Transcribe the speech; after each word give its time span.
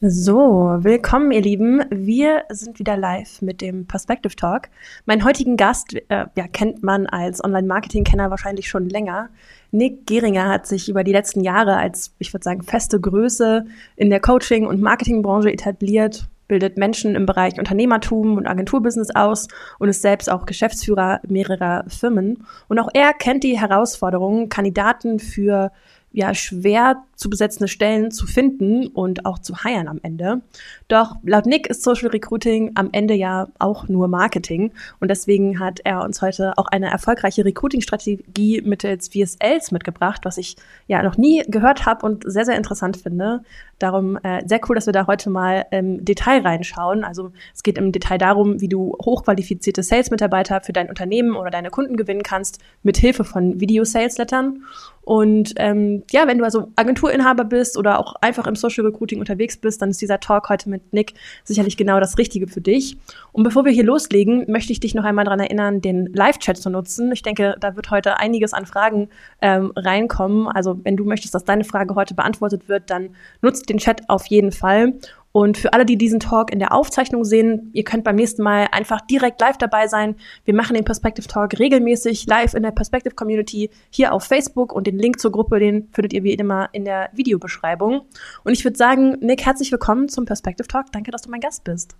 So, 0.00 0.76
willkommen 0.78 1.32
ihr 1.32 1.40
Lieben. 1.40 1.82
Wir 1.90 2.44
sind 2.50 2.78
wieder 2.78 2.96
live 2.96 3.42
mit 3.42 3.60
dem 3.60 3.84
Perspective 3.84 4.36
Talk. 4.36 4.68
Meinen 5.06 5.24
heutigen 5.24 5.56
Gast 5.56 5.92
äh, 5.92 6.26
ja, 6.36 6.46
kennt 6.52 6.84
man 6.84 7.08
als 7.08 7.42
Online-Marketing-Kenner 7.42 8.30
wahrscheinlich 8.30 8.68
schon 8.68 8.88
länger. 8.88 9.28
Nick 9.72 10.06
Geringer 10.06 10.50
hat 10.50 10.68
sich 10.68 10.88
über 10.88 11.02
die 11.02 11.10
letzten 11.10 11.40
Jahre 11.40 11.76
als, 11.76 12.14
ich 12.20 12.32
würde 12.32 12.44
sagen, 12.44 12.62
feste 12.62 13.00
Größe 13.00 13.64
in 13.96 14.10
der 14.10 14.20
Coaching- 14.20 14.68
und 14.68 14.80
Marketingbranche 14.80 15.50
etabliert, 15.50 16.28
bildet 16.46 16.78
Menschen 16.78 17.16
im 17.16 17.26
Bereich 17.26 17.58
Unternehmertum 17.58 18.36
und 18.36 18.46
Agenturbusiness 18.46 19.16
aus 19.16 19.48
und 19.80 19.88
ist 19.88 20.02
selbst 20.02 20.30
auch 20.30 20.46
Geschäftsführer 20.46 21.20
mehrerer 21.26 21.84
Firmen. 21.88 22.46
Und 22.68 22.78
auch 22.78 22.88
er 22.94 23.14
kennt 23.14 23.42
die 23.42 23.58
Herausforderungen, 23.58 24.48
Kandidaten 24.48 25.18
für 25.18 25.72
ja 26.18 26.34
schwer 26.34 27.04
zu 27.14 27.30
besetzende 27.30 27.68
Stellen 27.68 28.10
zu 28.10 28.26
finden 28.26 28.88
und 28.88 29.24
auch 29.24 29.38
zu 29.38 29.64
heiren 29.64 29.88
am 29.88 30.00
Ende. 30.02 30.40
Doch 30.88 31.16
laut 31.22 31.46
Nick 31.46 31.68
ist 31.68 31.82
Social 31.82 32.08
Recruiting 32.08 32.72
am 32.74 32.90
Ende 32.92 33.14
ja 33.14 33.48
auch 33.58 33.88
nur 33.88 34.08
Marketing 34.08 34.72
und 35.00 35.08
deswegen 35.10 35.60
hat 35.60 35.80
er 35.84 36.04
uns 36.04 36.20
heute 36.20 36.52
auch 36.56 36.66
eine 36.66 36.90
erfolgreiche 36.90 37.44
Recruiting-Strategie 37.44 38.62
mittels 38.64 39.08
VSLs 39.08 39.70
mitgebracht, 39.70 40.20
was 40.24 40.38
ich 40.38 40.56
ja 40.86 41.02
noch 41.02 41.16
nie 41.16 41.44
gehört 41.46 41.86
habe 41.86 42.04
und 42.04 42.24
sehr, 42.26 42.44
sehr 42.44 42.56
interessant 42.56 42.96
finde. 42.96 43.42
Darum 43.78 44.16
äh, 44.24 44.42
sehr 44.46 44.60
cool, 44.68 44.74
dass 44.74 44.86
wir 44.86 44.92
da 44.92 45.06
heute 45.06 45.30
mal 45.30 45.66
im 45.70 46.04
Detail 46.04 46.42
reinschauen. 46.42 47.04
Also 47.04 47.32
es 47.54 47.62
geht 47.62 47.78
im 47.78 47.92
Detail 47.92 48.18
darum, 48.18 48.60
wie 48.60 48.68
du 48.68 48.96
hochqualifizierte 49.04 49.84
Sales-Mitarbeiter 49.84 50.60
für 50.62 50.72
dein 50.72 50.88
Unternehmen 50.88 51.36
oder 51.36 51.50
deine 51.50 51.70
Kunden 51.70 51.96
gewinnen 51.96 52.24
kannst, 52.24 52.58
mit 52.82 52.96
Hilfe 52.96 53.22
von 53.22 53.60
Video-Sales-Lettern. 53.60 54.64
Und 55.08 55.54
ähm, 55.56 56.02
ja, 56.10 56.26
wenn 56.26 56.36
du 56.36 56.44
also 56.44 56.70
Agenturinhaber 56.76 57.44
bist 57.44 57.78
oder 57.78 57.98
auch 57.98 58.16
einfach 58.20 58.46
im 58.46 58.54
Social 58.54 58.84
Recruiting 58.84 59.20
unterwegs 59.20 59.56
bist, 59.56 59.80
dann 59.80 59.88
ist 59.88 60.02
dieser 60.02 60.20
Talk 60.20 60.50
heute 60.50 60.68
mit 60.68 60.92
Nick 60.92 61.14
sicherlich 61.44 61.78
genau 61.78 61.98
das 61.98 62.18
Richtige 62.18 62.46
für 62.46 62.60
dich. 62.60 62.98
Und 63.32 63.42
bevor 63.42 63.64
wir 63.64 63.72
hier 63.72 63.84
loslegen, 63.84 64.44
möchte 64.48 64.70
ich 64.70 64.80
dich 64.80 64.94
noch 64.94 65.04
einmal 65.04 65.24
daran 65.24 65.40
erinnern, 65.40 65.80
den 65.80 66.12
Live-Chat 66.12 66.58
zu 66.58 66.68
nutzen. 66.68 67.10
Ich 67.10 67.22
denke, 67.22 67.56
da 67.58 67.74
wird 67.74 67.90
heute 67.90 68.18
einiges 68.18 68.52
an 68.52 68.66
Fragen 68.66 69.08
ähm, 69.40 69.72
reinkommen. 69.74 70.46
Also 70.46 70.78
wenn 70.84 70.98
du 70.98 71.06
möchtest, 71.06 71.34
dass 71.34 71.44
deine 71.46 71.64
Frage 71.64 71.94
heute 71.94 72.12
beantwortet 72.12 72.68
wird, 72.68 72.90
dann 72.90 73.08
nutzt 73.40 73.70
den 73.70 73.78
Chat 73.78 74.02
auf 74.10 74.26
jeden 74.26 74.52
Fall. 74.52 74.92
Und 75.32 75.58
für 75.58 75.72
alle, 75.72 75.84
die 75.84 75.96
diesen 75.96 76.20
Talk 76.20 76.52
in 76.52 76.58
der 76.58 76.72
Aufzeichnung 76.72 77.24
sehen, 77.24 77.70
ihr 77.72 77.84
könnt 77.84 78.04
beim 78.04 78.16
nächsten 78.16 78.42
Mal 78.42 78.68
einfach 78.72 79.00
direkt 79.02 79.40
live 79.40 79.58
dabei 79.58 79.86
sein. 79.86 80.16
Wir 80.44 80.54
machen 80.54 80.74
den 80.74 80.84
Perspective 80.84 81.28
Talk 81.28 81.58
regelmäßig 81.58 82.26
live 82.26 82.54
in 82.54 82.62
der 82.62 82.70
Perspective 82.70 83.14
Community 83.14 83.70
hier 83.90 84.12
auf 84.12 84.24
Facebook 84.24 84.72
und 84.72 84.86
den 84.86 84.98
Link 84.98 85.20
zur 85.20 85.30
Gruppe, 85.30 85.58
den 85.58 85.88
findet 85.92 86.12
ihr 86.12 86.24
wie 86.24 86.32
immer 86.32 86.70
in 86.72 86.84
der 86.84 87.10
Videobeschreibung. 87.12 88.02
Und 88.44 88.52
ich 88.52 88.64
würde 88.64 88.78
sagen, 88.78 89.18
Nick, 89.20 89.44
herzlich 89.44 89.70
willkommen 89.70 90.08
zum 90.08 90.24
Perspective 90.24 90.66
Talk. 90.66 90.92
Danke, 90.92 91.10
dass 91.10 91.22
du 91.22 91.30
mein 91.30 91.40
Gast 91.40 91.64
bist. 91.64 91.96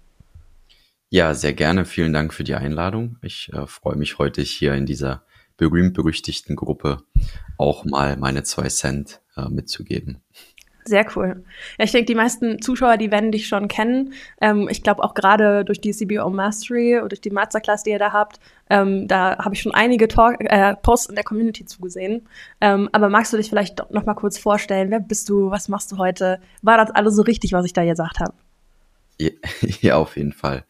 Ja, 1.11 1.33
sehr 1.33 1.55
gerne. 1.55 1.85
Vielen 1.85 2.13
Dank 2.13 2.35
für 2.35 2.45
die 2.45 2.55
Einladung. 2.55 3.17
Ich 3.23 3.51
äh, 3.53 3.67
freue 3.67 3.97
mich 3.97 4.19
heute 4.19 4.43
hier 4.43 4.75
in 4.75 4.85
dieser 4.85 5.23
berühmt-berüchtigten 5.57 6.55
Gruppe 6.55 7.03
auch 7.57 7.85
mal 7.85 8.17
meine 8.17 8.43
zwei 8.43 8.69
Cent 8.69 9.21
äh, 9.37 9.49
mitzugeben. 9.49 10.23
Sehr 10.89 11.05
cool. 11.15 11.45
Ja, 11.79 11.85
ich 11.85 11.93
denke, 11.93 12.07
die 12.07 12.15
meisten 12.15 12.63
Zuschauer, 12.63 12.97
die 12.97 13.11
werden 13.11 13.31
dich 13.31 13.47
schon 13.47 13.69
kennen. 13.69 14.15
Ähm, 14.41 14.69
ich 14.71 14.83
glaube 14.83 15.05
auch 15.05 15.13
gerade 15.13 15.63
durch 15.63 15.83
die 15.83 15.91
CBO 15.91 16.31
Mastery 16.31 16.97
oder 16.97 17.11
durch 17.11 17.21
die 17.21 17.31
Masterclass, 17.31 17.83
die 17.83 17.91
ihr 17.91 17.99
da 17.99 18.13
habt, 18.13 18.41
ähm, 18.71 19.07
da 19.07 19.37
habe 19.37 19.55
ich 19.55 19.61
schon 19.61 19.75
einige 19.75 20.09
Talk 20.09 20.37
äh, 20.41 20.75
Posts 20.77 21.11
in 21.11 21.15
der 21.15 21.25
Community 21.25 21.67
zugesehen. 21.67 22.27
Ähm, 22.63 22.89
aber 22.93 23.11
magst 23.11 23.35
du 23.35 23.37
dich 23.37 23.51
vielleicht 23.51 23.91
noch 23.91 24.07
mal 24.07 24.15
kurz 24.15 24.39
vorstellen? 24.39 24.91
Wer 24.91 25.01
bist 25.01 25.29
du? 25.29 25.51
Was 25.51 25.69
machst 25.69 25.93
du 25.93 25.99
heute? 25.99 26.41
War 26.63 26.79
das 26.79 26.91
alles 26.91 27.15
so 27.15 27.23
richtig, 27.23 27.53
was 27.53 27.67
ich 27.67 27.75
da 27.75 27.85
gesagt 27.85 28.19
habe? 28.21 28.33
Ja, 29.19 29.31
ja, 29.83 29.97
auf 29.97 30.17
jeden 30.17 30.33
Fall. 30.33 30.65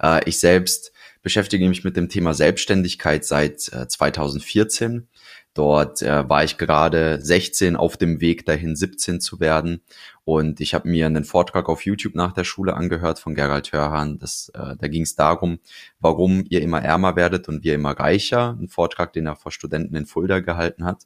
Äh, 0.00 0.28
ich 0.28 0.38
selbst 0.38 0.92
beschäftige 1.22 1.68
mich 1.68 1.82
mit 1.82 1.96
dem 1.96 2.08
Thema 2.08 2.34
Selbstständigkeit 2.34 3.24
seit 3.24 3.66
äh, 3.72 3.88
2014 3.88 5.08
Dort 5.56 6.02
äh, 6.02 6.28
war 6.28 6.44
ich 6.44 6.58
gerade 6.58 7.18
16 7.22 7.76
auf 7.76 7.96
dem 7.96 8.20
Weg 8.20 8.44
dahin, 8.44 8.76
17 8.76 9.22
zu 9.22 9.40
werden. 9.40 9.80
Und 10.24 10.60
ich 10.60 10.74
habe 10.74 10.86
mir 10.86 11.06
einen 11.06 11.24
Vortrag 11.24 11.70
auf 11.70 11.86
YouTube 11.86 12.14
nach 12.14 12.32
der 12.32 12.44
Schule 12.44 12.74
angehört 12.74 13.18
von 13.18 13.34
Gerald 13.34 13.72
Hörhan. 13.72 14.18
Das, 14.18 14.50
äh, 14.50 14.76
da 14.76 14.88
ging 14.88 15.04
es 15.04 15.14
darum, 15.14 15.58
warum 15.98 16.44
ihr 16.50 16.60
immer 16.60 16.82
ärmer 16.82 17.16
werdet 17.16 17.48
und 17.48 17.64
wir 17.64 17.74
immer 17.74 17.92
reicher. 17.92 18.54
Ein 18.60 18.68
Vortrag, 18.68 19.14
den 19.14 19.24
er 19.24 19.34
vor 19.34 19.50
Studenten 19.50 19.96
in 19.96 20.04
Fulda 20.04 20.40
gehalten 20.40 20.84
hat. 20.84 21.04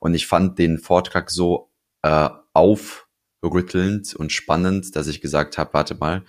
Und 0.00 0.14
ich 0.14 0.26
fand 0.26 0.58
den 0.58 0.78
Vortrag 0.78 1.30
so 1.30 1.68
äh, 2.00 2.30
aufrüttelnd 2.54 4.14
und 4.16 4.32
spannend, 4.32 4.96
dass 4.96 5.06
ich 5.06 5.20
gesagt 5.20 5.58
habe, 5.58 5.74
warte 5.74 5.96
mal, 5.96 6.22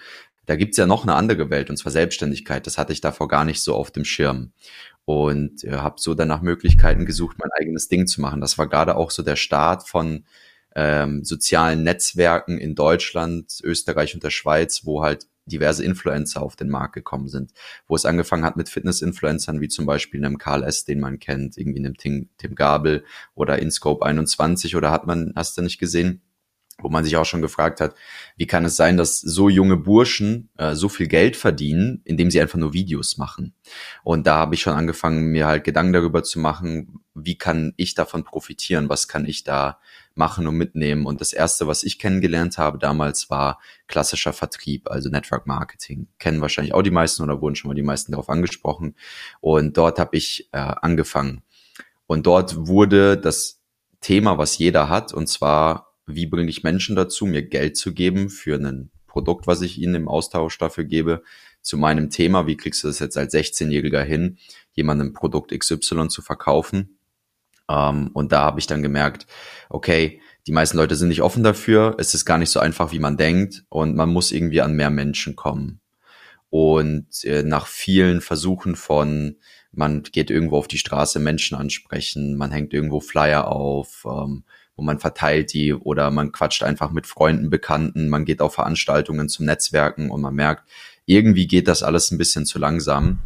da 0.45 0.57
gibt's 0.57 0.75
ja 0.75 0.85
noch 0.85 1.03
eine 1.03 1.15
andere 1.15 1.49
Welt, 1.49 1.69
und 1.69 1.77
zwar 1.77 1.93
Selbstständigkeit. 1.93 2.67
Das 2.67 2.77
hatte 2.77 2.91
ich 2.91 2.99
davor 2.99 3.29
gar 3.29 3.45
nicht 3.45 3.61
so 3.61 3.73
auf 3.73 3.91
dem 3.91 4.03
Schirm 4.03 4.51
und 5.05 5.63
äh, 5.63 5.73
habe 5.73 5.95
so 5.99 6.13
danach 6.13 6.41
Möglichkeiten 6.41 7.05
gesucht, 7.05 7.37
mein 7.39 7.51
eigenes 7.59 7.87
Ding 7.87 8.07
zu 8.07 8.21
machen. 8.21 8.41
Das 8.41 8.57
war 8.57 8.67
gerade 8.67 8.95
auch 8.95 9.11
so 9.11 9.23
der 9.23 9.35
Start 9.35 9.87
von 9.87 10.25
ähm, 10.75 11.23
sozialen 11.23 11.83
Netzwerken 11.83 12.57
in 12.57 12.75
Deutschland, 12.75 13.59
Österreich 13.63 14.15
und 14.15 14.23
der 14.23 14.31
Schweiz, 14.31 14.85
wo 14.85 15.03
halt 15.03 15.27
diverse 15.45 15.83
Influencer 15.83 16.41
auf 16.41 16.55
den 16.55 16.69
Markt 16.69 16.93
gekommen 16.93 17.27
sind, 17.27 17.51
wo 17.87 17.95
es 17.95 18.05
angefangen 18.05 18.45
hat 18.45 18.55
mit 18.55 18.69
Fitness-Influencern, 18.69 19.59
wie 19.61 19.67
zum 19.67 19.85
Beispiel 19.85 20.23
einem 20.23 20.37
Karl 20.37 20.63
S., 20.63 20.85
den 20.85 20.99
man 20.99 21.19
kennt, 21.19 21.57
irgendwie 21.57 21.79
einem 21.79 21.97
Tim, 21.97 22.29
Tim 22.37 22.55
Gabel 22.55 23.03
oder 23.35 23.59
InScope 23.59 24.05
21 24.05 24.75
oder 24.75 24.91
hat 24.91 25.05
man, 25.05 25.33
hast 25.35 25.57
du 25.57 25.61
nicht 25.61 25.79
gesehen? 25.79 26.21
Wo 26.81 26.89
man 26.89 27.03
sich 27.03 27.15
auch 27.17 27.25
schon 27.25 27.41
gefragt 27.41 27.79
hat, 27.79 27.95
wie 28.35 28.47
kann 28.47 28.65
es 28.65 28.75
sein, 28.75 28.97
dass 28.97 29.21
so 29.21 29.49
junge 29.49 29.77
Burschen 29.77 30.49
äh, 30.57 30.75
so 30.75 30.89
viel 30.89 31.07
Geld 31.07 31.35
verdienen, 31.35 32.01
indem 32.03 32.31
sie 32.31 32.41
einfach 32.41 32.57
nur 32.57 32.73
Videos 32.73 33.17
machen. 33.17 33.53
Und 34.03 34.27
da 34.27 34.35
habe 34.37 34.55
ich 34.55 34.61
schon 34.61 34.73
angefangen, 34.73 35.31
mir 35.31 35.47
halt 35.47 35.63
Gedanken 35.63 35.93
darüber 35.93 36.23
zu 36.23 36.39
machen, 36.39 36.99
wie 37.13 37.37
kann 37.37 37.73
ich 37.77 37.93
davon 37.93 38.23
profitieren, 38.23 38.89
was 38.89 39.07
kann 39.07 39.25
ich 39.25 39.43
da 39.43 39.79
machen 40.15 40.47
und 40.47 40.55
mitnehmen. 40.55 41.05
Und 41.05 41.21
das 41.21 41.33
Erste, 41.33 41.67
was 41.67 41.83
ich 41.83 41.99
kennengelernt 41.99 42.57
habe 42.57 42.79
damals, 42.79 43.29
war 43.29 43.59
klassischer 43.87 44.33
Vertrieb, 44.33 44.89
also 44.89 45.09
Network 45.09 45.47
Marketing. 45.47 46.07
Kennen 46.19 46.41
wahrscheinlich 46.41 46.73
auch 46.73 46.81
die 46.81 46.91
meisten 46.91 47.23
oder 47.23 47.41
wurden 47.41 47.55
schon 47.55 47.69
mal 47.69 47.75
die 47.75 47.83
meisten 47.83 48.11
darauf 48.11 48.29
angesprochen. 48.29 48.95
Und 49.41 49.77
dort 49.77 49.99
habe 49.99 50.17
ich 50.17 50.49
äh, 50.51 50.57
angefangen. 50.57 51.43
Und 52.07 52.25
dort 52.25 52.67
wurde 52.67 53.17
das 53.17 53.61
Thema, 54.01 54.37
was 54.37 54.57
jeder 54.57 54.89
hat, 54.89 55.13
und 55.13 55.27
zwar 55.27 55.92
wie 56.05 56.25
bringe 56.25 56.49
ich 56.49 56.63
Menschen 56.63 56.95
dazu, 56.95 57.25
mir 57.25 57.43
Geld 57.43 57.77
zu 57.77 57.93
geben 57.93 58.29
für 58.29 58.55
ein 58.55 58.91
Produkt, 59.07 59.47
was 59.47 59.61
ich 59.61 59.77
ihnen 59.77 59.95
im 59.95 60.07
Austausch 60.07 60.57
dafür 60.57 60.83
gebe, 60.83 61.23
zu 61.61 61.77
meinem 61.77 62.09
Thema, 62.09 62.47
wie 62.47 62.57
kriegst 62.57 62.83
du 62.83 62.87
das 62.87 62.99
jetzt 62.99 63.17
als 63.17 63.33
16-Jähriger 63.33 64.01
hin, 64.01 64.37
jemandem 64.73 65.13
Produkt 65.13 65.57
XY 65.57 66.09
zu 66.09 66.21
verkaufen. 66.21 66.97
Ähm, 67.69 68.09
und 68.13 68.31
da 68.31 68.41
habe 68.41 68.59
ich 68.59 68.67
dann 68.67 68.83
gemerkt, 68.83 69.27
okay, 69.69 70.19
die 70.45 70.51
meisten 70.51 70.77
Leute 70.77 70.95
sind 70.95 71.07
nicht 71.07 71.21
offen 71.21 71.43
dafür, 71.43 71.95
es 71.99 72.13
ist 72.13 72.25
gar 72.25 72.37
nicht 72.37 72.49
so 72.49 72.59
einfach, 72.59 72.91
wie 72.91 72.99
man 72.99 73.15
denkt 73.15 73.63
und 73.69 73.95
man 73.95 74.09
muss 74.09 74.31
irgendwie 74.31 74.61
an 74.61 74.73
mehr 74.73 74.89
Menschen 74.89 75.35
kommen. 75.35 75.79
Und 76.49 77.23
äh, 77.23 77.43
nach 77.43 77.65
vielen 77.65 78.19
Versuchen 78.19 78.75
von, 78.75 79.37
man 79.71 80.03
geht 80.03 80.29
irgendwo 80.29 80.57
auf 80.57 80.67
die 80.67 80.77
Straße, 80.77 81.19
Menschen 81.19 81.57
ansprechen, 81.57 82.35
man 82.35 82.51
hängt 82.51 82.73
irgendwo 82.73 82.99
Flyer 82.99 83.47
auf, 83.47 84.05
ähm, 84.05 84.43
wo 84.75 84.83
man 84.83 84.99
verteilt 84.99 85.53
die 85.53 85.73
oder 85.73 86.09
man 86.11 86.31
quatscht 86.31 86.63
einfach 86.63 86.91
mit 86.91 87.07
Freunden, 87.07 87.49
Bekannten, 87.49 88.09
man 88.09 88.25
geht 88.25 88.41
auf 88.41 88.55
Veranstaltungen 88.55 89.29
zum 89.29 89.45
Netzwerken 89.45 90.09
und 90.09 90.21
man 90.21 90.33
merkt, 90.33 90.67
irgendwie 91.05 91.47
geht 91.47 91.67
das 91.67 91.83
alles 91.83 92.11
ein 92.11 92.17
bisschen 92.17 92.45
zu 92.45 92.59
langsam. 92.59 93.19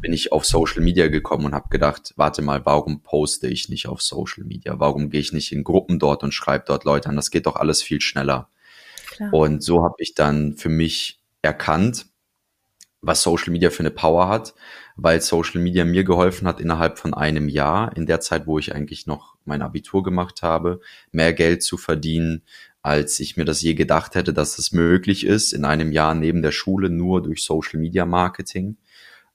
Bin 0.00 0.12
ich 0.12 0.32
auf 0.32 0.44
Social 0.44 0.82
Media 0.82 1.08
gekommen 1.08 1.46
und 1.46 1.54
habe 1.54 1.68
gedacht, 1.68 2.14
warte 2.16 2.42
mal, 2.42 2.64
warum 2.64 3.02
poste 3.02 3.48
ich 3.48 3.68
nicht 3.68 3.88
auf 3.88 4.02
Social 4.02 4.44
Media? 4.44 4.78
Warum 4.78 5.10
gehe 5.10 5.20
ich 5.20 5.32
nicht 5.32 5.52
in 5.52 5.64
Gruppen 5.64 5.98
dort 5.98 6.22
und 6.22 6.32
schreibe 6.32 6.64
dort 6.66 6.84
Leute 6.84 7.08
an? 7.08 7.16
Das 7.16 7.30
geht 7.30 7.46
doch 7.46 7.56
alles 7.56 7.82
viel 7.82 8.00
schneller. 8.00 8.48
Klar. 9.10 9.32
Und 9.32 9.62
so 9.62 9.82
habe 9.82 9.96
ich 9.98 10.14
dann 10.14 10.54
für 10.54 10.68
mich 10.68 11.20
erkannt, 11.42 12.06
was 13.00 13.22
Social 13.22 13.52
Media 13.52 13.70
für 13.70 13.80
eine 13.80 13.90
Power 13.90 14.28
hat, 14.28 14.54
weil 14.96 15.20
Social 15.20 15.60
Media 15.60 15.84
mir 15.84 16.04
geholfen 16.04 16.46
hat, 16.46 16.60
innerhalb 16.60 16.98
von 16.98 17.14
einem 17.14 17.48
Jahr, 17.48 17.96
in 17.96 18.06
der 18.06 18.20
Zeit, 18.20 18.46
wo 18.46 18.58
ich 18.58 18.74
eigentlich 18.74 19.06
noch 19.06 19.35
mein 19.46 19.62
Abitur 19.62 20.02
gemacht 20.02 20.42
habe, 20.42 20.80
mehr 21.12 21.32
Geld 21.32 21.62
zu 21.62 21.76
verdienen, 21.76 22.42
als 22.82 23.18
ich 23.18 23.36
mir 23.36 23.44
das 23.44 23.62
je 23.62 23.74
gedacht 23.74 24.14
hätte, 24.14 24.32
dass 24.32 24.58
es 24.58 24.72
möglich 24.72 25.26
ist, 25.26 25.52
in 25.52 25.64
einem 25.64 25.90
Jahr 25.90 26.14
neben 26.14 26.42
der 26.42 26.52
Schule 26.52 26.88
nur 26.88 27.22
durch 27.22 27.42
Social 27.42 27.80
Media 27.80 28.06
Marketing 28.06 28.76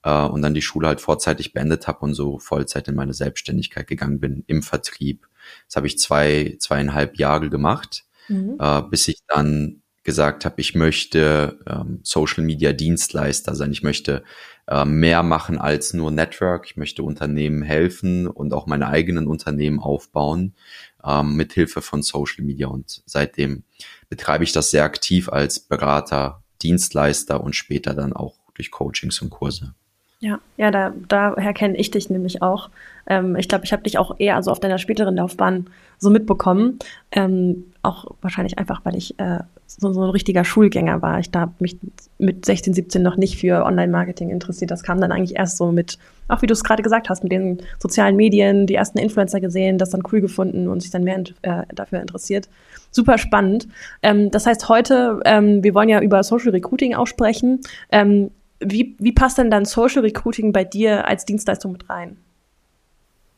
äh, 0.04 0.24
und 0.24 0.42
dann 0.42 0.54
die 0.54 0.62
Schule 0.62 0.88
halt 0.88 1.02
vorzeitig 1.02 1.54
beendet 1.54 1.88
habe 1.88 2.00
und 2.00 2.14
so 2.14 2.40
Vollzeit 2.40 2.88
in 2.88 2.96
meine 2.96 3.14
Selbstständigkeit 3.14 3.88
gegangen 3.88 4.20
bin 4.20 4.44
im 4.48 4.64
Vertrieb. 4.64 5.28
Das 5.68 5.76
habe 5.76 5.88
ich 5.88 6.00
zwei, 6.00 6.56
zweieinhalb 6.60 7.18
Jahre 7.18 7.50
gemacht, 7.50 8.06
mhm. 8.30 8.58
äh, 8.60 8.82
bis 8.84 9.08
ich 9.08 9.20
dann 9.28 9.81
gesagt 10.04 10.46
habe, 10.46 10.60
ich 10.60 10.76
möchte 10.76 11.60
ähm, 11.68 12.00
Social 12.04 12.44
Media 12.44 12.74
Dienstleister 12.74 13.56
sein. 13.56 13.72
Ich 13.72 13.84
möchte 13.84 14.24
äh, 14.68 14.86
mehr 14.86 15.24
machen 15.24 15.58
als 15.58 15.94
nur 15.94 16.12
Network. 16.12 16.66
Ich 16.66 16.78
möchte 16.78 17.04
Unternehmen 17.04 17.62
helfen 17.62 18.28
und 18.28 18.54
auch 18.54 18.66
meine 18.66 18.88
eigenen 18.88 19.28
Unternehmen 19.28 19.80
aufbauen 19.80 20.56
ähm, 21.04 21.36
mit 21.36 21.54
Hilfe 21.54 21.82
von 21.82 22.02
Social 22.02 22.44
Media. 22.44 22.68
Und 22.68 23.04
seitdem 23.06 23.64
betreibe 24.10 24.44
ich 24.44 24.52
das 24.52 24.72
sehr 24.72 24.84
aktiv 24.84 25.30
als 25.30 25.60
Berater, 25.60 26.44
Dienstleister 26.62 27.42
und 27.42 27.56
später 27.56 27.94
dann 27.94 28.14
auch 28.14 28.36
durch 28.56 28.72
Coachings 28.72 29.22
und 29.22 29.30
Kurse. 29.30 29.74
Ja, 30.20 30.40
ja, 30.56 30.70
da, 30.70 30.94
daher 31.08 31.54
kenne 31.54 31.78
ich 31.78 31.90
dich 31.90 32.12
nämlich 32.12 32.44
auch. 32.44 32.70
Ähm, 33.08 33.36
ich 33.36 33.50
glaube, 33.50 33.66
ich 33.66 33.74
habe 33.74 33.82
dich 33.82 33.98
auch 33.98 34.20
eher 34.20 34.36
also 34.36 34.52
auf 34.52 34.60
deiner 34.60 34.78
späteren 34.78 35.16
Laufbahn 35.16 35.68
so 35.98 36.12
mitbekommen. 36.12 36.78
Ähm, 37.12 37.74
auch 37.82 38.06
wahrscheinlich 38.22 38.60
einfach, 38.60 38.82
weil 38.86 38.96
ich 38.96 39.20
äh, 39.20 39.40
so, 39.80 39.94
so 39.94 40.04
ein 40.04 40.10
richtiger 40.10 40.44
Schulgänger 40.44 41.02
war. 41.02 41.20
Ich 41.20 41.32
da 41.32 41.42
habe 41.42 41.54
mich 41.60 41.78
mit 42.18 42.46
16, 42.46 42.74
17 42.74 43.02
noch 43.02 43.16
nicht 43.16 43.38
für 43.38 43.66
Online-Marketing 43.66 44.30
interessiert. 44.30 44.72
Das 44.72 44.84
kam 44.84 45.00
dann 45.00 45.12
eigentlich 45.12 45.38
erst 45.38 45.58
so 45.58 45.72
mit, 45.72 45.98
auch 46.28 46.42
wie 46.42 46.48
du 46.48 46.54
es 46.54 46.64
gerade 46.64 46.84
gesagt 46.84 47.10
hast, 47.10 47.24
mit 47.24 47.32
den 47.32 47.62
sozialen 47.80 48.16
Medien, 48.16 48.68
die 48.68 48.76
ersten 48.76 48.98
Influencer 48.98 49.40
gesehen, 49.40 49.78
das 49.78 49.90
dann 49.90 50.04
cool 50.12 50.22
gefunden 50.22 50.68
und 50.68 50.82
sich 50.82 50.92
dann 50.92 51.04
mehr 51.04 51.24
äh, 51.42 51.64
dafür 51.74 52.02
interessiert. 52.02 52.50
Super 52.92 53.18
spannend. 53.18 53.68
Ähm, 54.04 54.32
das 54.32 54.46
heißt, 54.46 54.68
heute, 54.68 55.20
ähm, 55.26 55.64
wir 55.64 55.74
wollen 55.74 55.90
ja 55.90 56.02
über 56.02 56.24
Social 56.24 56.52
Recruiting 56.52 56.94
auch 56.96 57.08
sprechen. 57.08 57.62
Ähm, 57.92 58.32
wie, 58.60 58.96
wie 59.00 59.12
passt 59.12 59.38
denn 59.38 59.50
dann 59.50 59.66
Social 59.66 60.02
Recruiting 60.02 60.52
bei 60.52 60.64
dir 60.64 61.08
als 61.08 61.26
Dienstleistung 61.26 61.72
mit 61.72 61.90
rein? 61.90 62.18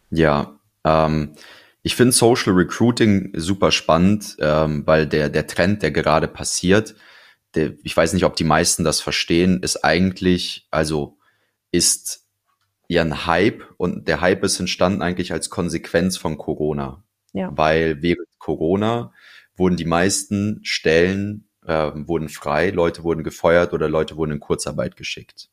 Ja, 0.09 0.51
ähm, 0.83 1.31
ich 1.83 1.95
finde 1.95 2.13
Social 2.13 2.53
Recruiting 2.53 3.31
super 3.35 3.71
spannend, 3.71 4.37
ähm, 4.39 4.87
weil 4.87 5.05
der, 5.05 5.29
der 5.29 5.47
Trend, 5.47 5.83
der 5.83 5.91
gerade 5.91 6.29
passiert, 6.29 6.95
der, 7.55 7.73
ich 7.83 7.95
weiß 7.95 8.13
nicht, 8.13 8.23
ob 8.23 8.35
die 8.37 8.45
meisten 8.45 8.85
das 8.85 9.01
verstehen, 9.01 9.61
ist 9.61 9.83
eigentlich, 9.83 10.67
also 10.71 11.17
ist 11.71 12.25
ja 12.87 13.01
ein 13.01 13.25
Hype 13.25 13.63
und 13.77 14.07
der 14.07 14.21
Hype 14.21 14.43
ist 14.43 14.59
entstanden 14.59 15.01
eigentlich 15.01 15.33
als 15.33 15.49
Konsequenz 15.49 16.17
von 16.17 16.37
Corona. 16.37 17.03
Ja. 17.33 17.51
Weil 17.53 18.01
während 18.01 18.27
Corona 18.37 19.13
wurden 19.55 19.75
die 19.75 19.85
meisten 19.85 20.59
Stellen 20.63 21.49
äh, 21.65 21.91
wurden 21.93 22.29
frei, 22.29 22.69
Leute 22.69 23.03
wurden 23.03 23.23
gefeuert 23.23 23.73
oder 23.73 23.89
Leute 23.89 24.15
wurden 24.15 24.31
in 24.31 24.39
Kurzarbeit 24.39 24.95
geschickt. 24.95 25.49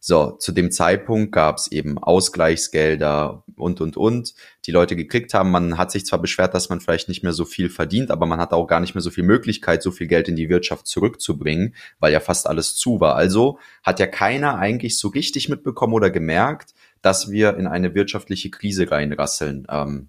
So, 0.00 0.32
zu 0.32 0.52
dem 0.52 0.70
Zeitpunkt 0.70 1.32
gab 1.32 1.56
es 1.56 1.72
eben 1.72 1.98
Ausgleichsgelder 1.98 3.43
und, 3.56 3.80
und, 3.80 3.96
und, 3.96 4.34
die 4.66 4.72
Leute 4.72 4.96
gekriegt 4.96 5.34
haben. 5.34 5.50
Man 5.50 5.78
hat 5.78 5.90
sich 5.90 6.06
zwar 6.06 6.20
beschwert, 6.20 6.54
dass 6.54 6.68
man 6.68 6.80
vielleicht 6.80 7.08
nicht 7.08 7.22
mehr 7.22 7.32
so 7.32 7.44
viel 7.44 7.68
verdient, 7.68 8.10
aber 8.10 8.26
man 8.26 8.40
hatte 8.40 8.56
auch 8.56 8.66
gar 8.66 8.80
nicht 8.80 8.94
mehr 8.94 9.02
so 9.02 9.10
viel 9.10 9.24
Möglichkeit, 9.24 9.82
so 9.82 9.90
viel 9.90 10.06
Geld 10.06 10.28
in 10.28 10.36
die 10.36 10.48
Wirtschaft 10.48 10.86
zurückzubringen, 10.86 11.74
weil 11.98 12.12
ja 12.12 12.20
fast 12.20 12.46
alles 12.46 12.76
zu 12.76 13.00
war. 13.00 13.14
Also 13.16 13.58
hat 13.82 14.00
ja 14.00 14.06
keiner 14.06 14.56
eigentlich 14.56 14.98
so 14.98 15.08
richtig 15.08 15.48
mitbekommen 15.48 15.94
oder 15.94 16.10
gemerkt, 16.10 16.74
dass 17.02 17.30
wir 17.30 17.56
in 17.56 17.66
eine 17.66 17.94
wirtschaftliche 17.94 18.50
Krise 18.50 18.90
reinrasseln. 18.90 19.66
Ähm, 19.68 20.08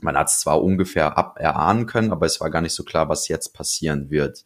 man 0.00 0.16
hat 0.16 0.28
es 0.28 0.40
zwar 0.40 0.62
ungefähr 0.62 1.18
ab 1.18 1.36
erahnen 1.38 1.86
können, 1.86 2.12
aber 2.12 2.26
es 2.26 2.40
war 2.40 2.50
gar 2.50 2.62
nicht 2.62 2.74
so 2.74 2.84
klar, 2.84 3.08
was 3.08 3.28
jetzt 3.28 3.52
passieren 3.52 4.10
wird. 4.10 4.44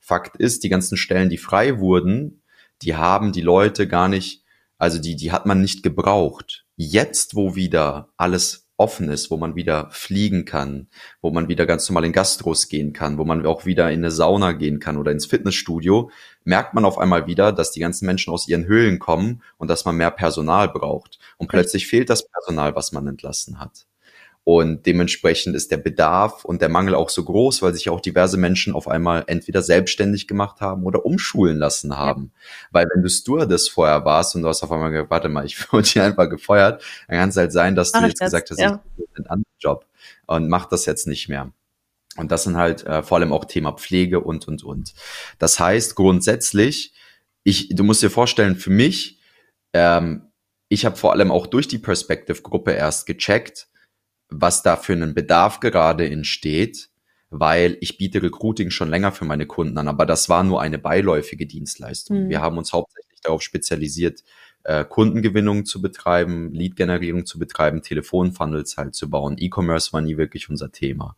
Fakt 0.00 0.36
ist, 0.36 0.64
die 0.64 0.68
ganzen 0.68 0.96
Stellen, 0.96 1.28
die 1.28 1.38
frei 1.38 1.78
wurden, 1.78 2.42
die 2.82 2.96
haben 2.96 3.32
die 3.32 3.40
Leute 3.40 3.86
gar 3.86 4.08
nicht, 4.08 4.44
also 4.78 4.98
die, 4.98 5.16
die 5.16 5.32
hat 5.32 5.46
man 5.46 5.60
nicht 5.60 5.82
gebraucht. 5.82 6.63
Jetzt, 6.76 7.34
wo 7.34 7.54
wieder 7.54 8.08
alles 8.16 8.64
offen 8.76 9.08
ist, 9.08 9.30
wo 9.30 9.36
man 9.36 9.54
wieder 9.54 9.88
fliegen 9.90 10.44
kann, 10.44 10.88
wo 11.20 11.30
man 11.30 11.48
wieder 11.48 11.66
ganz 11.66 11.88
normal 11.88 12.04
in 12.04 12.12
Gastros 12.12 12.68
gehen 12.68 12.92
kann, 12.92 13.18
wo 13.18 13.24
man 13.24 13.46
auch 13.46 13.64
wieder 13.64 13.90
in 13.90 14.00
eine 14.00 14.10
Sauna 14.10 14.52
gehen 14.52 14.80
kann 14.80 14.96
oder 14.96 15.12
ins 15.12 15.26
Fitnessstudio, 15.26 16.10
merkt 16.44 16.74
man 16.74 16.84
auf 16.84 16.98
einmal 16.98 17.26
wieder, 17.26 17.52
dass 17.52 17.70
die 17.70 17.80
ganzen 17.80 18.06
Menschen 18.06 18.32
aus 18.32 18.48
ihren 18.48 18.66
Höhlen 18.66 18.98
kommen 18.98 19.42
und 19.58 19.68
dass 19.68 19.84
man 19.84 19.96
mehr 19.96 20.10
Personal 20.10 20.68
braucht. 20.68 21.18
Und 21.36 21.48
plötzlich 21.48 21.86
fehlt 21.86 22.10
das 22.10 22.26
Personal, 22.28 22.74
was 22.74 22.90
man 22.92 23.06
entlassen 23.06 23.60
hat. 23.60 23.86
Und 24.44 24.84
dementsprechend 24.84 25.56
ist 25.56 25.70
der 25.70 25.78
Bedarf 25.78 26.44
und 26.44 26.60
der 26.60 26.68
Mangel 26.68 26.94
auch 26.94 27.08
so 27.08 27.24
groß, 27.24 27.62
weil 27.62 27.72
sich 27.72 27.88
auch 27.88 28.00
diverse 28.00 28.36
Menschen 28.36 28.74
auf 28.74 28.86
einmal 28.88 29.24
entweder 29.26 29.62
selbstständig 29.62 30.28
gemacht 30.28 30.60
haben 30.60 30.84
oder 30.84 31.06
umschulen 31.06 31.56
lassen 31.56 31.96
haben. 31.96 32.30
Weil 32.70 32.86
wenn 32.94 33.02
du 33.02 33.08
Stewardess 33.08 33.70
vorher 33.70 34.04
warst 34.04 34.34
und 34.34 34.42
du 34.42 34.48
hast 34.48 34.62
auf 34.62 34.70
einmal 34.70 34.90
gesagt, 34.90 35.10
warte 35.10 35.30
mal, 35.30 35.46
ich 35.46 35.72
wurde 35.72 35.88
hier 35.88 36.04
einfach 36.04 36.28
gefeuert, 36.28 36.84
dann 37.08 37.18
kann 37.18 37.28
es 37.30 37.36
halt 37.38 37.52
sein, 37.52 37.74
dass 37.74 37.94
Ach, 37.94 38.00
du 38.00 38.06
jetzt 38.06 38.20
das, 38.20 38.26
gesagt 38.26 38.50
hast, 38.50 38.60
ja. 38.60 38.82
ich 38.98 39.04
einen 39.16 39.26
anderen 39.26 39.54
Job 39.58 39.86
und 40.26 40.48
mach 40.48 40.66
das 40.66 40.84
jetzt 40.84 41.06
nicht 41.06 41.30
mehr. 41.30 41.50
Und 42.16 42.30
das 42.30 42.44
sind 42.44 42.56
halt 42.56 42.86
äh, 42.86 43.02
vor 43.02 43.18
allem 43.18 43.32
auch 43.32 43.46
Thema 43.46 43.72
Pflege 43.72 44.20
und, 44.20 44.46
und, 44.46 44.62
und. 44.62 44.92
Das 45.38 45.58
heißt, 45.58 45.94
grundsätzlich, 45.94 46.92
ich, 47.44 47.70
du 47.70 47.82
musst 47.82 48.02
dir 48.02 48.10
vorstellen, 48.10 48.56
für 48.56 48.70
mich, 48.70 49.20
ähm, 49.72 50.30
ich 50.68 50.84
habe 50.84 50.96
vor 50.96 51.12
allem 51.12 51.30
auch 51.30 51.46
durch 51.46 51.66
die 51.66 51.78
Perspective-Gruppe 51.78 52.72
erst 52.72 53.06
gecheckt, 53.06 53.68
was 54.40 54.62
da 54.62 54.76
für 54.76 54.92
einen 54.92 55.14
Bedarf 55.14 55.60
gerade 55.60 56.08
entsteht, 56.08 56.88
weil 57.30 57.76
ich 57.80 57.98
biete 57.98 58.22
Recruiting 58.22 58.70
schon 58.70 58.90
länger 58.90 59.12
für 59.12 59.24
meine 59.24 59.46
Kunden 59.46 59.76
an, 59.78 59.88
aber 59.88 60.06
das 60.06 60.28
war 60.28 60.44
nur 60.44 60.60
eine 60.60 60.78
beiläufige 60.78 61.46
Dienstleistung. 61.46 62.24
Mhm. 62.24 62.28
Wir 62.28 62.40
haben 62.40 62.58
uns 62.58 62.72
hauptsächlich 62.72 63.20
darauf 63.22 63.42
spezialisiert, 63.42 64.22
äh, 64.64 64.84
Kundengewinnung 64.84 65.66
zu 65.66 65.82
betreiben, 65.82 66.52
Lead-Generierung 66.52 67.26
zu 67.26 67.38
betreiben, 67.38 67.82
Telefonfunnels 67.82 68.76
halt 68.76 68.94
zu 68.94 69.10
bauen. 69.10 69.36
E-Commerce 69.38 69.92
war 69.92 70.00
nie 70.00 70.16
wirklich 70.16 70.48
unser 70.48 70.72
Thema. 70.72 71.16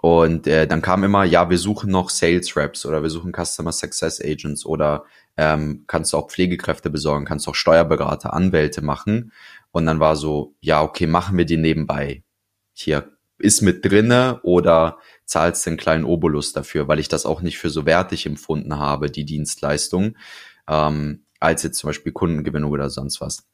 Und 0.00 0.46
äh, 0.46 0.66
dann 0.66 0.80
kam 0.80 1.04
immer, 1.04 1.24
ja, 1.24 1.50
wir 1.50 1.58
suchen 1.58 1.90
noch 1.90 2.08
Sales 2.08 2.56
Reps 2.56 2.86
oder 2.86 3.02
wir 3.02 3.10
suchen 3.10 3.32
Customer 3.32 3.72
Success 3.72 4.20
Agents 4.20 4.64
oder 4.64 5.04
ähm, 5.36 5.84
kannst 5.86 6.12
du 6.12 6.16
auch 6.16 6.30
Pflegekräfte 6.30 6.90
besorgen, 6.90 7.26
kannst 7.26 7.46
du 7.46 7.50
auch 7.50 7.54
Steuerberater, 7.54 8.32
Anwälte 8.32 8.82
machen. 8.82 9.32
Und 9.72 9.86
dann 9.86 10.00
war 10.00 10.16
so, 10.16 10.54
ja, 10.60 10.82
okay, 10.82 11.06
machen 11.06 11.36
wir 11.36 11.44
die 11.44 11.58
nebenbei. 11.58 12.22
Hier 12.72 13.10
ist 13.38 13.60
mit 13.62 13.84
drinne 13.84 14.40
oder 14.42 14.98
zahlst 15.24 15.64
den 15.66 15.76
kleinen 15.76 16.04
Obolus 16.04 16.52
dafür, 16.52 16.88
weil 16.88 16.98
ich 16.98 17.08
das 17.08 17.26
auch 17.26 17.42
nicht 17.42 17.58
für 17.58 17.70
so 17.70 17.86
wertig 17.86 18.26
empfunden 18.26 18.78
habe, 18.78 19.10
die 19.10 19.24
Dienstleistung, 19.24 20.16
ähm, 20.68 21.24
als 21.40 21.62
jetzt 21.62 21.78
zum 21.78 21.88
Beispiel 21.88 22.12
Kundengewinnung 22.12 22.70
oder 22.70 22.90
sonst 22.90 23.20
was. 23.20 23.46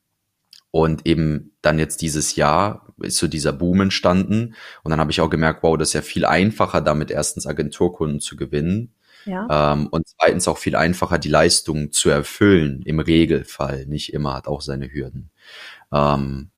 Und 0.71 1.07
eben 1.07 1.53
dann 1.63 1.79
jetzt 1.79 2.03
dieses 2.03 2.37
Jahr 2.37 2.93
ist 3.01 3.19
so 3.19 3.29
dieser 3.29 3.53
Boom 3.53 3.81
entstanden. 3.83 4.55
Und 4.83 4.91
dann 4.91 5.01
habe 5.01 5.11
ich 5.11 5.21
auch 5.21 5.31
gemerkt, 5.31 5.63
wow, 5.63 5.77
das 5.77 5.89
ist 5.89 5.95
ja 5.95 6.03
viel 6.03 6.25
einfacher, 6.25 6.81
damit 6.81 7.11
erstens 7.11 7.47
Agenturkunden 7.47 8.21
zu 8.21 8.37
gewinnen. 8.37 8.93
Ja. 9.27 9.73
Ähm, 9.73 9.89
und 9.89 10.07
zweitens 10.07 10.47
auch 10.49 10.59
viel 10.59 10.77
einfacher, 10.77 11.19
die 11.19 11.29
Leistung 11.29 11.93
zu 11.93 12.11
erfüllen, 12.11 12.83
im 12.83 13.01
Regelfall. 13.01 13.87
Nicht 13.87 14.13
immer, 14.13 14.35
hat 14.35 14.47
auch 14.47 14.61
seine 14.61 14.93
Hürden. 14.93 15.31
Ähm, 15.93 16.51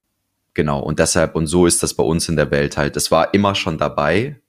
genau, 0.54 0.80
und 0.80 0.98
deshalb, 0.98 1.34
und 1.34 1.46
so 1.46 1.66
ist 1.66 1.82
das 1.82 1.94
bei 1.94 2.04
uns 2.04 2.28
in 2.28 2.36
der 2.36 2.50
Welt 2.50 2.76
halt. 2.76 2.96
Es 2.96 3.10
war 3.10 3.32
immer 3.32 3.54
schon 3.54 3.78
dabei, 3.78 4.40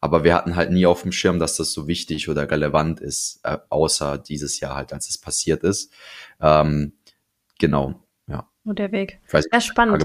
aber 0.00 0.24
wir 0.24 0.34
hatten 0.34 0.56
halt 0.56 0.70
nie 0.70 0.86
auf 0.86 1.02
dem 1.02 1.12
Schirm, 1.12 1.38
dass 1.38 1.56
das 1.56 1.72
so 1.72 1.88
wichtig 1.88 2.28
oder 2.28 2.50
relevant 2.50 3.00
ist, 3.00 3.40
äh, 3.44 3.58
außer 3.70 4.18
dieses 4.18 4.60
Jahr 4.60 4.76
halt, 4.76 4.92
als 4.92 5.08
es 5.08 5.18
passiert 5.18 5.64
ist. 5.64 5.90
Ähm, 6.40 6.92
genau, 7.58 8.04
Und 8.68 8.78
der 8.78 8.92
Weg. 8.92 9.18
Ich 9.26 9.32
weiß, 9.32 9.46
sehr 9.50 9.60
spannend. 9.62 10.04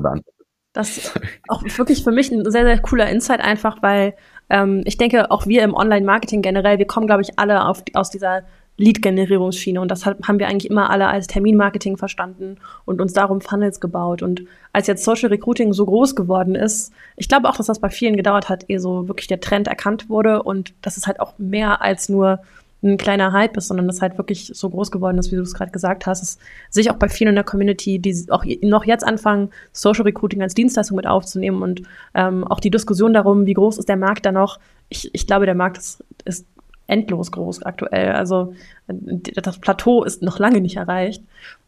Das 0.72 0.98
ist 0.98 1.20
auch 1.50 1.64
wirklich 1.64 2.04
für 2.04 2.12
mich 2.12 2.32
ein 2.32 2.50
sehr, 2.50 2.64
sehr 2.64 2.80
cooler 2.80 3.10
Insight 3.10 3.42
einfach, 3.42 3.84
weil 3.84 4.16
ähm, 4.50 4.82
ich 4.86 4.98
denke, 4.98 5.30
auch 5.32 5.46
wir 5.46 5.64
im 5.64 5.74
Online-Marketing 5.74 6.42
generell, 6.42 6.80
wir 6.80 6.88
kommen, 6.88 7.06
glaube 7.06 7.22
ich, 7.22 7.38
alle 7.38 7.66
auf, 7.66 7.84
aus 7.94 8.10
dieser 8.10 8.44
Lead-Generierungsschiene. 8.78 9.80
Und 9.80 9.92
das 9.92 10.06
haben 10.06 10.40
wir 10.40 10.48
eigentlich 10.48 10.72
immer 10.72 10.90
alle 10.90 11.08
als 11.08 11.28
Terminmarketing 11.28 11.98
verstanden 11.98 12.58
und 12.86 13.02
uns 13.02 13.14
darum 13.14 13.42
Funnels 13.42 13.80
gebaut. 13.82 14.24
Und 14.24 14.44
als 14.72 14.88
jetzt 14.88 15.04
Social 15.04 15.30
Recruiting 15.30 15.74
so 15.74 15.86
groß 15.86 16.16
geworden 16.16 16.56
ist, 16.56 16.94
ich 17.18 17.28
glaube 17.28 17.50
auch, 17.50 17.58
dass 17.58 17.68
das 17.68 17.80
bei 17.80 17.90
vielen 17.90 18.16
gedauert 18.16 18.50
hat, 18.50 18.70
ehe 18.70 18.80
so 18.80 19.08
wirklich 19.08 19.28
der 19.28 19.42
Trend 19.42 19.68
erkannt 19.68 20.10
wurde 20.10 20.42
und 20.42 20.74
dass 20.82 20.98
es 20.98 21.06
halt 21.06 21.20
auch 21.20 21.38
mehr 21.38 21.82
als 21.82 22.10
nur 22.10 22.40
ein 22.84 22.98
kleiner 22.98 23.32
Hype 23.32 23.58
ist, 23.58 23.70
sondern 23.70 23.88
das 23.88 24.02
halt 24.02 24.18
wirklich 24.18 24.52
so 24.54 24.70
groß 24.70 24.92
geworden 24.92 25.18
ist, 25.18 25.32
wie 25.32 25.36
du 25.36 25.42
es 25.42 25.54
gerade 25.54 25.72
gesagt 25.72 26.06
hast. 26.06 26.22
Das 26.22 26.38
sehe 26.70 26.92
auch 26.92 26.98
bei 26.98 27.10
vielen 27.10 27.30
in 27.30 27.36
der 27.36 27.44
Community, 27.44 28.00
die 28.00 28.26
auch 28.30 28.46
noch 28.62 28.86
jetzt 28.86 29.04
anfangen, 29.04 29.50
Social 29.72 30.04
Recruiting 30.04 30.42
als 30.42 30.54
Dienstleistung 30.54 30.98
mit 30.98 31.08
aufzunehmen 31.08 31.62
und 31.62 31.84
ähm, 32.14 32.44
auch 32.44 32.60
die 32.60 32.72
Diskussion 32.72 33.14
darum, 33.14 33.46
wie 33.46 33.54
groß 33.54 33.78
ist 33.78 33.90
der 33.90 33.98
Markt 33.98 34.26
da 34.26 34.32
noch. 34.32 34.60
Ich, 34.90 35.10
ich 35.14 35.26
glaube, 35.26 35.46
der 35.46 35.56
Markt 35.56 35.78
ist, 35.78 36.04
ist 36.26 36.46
endlos 36.88 37.32
groß 37.32 37.64
aktuell. 37.64 38.12
Also 38.12 38.54
das 38.88 39.58
Plateau 39.60 40.04
ist 40.04 40.22
noch 40.22 40.40
lange 40.40 40.62
nicht 40.62 40.76
erreicht. 40.76 41.24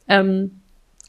Ähm, 0.07 0.51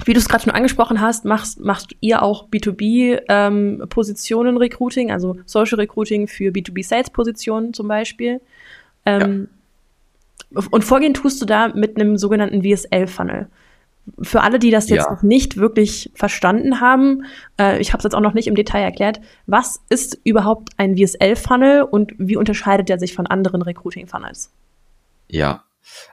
wie 0.04 0.12
du 0.12 0.18
es 0.18 0.28
gerade 0.28 0.44
schon 0.44 0.52
angesprochen 0.52 1.00
hast, 1.00 1.24
machst, 1.24 1.60
machst 1.60 1.96
ihr 2.00 2.22
auch 2.22 2.48
B2B-Positionen 2.48 4.54
ähm, 4.54 4.58
Recruiting, 4.58 5.10
also 5.10 5.38
Social 5.46 5.78
Recruiting 5.78 6.28
für 6.28 6.50
B2B-Sales-Positionen 6.50 7.72
zum 7.72 7.88
Beispiel. 7.88 8.40
Ähm. 9.04 9.48
Und 10.70 10.84
vorgehen 10.84 11.14
tust 11.14 11.40
du 11.40 11.46
da 11.46 11.68
mit 11.68 11.96
einem 11.96 12.16
sogenannten 12.16 12.62
VSL-Funnel. 12.62 13.48
Für 14.22 14.42
alle, 14.42 14.58
die 14.58 14.70
das 14.70 14.88
jetzt 14.88 15.06
ja. 15.06 15.12
noch 15.12 15.22
nicht 15.22 15.56
wirklich 15.56 16.12
verstanden 16.14 16.80
haben, 16.80 17.24
äh, 17.60 17.80
ich 17.80 17.92
habe 17.92 17.98
es 17.98 18.04
jetzt 18.04 18.14
auch 18.14 18.20
noch 18.20 18.34
nicht 18.34 18.46
im 18.46 18.54
Detail 18.54 18.82
erklärt, 18.82 19.20
was 19.46 19.80
ist 19.88 20.18
überhaupt 20.22 20.70
ein 20.76 20.96
VSL-Funnel 20.96 21.82
und 21.82 22.12
wie 22.18 22.36
unterscheidet 22.36 22.88
er 22.88 22.98
sich 22.98 23.14
von 23.14 23.26
anderen 23.26 23.62
Recruiting-Funnels? 23.62 24.52
Ja, 25.28 25.64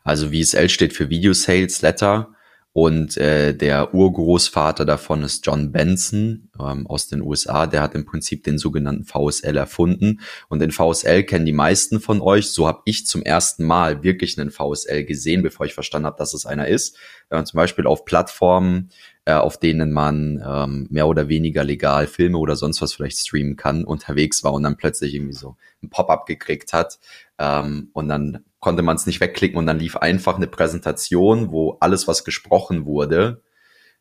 also 0.04 0.30
VSL 0.30 0.70
steht 0.70 0.94
für 0.94 1.10
Video 1.10 1.34
Sales 1.34 1.82
Letter 1.82 2.30
und 2.76 3.18
äh, 3.18 3.54
der 3.56 3.94
Urgroßvater 3.94 4.84
davon 4.84 5.22
ist 5.22 5.46
John 5.46 5.72
Benson 5.72 6.50
ähm, 6.60 6.88
aus 6.88 7.08
den 7.08 7.22
USA. 7.22 7.68
Der 7.68 7.84
hat 7.84 7.94
im 7.94 8.04
Prinzip 8.04 8.44
den 8.44 8.58
sogenannten 8.58 9.06
VSL 9.06 9.56
erfunden. 9.56 10.22
Und 10.50 10.60
den 10.60 10.72
VSL 10.72 11.22
kennen 11.24 11.46
die 11.46 11.54
meisten 11.54 12.00
von 12.00 12.20
euch. 12.20 12.50
So 12.50 12.68
habe 12.68 12.82
ich 12.86 13.06
zum 13.06 13.22
ersten 13.22 13.64
Mal 13.64 14.02
wirklich 14.02 14.40
einen 14.40 14.50
VSL 14.50 15.04
gesehen, 15.04 15.44
bevor 15.44 15.68
ich 15.68 15.76
verstanden 15.76 16.08
habe, 16.08 16.18
dass 16.18 16.34
es 16.34 16.48
einer 16.48 16.68
ist. 16.68 16.98
Wenn 17.30 17.38
man 17.38 17.46
zum 17.46 17.58
Beispiel 17.58 17.86
auf 17.86 18.06
Plattformen, 18.06 18.90
äh, 19.26 19.34
auf 19.34 19.58
denen 19.58 19.92
man 19.92 20.44
ähm, 20.46 20.88
mehr 20.90 21.08
oder 21.08 21.30
weniger 21.30 21.64
legal 21.64 22.08
Filme 22.08 22.38
oder 22.38 22.56
sonst 22.56 22.82
was 22.82 22.94
vielleicht 22.94 23.18
streamen 23.18 23.56
kann, 23.56 23.86
unterwegs 23.86 24.44
war 24.44 24.54
und 24.54 24.64
dann 24.64 24.78
plötzlich 24.78 25.14
irgendwie 25.14 25.34
so 25.34 25.56
ein 25.82 25.90
Pop-up 25.90 26.26
gekriegt 26.26 26.74
hat. 26.74 27.00
Ähm, 27.40 27.90
und 27.94 28.10
dann 28.10 28.44
konnte 28.60 28.84
man 28.84 28.96
es 28.96 29.06
nicht 29.06 29.22
wegklicken 29.22 29.58
und 29.58 29.66
dann 29.66 29.80
lief 29.80 29.96
einfach 29.98 30.36
eine 30.36 30.48
Präsentation, 30.48 31.52
wo 31.52 31.78
alles, 31.80 32.08
was 32.08 32.24
gesprochen 32.24 32.86
wurde, 32.86 33.42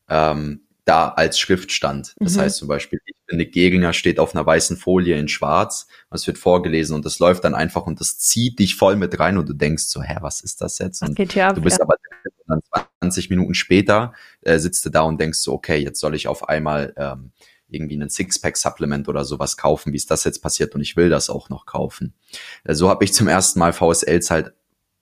ähm, 0.08 0.62
da 0.84 1.08
als 1.08 1.38
Schrift 1.38 1.70
stand. 1.70 2.14
Das 2.18 2.34
mhm. 2.34 2.40
heißt 2.40 2.56
zum 2.56 2.68
Beispiel, 2.68 2.98
ich 3.04 3.14
bin 3.26 3.38
Nick 3.38 3.52
Geringer, 3.52 3.92
steht 3.92 4.18
auf 4.18 4.34
einer 4.34 4.44
weißen 4.44 4.76
Folie 4.76 5.16
in 5.16 5.28
schwarz, 5.28 5.86
es 6.10 6.26
wird 6.26 6.38
vorgelesen 6.38 6.96
und 6.96 7.04
das 7.04 7.20
läuft 7.20 7.44
dann 7.44 7.54
einfach 7.54 7.86
und 7.86 8.00
das 8.00 8.18
zieht 8.18 8.58
dich 8.58 8.74
voll 8.74 8.96
mit 8.96 9.18
rein 9.20 9.38
und 9.38 9.48
du 9.48 9.52
denkst 9.52 9.84
so, 9.84 10.02
hä, 10.02 10.16
was 10.20 10.40
ist 10.40 10.60
das 10.60 10.78
jetzt? 10.78 11.02
Und 11.02 11.14
geht 11.14 11.38
ab, 11.38 11.54
du 11.54 11.62
bist 11.62 11.78
ja. 11.78 11.84
aber 11.84 11.94
dann 12.48 12.60
20 13.02 13.30
Minuten 13.30 13.54
später 13.54 14.12
äh, 14.42 14.58
sitzt 14.58 14.84
du 14.84 14.90
da 14.90 15.02
und 15.02 15.20
denkst 15.20 15.38
so, 15.38 15.52
okay, 15.52 15.78
jetzt 15.78 16.00
soll 16.00 16.14
ich 16.14 16.28
auf 16.28 16.48
einmal 16.48 16.94
ähm, 16.96 17.32
irgendwie 17.68 17.94
einen 17.94 18.10
Sixpack-Supplement 18.10 19.08
oder 19.08 19.24
sowas 19.24 19.56
kaufen, 19.56 19.92
wie 19.92 19.96
ist 19.96 20.10
das 20.10 20.24
jetzt 20.24 20.40
passiert 20.40 20.74
und 20.74 20.80
ich 20.82 20.96
will 20.96 21.08
das 21.08 21.30
auch 21.30 21.48
noch 21.48 21.66
kaufen. 21.66 22.14
Äh, 22.64 22.74
so 22.74 22.88
habe 22.88 23.04
ich 23.04 23.12
zum 23.12 23.28
ersten 23.28 23.58
Mal 23.58 23.72
VSLs 23.72 24.30
halt 24.30 24.52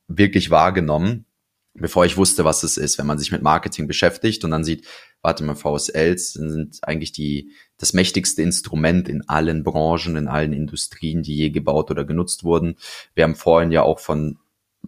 wirklich 0.09 0.51
wahrgenommen, 0.51 1.27
bevor 1.75 2.05
ich 2.05 2.17
wusste, 2.17 2.45
was 2.45 2.63
es 2.63 2.77
ist. 2.77 2.99
Wenn 2.99 3.07
man 3.07 3.19
sich 3.19 3.33
mit 3.33 3.43
Marketing 3.43 3.87
beschäftigt 3.87 4.45
und 4.45 4.51
dann 4.51 4.65
sieht, 4.65 4.87
warte 5.21 5.45
mal, 5.45 5.55
VSLs 5.55 6.33
sind 6.33 6.79
eigentlich 6.83 7.13
die, 7.13 7.53
das 7.77 7.93
mächtigste 7.93 8.43
Instrument 8.43 9.09
in 9.09 9.29
allen 9.29 9.63
Branchen, 9.63 10.17
in 10.17 10.27
allen 10.27 10.53
Industrien, 10.53 11.23
die 11.23 11.37
je 11.37 11.51
gebaut 11.51 11.91
oder 11.91 12.05
genutzt 12.05 12.45
wurden. 12.45 12.77
Wir 13.15 13.25
haben 13.25 13.37
vorhin 13.37 13.73
ja 13.73 13.83
auch 13.83 13.99
von 13.99 14.39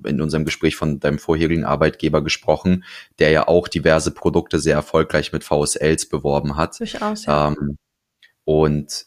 in 0.05 0.21
unserem 0.21 0.45
Gespräch 0.45 0.77
von 0.77 1.01
deinem 1.01 1.19
vorherigen 1.19 1.65
Arbeitgeber 1.65 2.23
gesprochen, 2.23 2.85
der 3.19 3.31
ja 3.31 3.49
auch 3.49 3.69
diverse 3.69 4.11
Produkte 4.11 4.59
sehr 4.59 4.75
erfolgreich 4.75 5.33
mit 5.33 5.45
VSLs 5.45 6.09
beworben 6.09 6.57
hat. 6.57 6.79
Durchaus, 6.81 7.27
ja. 7.27 7.49
Ähm, 7.49 7.79
und 8.45 9.07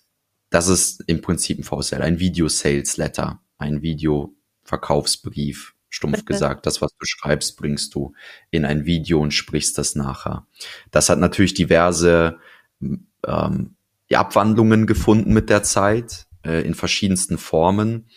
das 0.49 0.67
ist 0.67 1.03
im 1.07 1.21
Prinzip 1.21 1.59
ein 1.59 1.63
VSL, 1.63 2.01
ein 2.01 2.19
Video 2.19 2.47
Sales 2.47 2.97
Letter, 2.97 3.41
ein 3.57 3.81
Video-Verkaufsbrief, 3.81 5.75
stumpf 5.89 6.19
Bitte. 6.19 6.25
gesagt. 6.25 6.65
Das, 6.65 6.81
was 6.81 6.91
du 6.97 7.05
schreibst, 7.05 7.57
bringst 7.57 7.95
du 7.95 8.13
in 8.51 8.65
ein 8.65 8.85
Video 8.85 9.19
und 9.19 9.33
sprichst 9.33 9.77
das 9.77 9.95
nachher. 9.95 10.45
Das 10.91 11.09
hat 11.09 11.19
natürlich 11.19 11.53
diverse 11.53 12.37
ähm, 12.81 13.75
Abwandlungen 14.13 14.87
gefunden 14.87 15.33
mit 15.33 15.49
der 15.49 15.63
Zeit, 15.63 16.27
äh, 16.45 16.61
in 16.61 16.75
verschiedensten 16.75 17.37
Formen. 17.37 18.07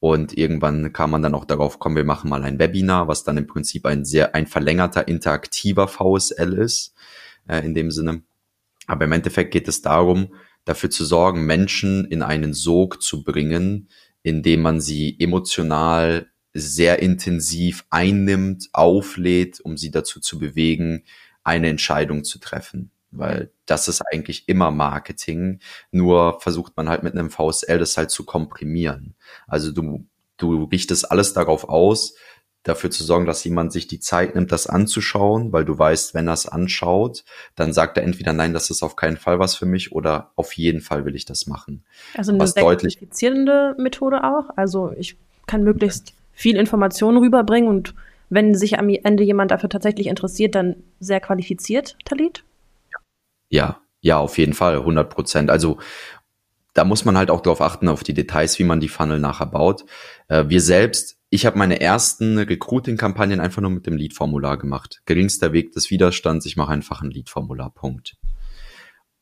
Und 0.00 0.36
irgendwann 0.36 0.92
kam 0.92 1.10
man 1.10 1.22
dann 1.22 1.34
auch 1.34 1.44
darauf, 1.44 1.78
komm, 1.78 1.96
wir 1.96 2.04
machen 2.04 2.30
mal 2.30 2.44
ein 2.44 2.58
Webinar, 2.58 3.08
was 3.08 3.24
dann 3.24 3.36
im 3.36 3.46
Prinzip 3.46 3.84
ein 3.84 4.04
sehr, 4.04 4.34
ein 4.34 4.46
verlängerter, 4.46 5.08
interaktiver 5.08 5.88
VSL 5.88 6.52
ist, 6.52 6.94
äh, 7.48 7.64
in 7.64 7.74
dem 7.74 7.90
Sinne. 7.90 8.22
Aber 8.86 9.06
im 9.06 9.12
Endeffekt 9.12 9.50
geht 9.50 9.66
es 9.66 9.82
darum, 9.82 10.34
dafür 10.64 10.90
zu 10.90 11.04
sorgen, 11.04 11.46
Menschen 11.46 12.04
in 12.04 12.22
einen 12.22 12.54
Sog 12.54 13.02
zu 13.02 13.24
bringen, 13.24 13.88
indem 14.22 14.62
man 14.62 14.80
sie 14.80 15.16
emotional 15.18 16.30
sehr 16.54 17.00
intensiv 17.02 17.84
einnimmt, 17.90 18.68
auflädt, 18.72 19.60
um 19.60 19.76
sie 19.76 19.90
dazu 19.90 20.20
zu 20.20 20.38
bewegen, 20.38 21.04
eine 21.42 21.68
Entscheidung 21.68 22.24
zu 22.24 22.38
treffen 22.38 22.92
weil 23.10 23.50
das 23.66 23.88
ist 23.88 24.02
eigentlich 24.02 24.48
immer 24.48 24.70
Marketing, 24.70 25.60
nur 25.90 26.40
versucht 26.40 26.76
man 26.76 26.88
halt 26.88 27.02
mit 27.02 27.14
einem 27.14 27.30
VSL 27.30 27.78
das 27.78 27.96
halt 27.96 28.10
zu 28.10 28.24
komprimieren. 28.24 29.14
Also 29.46 29.72
du, 29.72 30.06
du 30.36 30.64
richtest 30.64 31.10
alles 31.10 31.32
darauf 31.32 31.68
aus, 31.68 32.14
dafür 32.62 32.90
zu 32.90 33.02
sorgen, 33.02 33.26
dass 33.26 33.44
jemand 33.44 33.72
sich 33.72 33.86
die 33.86 34.00
Zeit 34.00 34.34
nimmt, 34.34 34.52
das 34.52 34.66
anzuschauen, 34.66 35.52
weil 35.52 35.64
du 35.64 35.78
weißt, 35.78 36.14
wenn 36.14 36.28
er 36.28 36.34
es 36.34 36.46
anschaut, 36.46 37.24
dann 37.54 37.72
sagt 37.72 37.96
er 37.96 38.04
entweder 38.04 38.32
nein, 38.32 38.52
das 38.52 38.70
ist 38.70 38.82
auf 38.82 38.96
keinen 38.96 39.16
Fall 39.16 39.38
was 39.38 39.56
für 39.56 39.66
mich 39.66 39.92
oder 39.92 40.32
auf 40.36 40.52
jeden 40.52 40.80
Fall 40.80 41.04
will 41.04 41.16
ich 41.16 41.24
das 41.24 41.46
machen. 41.46 41.84
Also 42.14 42.32
eine 42.32 42.40
was 42.40 42.54
deutlich 42.54 42.98
Methode 43.78 44.24
auch. 44.24 44.50
Also 44.56 44.92
ich 44.98 45.16
kann 45.46 45.64
möglichst 45.64 46.12
viel 46.32 46.56
Informationen 46.56 47.18
rüberbringen 47.18 47.68
und 47.68 47.94
wenn 48.30 48.54
sich 48.54 48.78
am 48.78 48.90
Ende 48.90 49.24
jemand 49.24 49.50
dafür 49.50 49.70
tatsächlich 49.70 50.06
interessiert, 50.06 50.54
dann 50.54 50.76
sehr 51.00 51.20
qualifiziert, 51.20 51.96
Talit? 52.04 52.44
Ja, 53.48 53.80
ja, 54.00 54.18
auf 54.18 54.38
jeden 54.38 54.54
Fall, 54.54 54.76
100 54.76 55.10
Prozent. 55.10 55.50
Also 55.50 55.78
da 56.74 56.84
muss 56.84 57.04
man 57.04 57.16
halt 57.16 57.30
auch 57.30 57.40
darauf 57.40 57.60
achten, 57.60 57.88
auf 57.88 58.04
die 58.04 58.14
Details, 58.14 58.58
wie 58.58 58.64
man 58.64 58.80
die 58.80 58.88
Funnel 58.88 59.18
nachher 59.18 59.46
baut. 59.46 59.84
Äh, 60.28 60.44
wir 60.48 60.60
selbst, 60.60 61.18
ich 61.30 61.44
habe 61.44 61.58
meine 61.58 61.80
ersten 61.80 62.38
Recruiting-Kampagnen 62.38 63.40
einfach 63.40 63.60
nur 63.60 63.70
mit 63.70 63.86
dem 63.86 63.96
Lead-Formular 63.96 64.58
gemacht. 64.58 65.02
Geringster 65.04 65.52
Weg 65.52 65.72
des 65.72 65.90
Widerstands, 65.90 66.46
ich 66.46 66.56
mache 66.56 66.72
einfach 66.72 67.02
ein 67.02 67.10
Lead-Formular, 67.10 67.70
Punkt. 67.74 68.16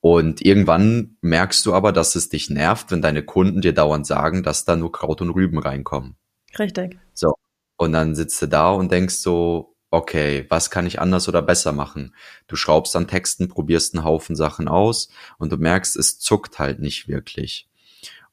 Und 0.01 0.43
irgendwann 0.43 1.17
merkst 1.21 1.65
du 1.67 1.75
aber, 1.75 1.93
dass 1.93 2.15
es 2.15 2.29
dich 2.29 2.51
nervt, 2.51 2.91
wenn 2.91 3.03
deine 3.03 3.25
Kunden 3.25 3.61
dir 3.61 3.73
dauernd 3.73 4.07
sagen, 4.07 4.43
dass 4.43 4.65
da 4.65 4.77
nur 4.77 4.93
Kraut 4.93 5.23
und 5.23 5.31
Rüben 5.31 5.59
reinkommen. 5.59 6.17
Richtig. 6.59 6.99
So. 7.13 7.35
Und 7.77 7.93
dann 7.93 8.15
sitzt 8.15 8.41
du 8.41 8.47
da 8.47 8.71
und 8.71 8.93
denkst 8.93 9.17
so, 9.17 9.76
okay, 9.91 10.47
was 10.49 10.71
kann 10.71 10.87
ich 10.87 11.01
anders 11.01 11.29
oder 11.29 11.43
besser 11.43 11.73
machen? 11.73 12.15
Du 12.47 12.57
schraubst 12.57 12.97
an 12.97 13.09
Texten, 13.09 13.49
probierst 13.49 13.95
einen 13.95 14.05
Haufen 14.05 14.37
Sachen 14.37 14.69
aus 14.69 15.09
und 15.39 15.53
du 15.53 15.57
merkst, 15.57 15.97
es 15.97 16.19
zuckt 16.19 16.59
halt 16.59 16.81
nicht 16.81 17.09
wirklich. 17.09 17.69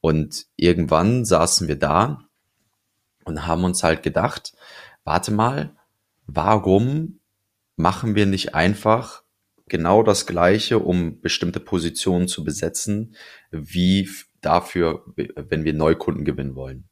Und 0.00 0.46
irgendwann 0.56 1.24
saßen 1.24 1.68
wir 1.68 1.76
da 1.76 2.28
und 3.24 3.46
haben 3.46 3.64
uns 3.64 3.82
halt 3.82 4.02
gedacht, 4.02 4.52
warte 5.04 5.32
mal, 5.32 5.74
warum 6.26 7.20
machen 7.76 8.14
wir 8.14 8.26
nicht 8.26 8.54
einfach 8.54 9.22
genau 9.66 10.02
das 10.02 10.26
Gleiche, 10.26 10.78
um 10.78 11.20
bestimmte 11.20 11.60
Positionen 11.60 12.28
zu 12.28 12.44
besetzen, 12.44 13.16
wie 13.50 14.10
dafür, 14.42 15.04
wenn 15.16 15.64
wir 15.64 15.72
Neukunden 15.72 16.24
gewinnen 16.24 16.54
wollen? 16.54 16.88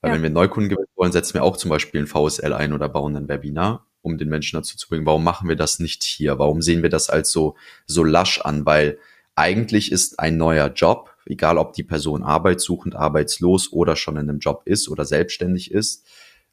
Weil 0.00 0.10
ja. 0.10 0.14
wenn 0.16 0.22
wir 0.22 0.30
Neukunden 0.30 0.68
gewinnen 0.68 0.92
wollen, 0.94 1.12
setzen 1.12 1.34
wir 1.34 1.42
auch 1.42 1.56
zum 1.56 1.70
Beispiel 1.70 2.02
ein 2.02 2.06
VSL 2.06 2.52
ein 2.52 2.72
oder 2.72 2.88
bauen 2.88 3.16
ein 3.16 3.28
Webinar 3.28 3.88
um 4.02 4.18
den 4.18 4.28
Menschen 4.28 4.56
dazu 4.56 4.76
zu 4.76 4.88
bringen, 4.88 5.06
warum 5.06 5.24
machen 5.24 5.48
wir 5.48 5.56
das 5.56 5.78
nicht 5.78 6.02
hier? 6.02 6.38
Warum 6.38 6.60
sehen 6.60 6.82
wir 6.82 6.90
das 6.90 7.08
als 7.08 7.30
so, 7.30 7.56
so 7.86 8.04
lasch 8.04 8.40
an? 8.40 8.66
Weil 8.66 8.98
eigentlich 9.34 9.90
ist 9.90 10.18
ein 10.18 10.36
neuer 10.36 10.68
Job, 10.68 11.14
egal 11.24 11.56
ob 11.56 11.72
die 11.72 11.84
Person 11.84 12.22
arbeitssuchend, 12.22 12.94
arbeitslos 12.94 13.72
oder 13.72 13.96
schon 13.96 14.16
in 14.16 14.28
einem 14.28 14.40
Job 14.40 14.62
ist 14.64 14.88
oder 14.88 15.04
selbstständig 15.04 15.70
ist, 15.70 16.04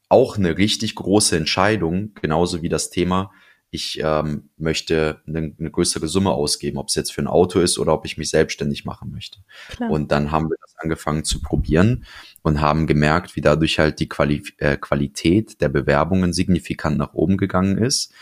auch 0.08 0.38
eine 0.38 0.56
richtig 0.58 0.94
große 0.94 1.36
Entscheidung, 1.36 2.14
genauso 2.20 2.62
wie 2.62 2.68
das 2.68 2.90
Thema, 2.90 3.30
ich 3.70 4.00
ähm, 4.02 4.50
möchte 4.56 5.20
eine, 5.26 5.54
eine 5.58 5.70
größere 5.70 6.08
Summe 6.08 6.32
ausgeben, 6.32 6.78
ob 6.78 6.88
es 6.88 6.96
jetzt 6.96 7.12
für 7.12 7.22
ein 7.22 7.28
Auto 7.28 7.60
ist 7.60 7.78
oder 7.78 7.92
ob 7.92 8.04
ich 8.04 8.18
mich 8.18 8.30
selbstständig 8.30 8.84
machen 8.84 9.12
möchte. 9.12 9.38
Klar. 9.68 9.90
Und 9.90 10.10
dann 10.10 10.32
haben 10.32 10.50
wir 10.50 10.56
das 10.60 10.74
angefangen 10.78 11.24
zu 11.24 11.40
probieren 11.40 12.04
und 12.42 12.60
haben 12.60 12.86
gemerkt, 12.88 13.36
wie 13.36 13.40
dadurch 13.40 13.78
halt 13.78 14.00
die 14.00 14.08
Quali 14.08 14.42
äh, 14.58 14.76
Qualität 14.76 15.60
der 15.60 15.68
Bewerbungen 15.68 16.32
signifikant 16.32 16.98
nach 16.98 17.14
oben 17.14 17.36
gegangen 17.36 17.78
ist 17.78 18.12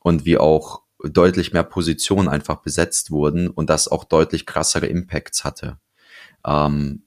und 0.00 0.24
wie 0.24 0.38
auch 0.38 0.82
deutlich 1.04 1.52
mehr 1.52 1.62
Positionen 1.64 2.28
einfach 2.28 2.56
besetzt 2.56 3.12
wurden 3.12 3.48
und 3.48 3.70
das 3.70 3.86
auch 3.86 4.02
deutlich 4.02 4.46
krassere 4.46 4.86
Impacts 4.86 5.44
hatte. 5.44 5.78
Ähm, 6.44 7.04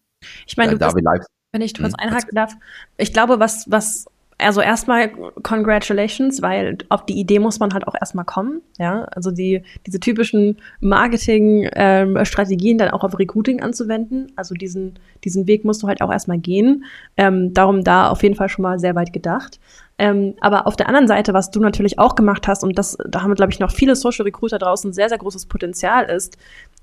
ich 0.47 0.55
meine, 0.55 0.77
da, 0.77 0.91
bist, 0.91 1.05
wenn 1.51 1.61
ich 1.61 1.73
kurz 1.73 1.93
hm, 1.93 1.99
einhaken 1.99 2.35
darf, 2.35 2.53
ich 2.95 3.11
glaube, 3.11 3.39
was, 3.39 3.69
was 3.69 4.05
also 4.41 4.61
erstmal 4.61 5.09
congratulations, 5.43 6.41
weil 6.41 6.77
auf 6.89 7.05
die 7.05 7.19
Idee 7.19 7.39
muss 7.39 7.59
man 7.59 7.73
halt 7.73 7.87
auch 7.87 7.95
erstmal 7.99 8.25
kommen. 8.25 8.61
Ja, 8.77 9.03
also 9.05 9.31
die, 9.31 9.63
diese 9.85 9.99
typischen 9.99 10.57
Marketing-Strategien 10.79 12.73
ähm, 12.73 12.77
dann 12.77 12.89
auch 12.91 13.03
auf 13.03 13.17
Recruiting 13.17 13.61
anzuwenden. 13.61 14.31
Also 14.35 14.55
diesen, 14.55 14.99
diesen 15.23 15.47
Weg 15.47 15.65
musst 15.65 15.83
du 15.83 15.87
halt 15.87 16.01
auch 16.01 16.11
erstmal 16.11 16.39
gehen. 16.39 16.85
Ähm, 17.17 17.53
darum 17.53 17.83
da 17.83 18.09
auf 18.09 18.23
jeden 18.23 18.35
Fall 18.35 18.49
schon 18.49 18.63
mal 18.63 18.79
sehr 18.79 18.95
weit 18.95 19.13
gedacht. 19.13 19.59
Ähm, 19.97 20.33
aber 20.41 20.65
auf 20.65 20.75
der 20.75 20.87
anderen 20.87 21.07
Seite, 21.07 21.33
was 21.33 21.51
du 21.51 21.59
natürlich 21.59 21.99
auch 21.99 22.15
gemacht 22.15 22.47
hast, 22.47 22.63
und 22.63 22.79
das, 22.79 22.97
da 23.07 23.21
haben, 23.21 23.35
glaube 23.35 23.51
ich, 23.51 23.59
noch 23.59 23.71
viele 23.71 23.95
Social 23.95 24.23
Recruiter 24.23 24.57
draußen 24.57 24.93
sehr, 24.93 25.09
sehr 25.09 25.19
großes 25.19 25.45
Potenzial 25.45 26.09
ist, 26.09 26.37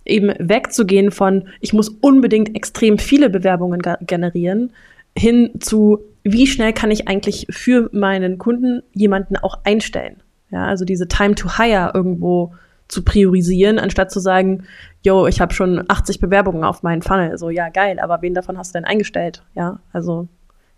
eben 0.04 0.32
wegzugehen 0.38 1.10
von, 1.10 1.48
ich 1.60 1.72
muss 1.72 1.88
unbedingt 1.88 2.54
extrem 2.54 2.98
viele 2.98 3.28
Bewerbungen 3.28 3.82
generieren, 4.02 4.70
hin 5.16 5.50
zu, 5.58 5.98
wie 6.32 6.46
schnell 6.46 6.72
kann 6.72 6.90
ich 6.90 7.08
eigentlich 7.08 7.46
für 7.50 7.88
meinen 7.92 8.38
Kunden 8.38 8.82
jemanden 8.92 9.36
auch 9.36 9.58
einstellen? 9.64 10.22
Ja, 10.50 10.66
also 10.66 10.84
diese 10.84 11.08
Time 11.08 11.34
to 11.34 11.58
Hire 11.58 11.92
irgendwo 11.94 12.54
zu 12.88 13.04
priorisieren, 13.04 13.78
anstatt 13.78 14.10
zu 14.10 14.18
sagen, 14.18 14.64
yo, 15.02 15.26
ich 15.26 15.40
habe 15.40 15.52
schon 15.52 15.84
80 15.88 16.20
Bewerbungen 16.20 16.64
auf 16.64 16.82
meinen 16.82 17.02
Funnel. 17.02 17.36
So, 17.36 17.50
ja, 17.50 17.68
geil, 17.68 18.00
aber 18.00 18.22
wen 18.22 18.34
davon 18.34 18.56
hast 18.56 18.74
du 18.74 18.78
denn 18.78 18.86
eingestellt? 18.86 19.42
Ja, 19.54 19.80
also 19.92 20.26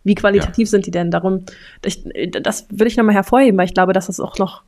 wie 0.02 0.14
qualitativ 0.14 0.66
ja. 0.66 0.70
sind 0.70 0.86
die 0.86 0.90
denn? 0.90 1.10
Darum, 1.10 1.44
ich, 1.84 2.02
das 2.42 2.66
will 2.70 2.86
ich 2.86 2.96
nochmal 2.96 3.14
hervorheben, 3.14 3.58
weil 3.58 3.66
ich 3.66 3.74
glaube, 3.74 3.92
dass 3.92 4.08
es 4.08 4.18
auch 4.18 4.38
noch, 4.38 4.62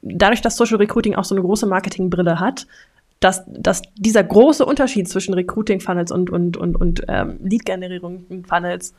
dadurch, 0.00 0.40
dass 0.40 0.56
Social 0.56 0.78
Recruiting 0.78 1.16
auch 1.16 1.24
so 1.24 1.34
eine 1.34 1.42
große 1.42 1.66
Marketingbrille 1.66 2.40
hat, 2.40 2.66
dass, 3.18 3.44
dass 3.46 3.82
dieser 3.96 4.24
große 4.24 4.64
Unterschied 4.64 5.08
zwischen 5.08 5.34
Recruiting-Funnels 5.34 6.10
und, 6.10 6.30
und, 6.30 6.56
und, 6.56 6.76
und 6.76 7.02
ähm, 7.08 7.38
Lead-Generierung-Funnels 7.42 8.94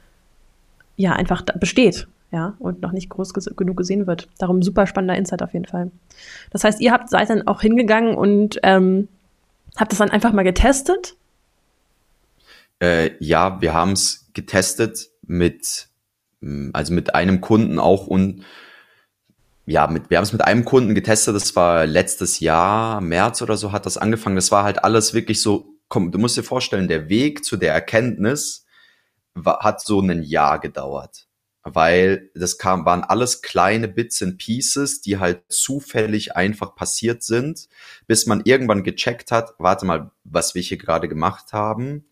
ja 1.02 1.14
einfach 1.14 1.44
besteht 1.60 2.08
ja, 2.32 2.56
und 2.60 2.82
noch 2.82 2.94
nicht 2.94 3.10
groß 3.10 3.34
ges 3.34 3.52
genug 3.58 3.78
gesehen 3.78 4.08
wird. 4.08 4.30
Darum 4.38 4.64
super 4.64 4.88
spannender 4.88 5.18
Insight 5.18 5.44
auf 5.44 5.54
jeden 5.54 5.66
Fall. 5.66 5.92
Das 6.50 6.64
heißt, 6.64 6.80
ihr 6.80 6.92
habt 6.92 7.10
seid 7.10 7.30
dann 7.30 7.48
auch 7.48 7.62
hingegangen 7.62 8.16
und 8.16 8.60
ähm, 8.64 9.10
habt 9.76 9.92
das 9.92 10.00
dann 10.00 10.12
einfach 10.12 10.32
mal 10.32 10.44
getestet? 10.44 11.16
Äh, 12.80 13.12
ja, 13.20 13.62
wir 13.62 13.74
haben 13.74 13.92
es 13.92 14.30
getestet 14.34 15.10
mit, 15.24 15.90
mm, 16.40 16.70
also 16.74 16.94
mit 16.94 17.14
einem 17.16 17.42
Kunden 17.42 17.80
auch 17.80 18.08
und 18.08 18.44
ja, 19.66 19.88
mit, 19.88 20.10
wir 20.10 20.18
haben 20.18 20.24
es 20.24 20.34
mit 20.34 20.44
einem 20.44 20.66
Kunden 20.66 20.96
getestet, 20.96 21.36
das 21.36 21.56
war 21.56 21.86
letztes 21.86 22.40
Jahr, 22.40 23.00
März 23.02 23.42
oder 23.42 23.58
so 23.58 23.72
hat 23.72 23.86
das 23.86 23.98
angefangen. 23.98 24.36
Das 24.36 24.52
war 24.52 24.64
halt 24.64 24.84
alles 24.84 25.14
wirklich 25.14 25.42
so, 25.42 25.76
komm, 25.88 26.12
du 26.12 26.18
musst 26.18 26.38
dir 26.38 26.44
vorstellen, 26.44 26.88
der 26.88 27.10
Weg 27.10 27.46
zu 27.46 27.58
der 27.58 27.74
Erkenntnis 27.74 28.66
hat 29.46 29.82
so 29.82 30.02
ein 30.02 30.24
Jahr 30.24 30.60
gedauert 30.60 31.28
weil 31.64 32.32
das 32.34 32.58
kam, 32.58 32.86
waren 32.86 33.04
alles 33.04 33.42
kleine 33.42 33.88
Bits 33.88 34.22
and 34.22 34.38
Pieces, 34.38 35.02
die 35.02 35.20
halt 35.20 35.44
zufällig 35.50 36.36
einfach 36.36 36.76
passiert 36.76 37.24
sind, 37.24 37.68
bis 38.08 38.26
man 38.26 38.42
irgendwann 38.46 38.84
gecheckt 38.84 39.32
hat, 39.32 39.54
warte 39.60 39.86
mal, 39.86 40.12
was 40.24 40.56
wir 40.56 40.62
hier 40.62 40.78
gerade 40.78 41.08
gemacht 41.08 41.54
haben, 41.54 42.06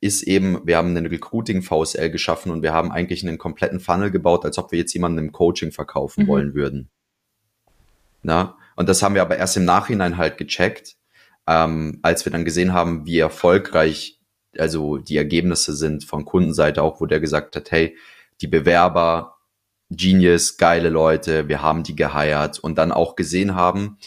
ist 0.00 0.22
eben, 0.22 0.66
wir 0.66 0.76
haben 0.76 0.96
einen 0.96 1.06
Recruiting 1.06 1.62
VSL 1.62 2.10
geschaffen 2.10 2.52
und 2.52 2.62
wir 2.62 2.72
haben 2.72 2.90
eigentlich 2.90 3.26
einen 3.26 3.36
kompletten 3.36 3.80
Funnel 3.80 4.10
gebaut, 4.10 4.44
als 4.44 4.56
ob 4.56 4.72
wir 4.72 4.78
jetzt 4.78 4.94
jemanden 4.94 5.18
im 5.18 5.32
Coaching 5.32 5.72
verkaufen 5.72 6.24
mhm. 6.24 6.28
wollen 6.28 6.54
würden. 6.54 6.88
Na? 8.22 8.56
Und 8.76 8.88
das 8.88 9.02
haben 9.02 9.14
wir 9.14 9.22
aber 9.22 9.36
erst 9.36 9.56
im 9.56 9.64
Nachhinein 9.64 10.16
halt 10.16 10.38
gecheckt, 10.38 10.96
ähm, 11.48 11.98
als 12.02 12.24
wir 12.24 12.32
dann 12.32 12.44
gesehen 12.44 12.72
haben, 12.72 13.06
wie 13.06 13.18
erfolgreich 13.18 14.17
also 14.56 14.98
die 14.98 15.16
Ergebnisse 15.16 15.74
sind 15.74 16.04
von 16.04 16.24
Kundenseite 16.24 16.82
auch, 16.82 17.00
wo 17.00 17.06
der 17.06 17.20
gesagt 17.20 17.56
hat, 17.56 17.70
hey, 17.70 17.96
die 18.40 18.46
Bewerber, 18.46 19.36
Genius, 19.90 20.56
geile 20.56 20.90
Leute, 20.90 21.48
wir 21.48 21.62
haben 21.62 21.82
die 21.82 21.96
geheiert 21.96 22.58
und 22.58 22.76
dann 22.76 22.92
auch 22.92 23.16
gesehen 23.16 23.54
haben, 23.54 23.98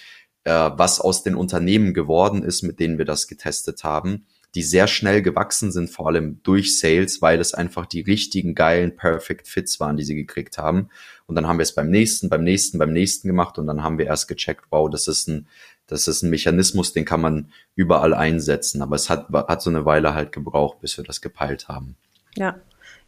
äh, 0.43 0.51
was 0.51 0.99
aus 0.99 1.23
den 1.23 1.35
Unternehmen 1.35 1.93
geworden 1.93 2.43
ist, 2.43 2.61
mit 2.61 2.79
denen 2.79 2.97
wir 2.97 3.05
das 3.05 3.27
getestet 3.27 3.83
haben, 3.83 4.25
die 4.53 4.63
sehr 4.63 4.87
schnell 4.87 5.21
gewachsen 5.21 5.71
sind, 5.71 5.89
vor 5.89 6.07
allem 6.07 6.41
durch 6.43 6.77
Sales, 6.77 7.21
weil 7.21 7.39
es 7.39 7.53
einfach 7.53 7.85
die 7.85 8.01
richtigen 8.01 8.53
geilen 8.53 8.95
Perfect 8.95 9.47
Fits 9.47 9.79
waren, 9.79 9.97
die 9.97 10.03
sie 10.03 10.15
gekriegt 10.15 10.57
haben. 10.57 10.89
Und 11.25 11.35
dann 11.35 11.47
haben 11.47 11.57
wir 11.57 11.63
es 11.63 11.73
beim 11.73 11.89
nächsten, 11.89 12.27
beim 12.29 12.43
nächsten, 12.43 12.77
beim 12.77 12.91
nächsten 12.91 13.27
gemacht 13.27 13.57
und 13.57 13.67
dann 13.67 13.81
haben 13.83 13.97
wir 13.97 14.07
erst 14.07 14.27
gecheckt, 14.27 14.65
wow, 14.69 14.89
das 14.89 15.07
ist 15.07 15.27
ein, 15.29 15.47
das 15.91 16.07
ist 16.07 16.23
ein 16.23 16.29
Mechanismus, 16.29 16.93
den 16.93 17.03
kann 17.03 17.19
man 17.19 17.51
überall 17.75 18.13
einsetzen. 18.13 18.81
Aber 18.81 18.95
es 18.95 19.09
hat, 19.09 19.27
hat 19.29 19.61
so 19.61 19.69
eine 19.69 19.85
Weile 19.85 20.13
halt 20.13 20.31
gebraucht, 20.31 20.79
bis 20.79 20.97
wir 20.97 21.03
das 21.03 21.19
gepeilt 21.19 21.67
haben. 21.67 21.97
Ja, 22.35 22.55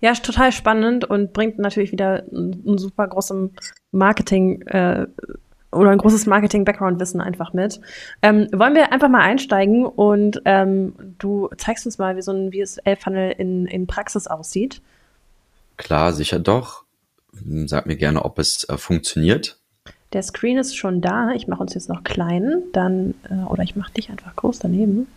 ja, 0.01 0.11
ist 0.11 0.25
total 0.25 0.51
spannend 0.51 1.05
und 1.05 1.31
bringt 1.31 1.59
natürlich 1.59 1.93
wieder 1.93 2.25
ein, 2.29 2.77
super 2.77 3.07
großes 3.07 3.51
Marketing 3.91 4.61
äh, 4.63 5.07
oder 5.71 5.91
ein 5.91 5.97
großes 5.97 6.25
Marketing-Background-Wissen 6.25 7.21
einfach 7.21 7.53
mit. 7.53 7.79
Ähm, 8.21 8.49
wollen 8.51 8.75
wir 8.75 8.91
einfach 8.91 9.07
mal 9.07 9.21
einsteigen 9.21 9.85
und 9.85 10.41
ähm, 10.43 10.93
du 11.19 11.49
zeigst 11.57 11.85
uns 11.85 11.99
mal, 11.99 12.17
wie 12.17 12.21
so 12.21 12.33
ein 12.33 12.51
VSL-Funnel 12.51 13.35
in, 13.37 13.65
in 13.65 13.87
Praxis 13.87 14.27
aussieht? 14.27 14.81
Klar, 15.77 16.11
sicher 16.11 16.39
doch. 16.39 16.83
Sag 17.65 17.85
mir 17.85 17.95
gerne, 17.95 18.25
ob 18.25 18.39
es 18.39 18.67
äh, 18.67 18.77
funktioniert. 18.77 19.57
Der 20.13 20.21
Screen 20.21 20.57
ist 20.57 20.75
schon 20.75 21.01
da. 21.01 21.31
Ich 21.31 21.47
mache 21.47 21.61
uns 21.61 21.73
jetzt 21.73 21.89
noch 21.89 22.03
klein, 22.03 22.63
dann 22.71 23.15
äh, 23.29 23.45
oder 23.49 23.63
ich 23.63 23.75
mache 23.75 23.93
dich 23.93 24.09
einfach 24.09 24.35
groß 24.35 24.59
daneben. 24.59 25.07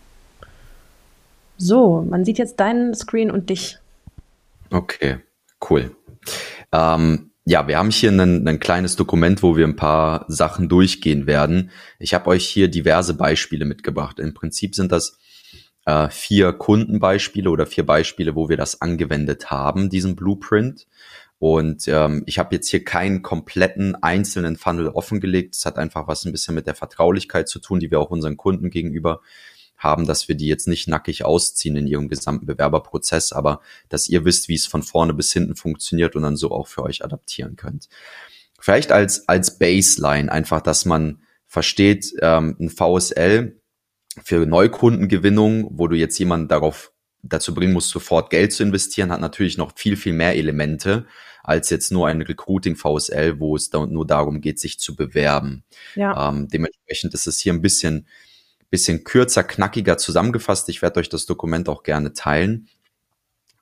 So, 1.59 2.07
man 2.09 2.25
sieht 2.25 2.39
jetzt 2.39 2.61
deinen 2.61 2.95
Screen 2.95 3.31
und 3.31 3.51
dich. 3.51 3.79
Okay, 4.71 5.19
cool. 5.71 5.95
Ähm, 6.73 7.31
ja, 7.45 7.69
wir 7.69 7.79
haben 7.79 7.91
hier 7.91 8.11
ein, 8.11 8.47
ein 8.49 8.59
kleines 8.59 8.97
Dokument, 8.97 9.43
wo 9.43 9.57
wir 9.57 9.67
ein 9.67 9.77
paar 9.77 10.25
Sachen 10.29 10.69
durchgehen 10.69 11.27
werden. 11.27 11.71
Ich 11.99 12.13
habe 12.13 12.29
euch 12.29 12.47
hier 12.47 12.69
diverse 12.69 13.15
Beispiele 13.15 13.65
mitgebracht. 13.65 14.19
Im 14.19 14.35
Prinzip 14.35 14.75
sind 14.75 14.91
das 14.93 15.19
äh, 15.85 16.09
vier 16.11 16.53
Kundenbeispiele 16.53 17.49
oder 17.49 17.67
vier 17.67 17.87
Beispiele, 17.87 18.35
wo 18.35 18.49
wir 18.49 18.57
das 18.57 18.83
angewendet 18.83 19.51
haben, 19.51 19.89
diesen 19.89 20.17
Blueprint. 20.17 20.87
Und 21.39 21.87
ähm, 21.89 22.23
ich 22.27 22.39
habe 22.39 22.55
jetzt 22.55 22.69
hier 22.69 22.85
keinen 22.85 23.23
kompletten 23.23 23.95
einzelnen 24.03 24.57
Funnel 24.57 24.89
offengelegt. 24.89 25.55
Das 25.55 25.67
hat 25.67 25.79
einfach 25.79 26.09
was 26.09 26.25
ein 26.25 26.33
bisschen 26.33 26.55
mit 26.55 26.67
der 26.67 26.75
Vertraulichkeit 26.75 27.49
zu 27.49 27.59
tun, 27.59 27.79
die 27.79 27.91
wir 27.91 28.01
auch 28.01 28.11
unseren 28.11 28.37
Kunden 28.37 28.71
gegenüber 28.71 29.21
haben, 29.77 30.07
dass 30.07 30.29
wir 30.29 30.35
die 30.35 30.47
jetzt 30.47 30.69
nicht 30.69 30.89
nackig 30.89 31.25
ausziehen 31.25 31.77
in 31.77 31.87
ihrem 31.87 32.09
gesamten 32.09 32.47
Bewerberprozess, 32.47 33.33
aber 33.33 33.61
dass 33.91 34.09
ihr 34.09 34.25
wisst, 34.25 34.49
wie 34.49 34.55
es 34.55 34.67
von 34.67 34.83
vorne 34.83 35.13
bis 35.13 35.33
hinten 35.33 35.55
funktioniert 35.55 36.17
und 36.17 36.23
dann 36.23 36.37
so 36.37 36.51
auch 36.51 36.67
für 36.67 36.83
euch 36.83 37.05
adaptieren 37.05 37.57
könnt. 37.57 37.89
Vielleicht 38.59 38.91
als, 38.91 39.29
als 39.29 39.59
Baseline 39.59 40.33
einfach, 40.33 40.63
dass 40.63 40.87
man 40.87 41.21
versteht, 41.47 42.15
ähm, 42.23 42.57
ein 42.59 42.71
VSL 42.71 43.61
für 44.25 44.47
Neukundengewinnung, 44.47 45.69
wo 45.73 45.89
du 45.89 45.97
jetzt 45.97 46.19
jemanden 46.19 46.49
darauf 46.49 46.93
dazu 47.29 47.55
bringen 47.55 47.73
musst, 47.73 47.91
sofort 47.91 48.31
Geld 48.31 48.53
zu 48.53 48.63
investieren, 48.63 49.13
hat 49.13 49.21
natürlich 49.21 49.57
noch 49.57 49.73
viel, 49.77 49.97
viel 49.97 50.13
mehr 50.13 50.37
Elemente 50.37 51.07
als 51.43 51.71
jetzt 51.71 51.93
nur 51.93 52.09
ein 52.09 52.23
Recruiting 52.23 52.75
VSL, 52.75 53.39
wo 53.39 53.55
es 53.55 53.71
da 53.71 53.87
nur 53.87 54.05
darum 54.05 54.41
geht, 54.41 54.59
sich 54.59 54.81
zu 54.81 54.97
bewerben. 54.97 55.63
Ja. 55.95 56.29
Ähm, 56.29 56.49
dementsprechend 56.49 57.15
ist 57.15 57.29
es 57.29 57.39
hier 57.39 57.53
ein 57.53 57.63
bisschen 57.63 58.09
bisschen 58.71 59.05
kürzer, 59.05 59.45
knackiger 59.45 59.99
zusammengefasst. 59.99 60.69
Ich 60.69 60.83
werde 60.83 61.01
euch 61.01 61.09
das 61.09 61.27
Dokument 61.27 61.69
auch 61.69 61.83
gerne 61.83 62.13
teilen. 62.13 62.69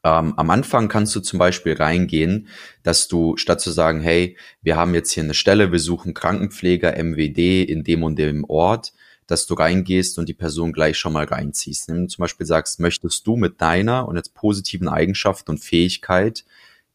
Ähm, 0.03 0.35
am 0.37 0.51
Anfang 0.51 0.89
kannst 0.89 1.15
du 1.17 1.21
zum 1.21 1.39
Beispiel 1.39 1.75
reingehen, 1.75 2.49
dass 2.83 3.09
du 3.09 3.37
statt 3.37 3.61
zu 3.61 3.71
sagen, 3.71 4.01
hey, 4.01 4.37
wir 4.61 4.77
haben 4.77 4.95
jetzt 4.95 5.13
hier 5.13 5.23
eine 5.23 5.35
Stelle, 5.35 5.73
wir 5.73 5.79
suchen 5.79 6.15
Krankenpfleger, 6.15 6.93
MWD 7.03 7.63
in 7.63 7.85
dem 7.85 8.03
und 8.03 8.19
dem 8.19 8.45
Ort, 8.45 8.93
dass 9.27 9.47
du 9.47 9.55
reingehst 9.55 10.19
und 10.19 10.29
die 10.29 10.35
Person 10.35 10.73
gleich 10.73 10.99
schon 10.99 11.13
mal 11.13 11.25
reinziehst. 11.25 11.89
Wenn 11.89 12.03
du 12.03 12.09
zum 12.09 12.23
Beispiel 12.23 12.47
sagst, 12.47 12.81
möchtest 12.81 13.27
du 13.27 13.37
mit 13.37 13.61
deiner 13.61 14.07
und 14.09 14.17
jetzt 14.17 14.35
positiven 14.35 14.89
Eigenschaften 14.89 15.53
und 15.53 15.59
Fähigkeit 15.59 16.45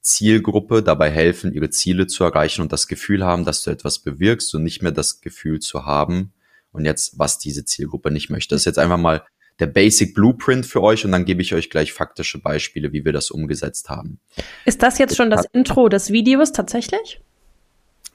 Zielgruppe 0.02 0.82
dabei 0.82 1.12
helfen, 1.12 1.54
ihre 1.54 1.70
Ziele 1.70 2.08
zu 2.08 2.24
erreichen 2.24 2.62
und 2.62 2.72
das 2.72 2.88
Gefühl 2.88 3.26
haben, 3.26 3.44
dass 3.44 3.64
du 3.64 3.70
etwas 3.70 4.00
bewirkst 4.00 4.56
und 4.56 4.64
nicht 4.64 4.82
mehr 4.82 4.94
das 4.94 5.20
Gefühl 5.20 5.60
zu 5.60 5.86
haben, 5.86 6.34
und 6.72 6.86
jetzt, 6.86 7.18
was 7.18 7.40
diese 7.40 7.66
Zielgruppe 7.66 8.12
nicht 8.12 8.30
möchte. 8.30 8.56
Das 8.56 8.62
ist 8.62 8.66
jetzt 8.66 8.80
einfach 8.80 8.98
mal 8.98 9.24
der 9.60 9.68
Basic 9.68 10.14
Blueprint 10.14 10.66
für 10.66 10.82
euch 10.82 11.04
und 11.04 11.12
dann 11.12 11.26
gebe 11.26 11.42
ich 11.42 11.54
euch 11.54 11.70
gleich 11.70 11.92
faktische 11.92 12.40
Beispiele, 12.40 12.94
wie 12.94 13.04
wir 13.04 13.12
das 13.12 13.30
umgesetzt 13.30 13.90
haben. 13.90 14.20
Ist 14.66 14.82
das 14.84 14.98
jetzt 15.00 15.18
schon 15.18 15.30
das 15.30 15.46
Intro 15.52 15.90
des 15.90 16.12
Videos 16.12 16.54
tatsächlich? 16.54 17.22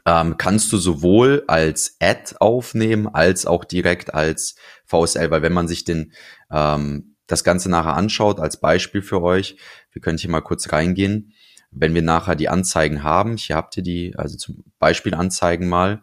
Ähm, 0.06 0.36
kannst 0.36 0.72
du 0.72 0.76
sowohl 0.76 1.44
als 1.46 1.96
Ad 2.00 2.36
aufnehmen 2.38 3.08
als 3.08 3.46
auch 3.46 3.64
direkt 3.64 4.12
als 4.12 4.56
VSL, 4.84 5.30
weil 5.30 5.42
wenn 5.42 5.52
man 5.52 5.68
sich 5.68 5.84
den 5.84 6.12
ähm, 6.50 7.16
das 7.26 7.42
Ganze 7.42 7.70
nachher 7.70 7.96
anschaut 7.96 8.38
als 8.38 8.60
Beispiel 8.60 9.02
für 9.02 9.22
euch, 9.22 9.56
wir 9.92 10.02
können 10.02 10.18
hier 10.18 10.30
mal 10.30 10.42
kurz 10.42 10.72
reingehen. 10.72 11.32
Wenn 11.70 11.94
wir 11.94 12.02
nachher 12.02 12.36
die 12.36 12.48
Anzeigen 12.48 13.02
haben, 13.02 13.36
hier 13.36 13.56
habt 13.56 13.76
ihr 13.76 13.82
die, 13.82 14.14
also 14.16 14.36
zum 14.36 14.62
Beispiel 14.78 15.14
Anzeigen 15.14 15.68
mal, 15.68 16.02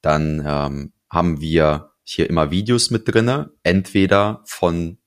dann 0.00 0.42
ähm, 0.44 0.92
haben 1.10 1.40
wir 1.40 1.92
hier 2.04 2.28
immer 2.28 2.50
Videos 2.50 2.90
mit 2.90 3.06
drinne, 3.06 3.50
entweder 3.62 4.42
von 4.44 4.98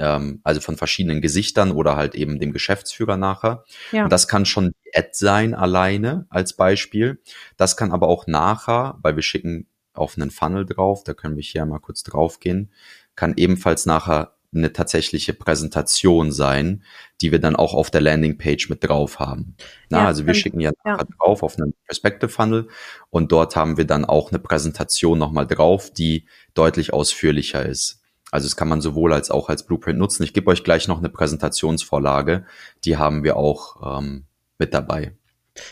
ähm, 0.00 0.40
also 0.42 0.60
von 0.60 0.76
verschiedenen 0.76 1.20
Gesichtern 1.20 1.70
oder 1.70 1.96
halt 1.96 2.14
eben 2.14 2.40
dem 2.40 2.52
Geschäftsführer 2.52 3.16
nachher. 3.16 3.64
Ja. 3.92 4.04
Und 4.04 4.12
das 4.12 4.26
kann 4.26 4.46
schon 4.46 4.72
die 4.84 4.96
Ad 4.96 5.10
sein 5.12 5.54
alleine 5.54 6.26
als 6.30 6.54
Beispiel. 6.54 7.20
Das 7.56 7.76
kann 7.76 7.92
aber 7.92 8.08
auch 8.08 8.26
nachher, 8.26 8.98
weil 9.02 9.16
wir 9.16 9.22
schicken 9.22 9.66
auf 9.92 10.16
einen 10.16 10.30
Funnel 10.30 10.64
drauf, 10.64 11.04
da 11.04 11.14
können 11.14 11.36
wir 11.36 11.42
hier 11.42 11.66
mal 11.66 11.78
kurz 11.78 12.02
drauf 12.02 12.40
gehen, 12.40 12.72
kann 13.16 13.34
ebenfalls 13.36 13.86
nachher 13.86 14.34
eine 14.52 14.72
tatsächliche 14.72 15.32
Präsentation 15.32 16.32
sein, 16.32 16.82
die 17.20 17.30
wir 17.30 17.38
dann 17.38 17.54
auch 17.54 17.74
auf 17.74 17.90
der 17.90 18.00
Landingpage 18.00 18.68
mit 18.68 18.82
drauf 18.82 19.20
haben. 19.20 19.54
Na, 19.90 19.98
ja, 19.98 20.06
also 20.06 20.26
wir 20.26 20.34
schicken 20.34 20.60
ja, 20.60 20.72
ja, 20.84 20.96
drauf 21.18 21.42
auf 21.42 21.56
einen 21.56 21.74
Perspective 21.86 22.30
Funnel 22.30 22.68
und 23.10 23.30
dort 23.30 23.54
haben 23.54 23.76
wir 23.76 23.86
dann 23.86 24.04
auch 24.04 24.30
eine 24.30 24.40
Präsentation 24.40 25.18
nochmal 25.18 25.46
drauf, 25.46 25.92
die 25.92 26.26
deutlich 26.54 26.92
ausführlicher 26.92 27.64
ist. 27.64 27.99
Also 28.30 28.46
das 28.46 28.56
kann 28.56 28.68
man 28.68 28.80
sowohl 28.80 29.12
als 29.12 29.30
auch 29.30 29.48
als 29.48 29.64
Blueprint 29.64 29.98
nutzen. 29.98 30.22
Ich 30.22 30.32
gebe 30.32 30.50
euch 30.50 30.64
gleich 30.64 30.88
noch 30.88 30.98
eine 30.98 31.08
Präsentationsvorlage, 31.08 32.44
die 32.84 32.96
haben 32.96 33.24
wir 33.24 33.36
auch 33.36 33.98
ähm, 33.98 34.24
mit 34.58 34.74
dabei. 34.74 35.14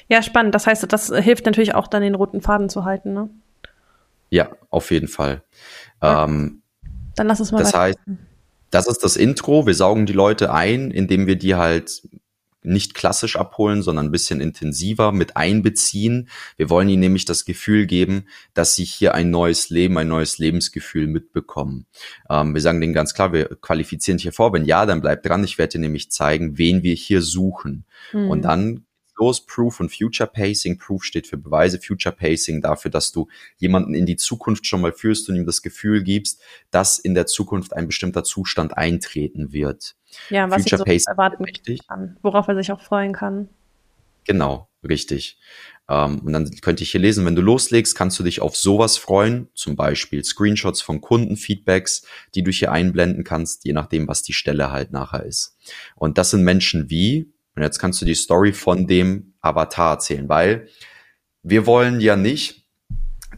Ja, 0.09 0.23
spannend. 0.23 0.55
Das 0.55 0.66
heißt, 0.66 0.90
das 0.92 1.09
hilft 1.09 1.47
natürlich 1.47 1.75
auch 1.75 1.87
dann 1.87 2.03
den 2.03 2.14
roten 2.14 2.40
Faden 2.40 2.68
zu 2.68 2.85
halten, 2.85 3.14
ne? 3.14 3.31
Ja, 4.31 4.51
auf 4.71 4.90
jeden 4.90 5.09
Fall. 5.09 5.42
Ja. 6.03 6.25
Ähm, 6.25 6.62
Dann 7.14 7.29
lass 7.29 7.40
es 7.40 7.53
mal 7.53 7.59
Das 7.59 7.75
heißt, 7.75 7.99
das 8.71 8.87
ist 8.87 9.03
das 9.03 9.16
Intro. 9.16 9.66
Wir 9.66 9.75
saugen 9.75 10.05
die 10.05 10.12
Leute 10.12 10.53
ein, 10.53 10.90
indem 10.90 11.27
wir 11.27 11.37
die 11.37 11.55
halt 11.55 12.03
nicht 12.62 12.94
klassisch 12.94 13.37
abholen, 13.37 13.83
sondern 13.83 14.07
ein 14.07 14.12
bisschen 14.12 14.40
intensiver 14.40 15.12
mit 15.12 15.37
einbeziehen. 15.37 16.29
Wir 16.57 16.71
wollen 16.71 16.88
ihnen 16.88 17.01
nämlich 17.01 17.25
das 17.25 17.44
Gefühl 17.44 17.87
geben, 17.87 18.27
dass 18.55 18.75
sie 18.75 18.85
hier 18.85 19.14
ein 19.14 19.31
neues 19.31 19.71
Leben, 19.71 19.97
ein 19.99 20.09
neues 20.09 20.38
Lebensgefühl 20.38 21.07
mitbekommen. 21.07 21.87
Ähm, 22.29 22.55
wir 22.55 22.61
sagen 22.61 22.81
denen 22.81 22.94
ganz 22.94 23.14
klar, 23.14 23.33
wir 23.33 23.47
qualifizieren 23.61 24.18
hier 24.18 24.33
vor. 24.33 24.53
Wenn 24.53 24.64
ja, 24.64 24.87
dann 24.87 25.01
bleibt 25.01 25.27
dran. 25.27 25.44
Ich 25.44 25.59
werde 25.59 25.73
dir 25.73 25.81
nämlich 25.81 26.11
zeigen, 26.11 26.59
wen 26.59 26.83
wir 26.83 26.94
hier 26.94 27.23
suchen. 27.23 27.85
Mhm. 28.12 28.31
Und 28.31 28.42
dann 28.42 28.85
los. 29.18 29.44
Proof 29.44 29.81
und 29.81 29.94
Future 29.94 30.29
Pacing. 30.33 30.79
Proof 30.79 31.05
steht 31.05 31.27
für 31.27 31.37
Beweise, 31.37 31.81
Future 31.81 32.14
Pacing 32.14 32.61
dafür, 32.61 32.90
dass 32.90 33.12
du 33.12 33.29
jemanden 33.57 33.94
in 33.94 34.07
die 34.07 34.16
Zukunft 34.16 34.66
schon 34.66 34.81
mal 34.81 34.92
führst 34.92 35.29
und 35.29 35.37
ihm 35.37 35.47
das 35.47 35.62
Gefühl 35.62 36.03
gibst, 36.03 36.40
dass 36.71 36.99
in 36.99 37.14
der 37.14 37.27
Zukunft 37.27 37.75
ein 37.75 37.87
bestimmter 37.87 38.25
Zustand 38.25 38.77
eintreten 38.77 39.53
wird. 39.53 39.97
Ja, 40.31 40.51
was 40.51 40.62
Future 40.62 40.99
so 40.99 41.11
erwarten 41.11 41.44
kann, 41.88 42.16
worauf 42.23 42.49
er 42.49 42.55
sich 42.55 42.73
auch 42.73 42.81
freuen 42.81 43.12
kann. 43.12 43.49
Genau, 44.27 44.68
richtig. 44.87 45.38
Ähm, 45.88 46.21
und 46.21 46.33
dann 46.33 46.51
könnte 46.61 46.83
ich 46.83 46.90
hier 46.90 47.01
lesen, 47.01 47.25
wenn 47.25 47.35
du 47.35 47.42
loslegst, 47.42 47.97
kannst 47.97 48.18
du 48.18 48.23
dich 48.23 48.40
auf 48.40 48.57
sowas 48.57 48.99
freuen, 48.99 49.49
zum 49.55 49.75
Beispiel 49.75 50.23
Screenshots 50.23 50.83
von 50.83 51.01
Kundenfeedbacks, 51.01 52.03
die 52.35 52.42
du 52.42 52.51
hier 52.51 52.71
einblenden 52.71 53.25
kannst, 53.25 53.64
je 53.64 53.73
nachdem, 53.73 54.07
was 54.07 54.23
die 54.23 54.35
Stelle 54.35 54.71
halt 54.71 54.92
nachher 54.92 55.25
ist. 55.25 55.57
Und 55.97 56.18
das 56.18 56.31
sind 56.31 56.44
Menschen 56.44 56.90
wie, 56.90 57.33
und 57.57 57.62
jetzt 57.62 57.79
kannst 57.79 58.01
du 58.03 58.05
die 58.05 58.14
Story 58.14 58.53
von 58.53 58.87
dem 58.87 59.33
Avatar 59.40 59.94
erzählen, 59.94 60.29
weil 60.29 60.68
wir 61.42 61.66
wollen 61.66 62.01
ja 62.01 62.16
nicht 62.16 62.66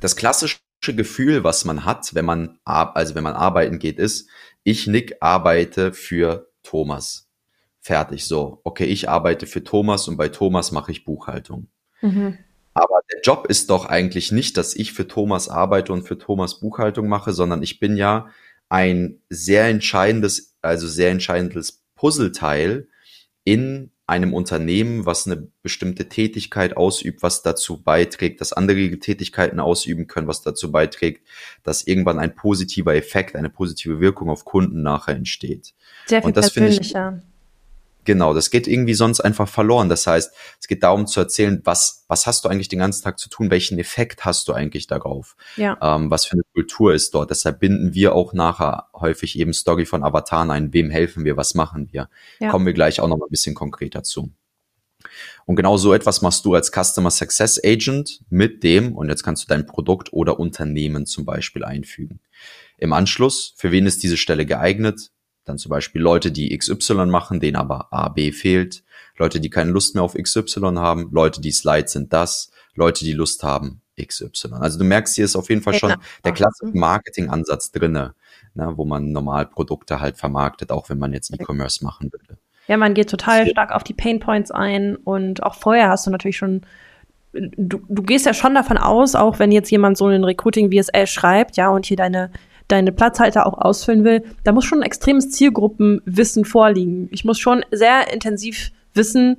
das 0.00 0.16
klassische 0.16 0.58
Gefühl, 0.84 1.44
was 1.44 1.64
man 1.64 1.84
hat, 1.84 2.14
wenn 2.14 2.24
man, 2.24 2.58
also 2.64 3.14
wenn 3.14 3.22
man 3.22 3.34
arbeiten 3.34 3.78
geht, 3.78 3.98
ist, 3.98 4.28
ich, 4.64 4.86
Nick, 4.86 5.16
arbeite 5.20 5.92
für 5.92 6.49
Thomas. 6.62 7.28
Fertig, 7.80 8.26
so. 8.26 8.60
Okay, 8.64 8.84
ich 8.84 9.08
arbeite 9.08 9.46
für 9.46 9.64
Thomas 9.64 10.06
und 10.08 10.16
bei 10.16 10.28
Thomas 10.28 10.72
mache 10.72 10.92
ich 10.92 11.04
Buchhaltung. 11.04 11.68
Mhm. 12.02 12.38
Aber 12.74 13.00
der 13.12 13.20
Job 13.22 13.46
ist 13.48 13.70
doch 13.70 13.86
eigentlich 13.86 14.32
nicht, 14.32 14.56
dass 14.56 14.76
ich 14.76 14.92
für 14.92 15.08
Thomas 15.08 15.48
arbeite 15.48 15.92
und 15.92 16.06
für 16.06 16.18
Thomas 16.18 16.60
Buchhaltung 16.60 17.08
mache, 17.08 17.32
sondern 17.32 17.62
ich 17.62 17.80
bin 17.80 17.96
ja 17.96 18.28
ein 18.68 19.20
sehr 19.28 19.66
entscheidendes, 19.66 20.56
also 20.62 20.86
sehr 20.86 21.10
entscheidendes 21.10 21.82
Puzzleteil 21.96 22.88
in 23.44 23.90
einem 24.10 24.34
Unternehmen, 24.34 25.06
was 25.06 25.26
eine 25.26 25.48
bestimmte 25.62 26.08
Tätigkeit 26.08 26.76
ausübt, 26.76 27.22
was 27.22 27.42
dazu 27.42 27.80
beiträgt, 27.82 28.40
dass 28.40 28.52
andere 28.52 28.98
Tätigkeiten 28.98 29.60
ausüben 29.60 30.08
können, 30.08 30.26
was 30.26 30.42
dazu 30.42 30.72
beiträgt, 30.72 31.26
dass 31.62 31.86
irgendwann 31.86 32.18
ein 32.18 32.34
positiver 32.34 32.94
Effekt, 32.96 33.36
eine 33.36 33.50
positive 33.50 34.00
Wirkung 34.00 34.28
auf 34.28 34.44
Kunden 34.44 34.82
nachher 34.82 35.14
entsteht. 35.14 35.74
Sehr 36.06 36.22
viel 36.22 36.26
Und 36.26 36.36
das 36.36 36.52
persönlicher. 36.52 37.22
Genau, 38.04 38.32
das 38.32 38.50
geht 38.50 38.66
irgendwie 38.66 38.94
sonst 38.94 39.20
einfach 39.20 39.48
verloren. 39.48 39.88
Das 39.88 40.06
heißt, 40.06 40.32
es 40.58 40.68
geht 40.68 40.82
darum 40.82 41.06
zu 41.06 41.20
erzählen, 41.20 41.60
was, 41.64 42.04
was 42.08 42.26
hast 42.26 42.44
du 42.44 42.48
eigentlich 42.48 42.68
den 42.68 42.78
ganzen 42.78 43.04
Tag 43.04 43.18
zu 43.18 43.28
tun? 43.28 43.50
Welchen 43.50 43.78
Effekt 43.78 44.24
hast 44.24 44.48
du 44.48 44.52
eigentlich 44.52 44.86
darauf? 44.86 45.36
Ja. 45.56 45.76
Ähm, 45.82 46.10
was 46.10 46.24
für 46.24 46.32
eine 46.32 46.42
Kultur 46.54 46.94
ist 46.94 47.14
dort? 47.14 47.30
Deshalb 47.30 47.60
binden 47.60 47.94
wir 47.94 48.14
auch 48.14 48.32
nachher 48.32 48.88
häufig 48.94 49.38
eben 49.38 49.52
Story 49.52 49.84
von 49.84 50.02
Avataren 50.02 50.50
ein. 50.50 50.72
Wem 50.72 50.90
helfen 50.90 51.24
wir? 51.24 51.36
Was 51.36 51.54
machen 51.54 51.88
wir? 51.92 52.08
Ja. 52.38 52.50
Kommen 52.50 52.66
wir 52.66 52.72
gleich 52.72 53.00
auch 53.00 53.08
noch 53.08 53.18
mal 53.18 53.26
ein 53.26 53.30
bisschen 53.30 53.54
konkreter 53.54 54.02
zu. 54.02 54.30
Und 55.46 55.56
genau 55.56 55.76
so 55.76 55.92
etwas 55.92 56.22
machst 56.22 56.44
du 56.44 56.54
als 56.54 56.70
Customer 56.70 57.10
Success 57.10 57.60
Agent 57.64 58.20
mit 58.28 58.62
dem, 58.62 58.96
und 58.96 59.08
jetzt 59.08 59.22
kannst 59.22 59.44
du 59.44 59.48
dein 59.48 59.66
Produkt 59.66 60.12
oder 60.12 60.38
Unternehmen 60.38 61.06
zum 61.06 61.24
Beispiel 61.24 61.64
einfügen. 61.64 62.20
Im 62.78 62.92
Anschluss, 62.92 63.54
für 63.56 63.72
wen 63.72 63.86
ist 63.86 64.02
diese 64.02 64.16
Stelle 64.16 64.46
geeignet? 64.46 65.10
Dann 65.44 65.58
zum 65.58 65.70
Beispiel 65.70 66.00
Leute, 66.00 66.32
die 66.32 66.56
XY 66.56 67.06
machen, 67.06 67.40
denen 67.40 67.56
aber 67.56 67.92
A, 67.92 68.08
B 68.08 68.32
fehlt. 68.32 68.82
Leute, 69.16 69.40
die 69.40 69.50
keine 69.50 69.70
Lust 69.70 69.94
mehr 69.94 70.04
auf 70.04 70.14
XY 70.14 70.76
haben. 70.76 71.10
Leute, 71.12 71.40
die 71.40 71.52
Slides 71.52 71.92
sind 71.92 72.12
das. 72.12 72.50
Leute, 72.74 73.04
die 73.04 73.12
Lust 73.12 73.42
haben, 73.42 73.82
XY. 74.00 74.52
Also 74.52 74.78
du 74.78 74.84
merkst, 74.84 75.14
hier 75.14 75.24
ist 75.24 75.36
auf 75.36 75.48
jeden 75.48 75.62
Fall 75.62 75.74
schon 75.74 75.90
genau. 75.90 76.02
der 76.24 76.32
klassische 76.32 76.76
Marketingansatz 76.76 77.72
drinne, 77.72 78.14
ne, 78.54 78.72
wo 78.76 78.84
man 78.84 79.12
normal 79.12 79.46
Produkte 79.46 80.00
halt 80.00 80.16
vermarktet, 80.16 80.70
auch 80.70 80.88
wenn 80.88 80.98
man 80.98 81.12
jetzt 81.12 81.32
E-Commerce 81.32 81.84
machen 81.84 82.10
würde. 82.12 82.38
Ja, 82.68 82.76
man 82.76 82.94
geht 82.94 83.10
total 83.10 83.48
stark 83.48 83.72
auf 83.72 83.82
die 83.82 83.94
Pain 83.94 84.20
Points 84.20 84.50
ein 84.50 84.96
und 84.96 85.42
auch 85.42 85.54
vorher 85.54 85.88
hast 85.88 86.06
du 86.06 86.10
natürlich 86.10 86.36
schon 86.36 86.62
Du, 87.32 87.80
du 87.88 88.02
gehst 88.02 88.26
ja 88.26 88.34
schon 88.34 88.56
davon 88.56 88.76
aus, 88.76 89.14
auch 89.14 89.38
wenn 89.38 89.52
jetzt 89.52 89.70
jemand 89.70 89.96
so 89.96 90.06
einen 90.06 90.24
Recruiting 90.24 90.72
VSL 90.72 91.06
schreibt, 91.06 91.56
ja, 91.56 91.68
und 91.68 91.86
hier 91.86 91.96
deine 91.96 92.32
deine 92.70 92.92
Platzhalter 92.92 93.46
auch 93.46 93.58
ausfüllen 93.58 94.04
will, 94.04 94.24
da 94.44 94.52
muss 94.52 94.64
schon 94.64 94.80
ein 94.80 94.86
extremes 94.86 95.30
Zielgruppenwissen 95.30 96.44
vorliegen. 96.44 97.08
Ich 97.10 97.24
muss 97.24 97.38
schon 97.38 97.64
sehr 97.70 98.12
intensiv 98.12 98.70
wissen, 98.94 99.38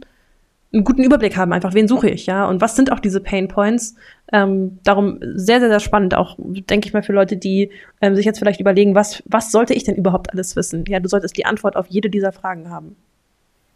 einen 0.74 0.84
guten 0.86 1.04
Überblick 1.04 1.36
haben, 1.36 1.52
einfach 1.52 1.74
wen 1.74 1.88
suche 1.88 2.10
ich, 2.10 2.28
ja, 2.28 2.46
und 2.48 2.62
was 2.62 2.78
sind 2.78 2.91
auch 2.91 3.00
diese 3.00 3.20
Pain 3.20 3.50
Points. 3.50 3.96
Ähm, 4.32 4.80
darum 4.84 5.20
sehr, 5.22 5.60
sehr, 5.60 5.67
sehr 5.67 5.82
spannend, 5.82 6.15
auch 6.15 6.38
denke 6.39 6.88
ich 6.88 6.94
mal 6.94 7.04
für 7.04 7.12
Leute, 7.12 7.36
die 7.36 7.72
ähm, 8.00 8.15
sich 8.15 8.26
jetzt 8.26 8.39
vielleicht 8.39 8.62
überlegen, 8.62 8.96
was, 8.96 9.22
was 9.26 9.52
sollte 9.52 9.74
ich 9.74 9.84
denn 9.84 9.96
überhaupt 9.96 10.32
alles 10.32 10.56
wissen? 10.56 10.86
Ja, 10.88 11.02
du 11.02 11.10
solltest 11.10 11.36
die 11.36 11.46
Antwort 11.46 11.76
auf 11.76 11.88
jede 11.88 12.10
dieser 12.10 12.32
Fragen 12.32 12.70
haben. 12.70 12.96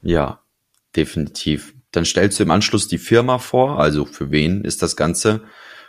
Ja, 0.02 0.39
definitiv. 0.96 1.74
Dann 1.91 2.06
stellst 2.06 2.39
du 2.39 2.44
im 2.44 2.52
Anschluss 2.52 2.88
die 2.88 2.98
Firma 2.98 3.39
vor, 3.39 3.80
also 3.80 4.06
für 4.06 4.32
wen 4.32 4.63
ist 4.63 4.82
das 4.82 4.96
Ganze, 4.96 5.41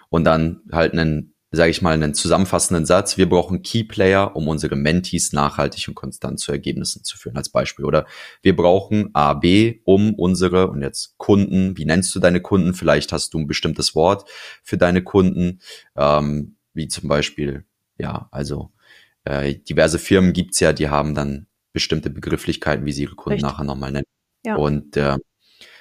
und 0.08 0.24
dann 0.24 0.60
halt 0.72 0.92
einen 0.92 1.34
sage 1.50 1.70
ich 1.70 1.80
mal, 1.82 1.94
einen 1.94 2.14
zusammenfassenden 2.14 2.86
Satz. 2.86 3.16
Wir 3.16 3.28
brauchen 3.28 3.62
Key 3.62 3.84
Player, 3.84 4.34
um 4.34 4.48
unsere 4.48 4.76
Mentees 4.76 5.32
nachhaltig 5.32 5.86
und 5.88 5.94
konstant 5.94 6.40
zu 6.40 6.52
Ergebnissen 6.52 7.04
zu 7.04 7.16
führen, 7.16 7.36
als 7.36 7.48
Beispiel. 7.48 7.84
Oder 7.84 8.06
wir 8.42 8.56
brauchen 8.56 9.10
A, 9.14 9.34
B, 9.34 9.80
um 9.84 10.14
unsere, 10.14 10.68
und 10.68 10.82
jetzt 10.82 11.16
Kunden, 11.18 11.76
wie 11.76 11.84
nennst 11.84 12.14
du 12.14 12.20
deine 12.20 12.40
Kunden? 12.40 12.74
Vielleicht 12.74 13.12
hast 13.12 13.32
du 13.32 13.38
ein 13.38 13.46
bestimmtes 13.46 13.94
Wort 13.94 14.28
für 14.62 14.76
deine 14.76 15.02
Kunden, 15.02 15.60
ähm, 15.96 16.56
wie 16.74 16.88
zum 16.88 17.08
Beispiel, 17.08 17.64
ja, 17.98 18.28
also 18.32 18.72
äh, 19.24 19.54
diverse 19.54 19.98
Firmen 19.98 20.32
gibt's 20.32 20.60
ja, 20.60 20.72
die 20.72 20.88
haben 20.88 21.14
dann 21.14 21.46
bestimmte 21.72 22.10
Begrifflichkeiten, 22.10 22.86
wie 22.86 22.92
sie 22.92 23.02
ihre 23.02 23.14
Kunden 23.14 23.34
Richtig. 23.34 23.50
nachher 23.50 23.64
nochmal 23.64 23.92
nennen. 23.92 24.06
Ja. 24.44 24.56
Und 24.56 24.96
äh, 24.96 25.16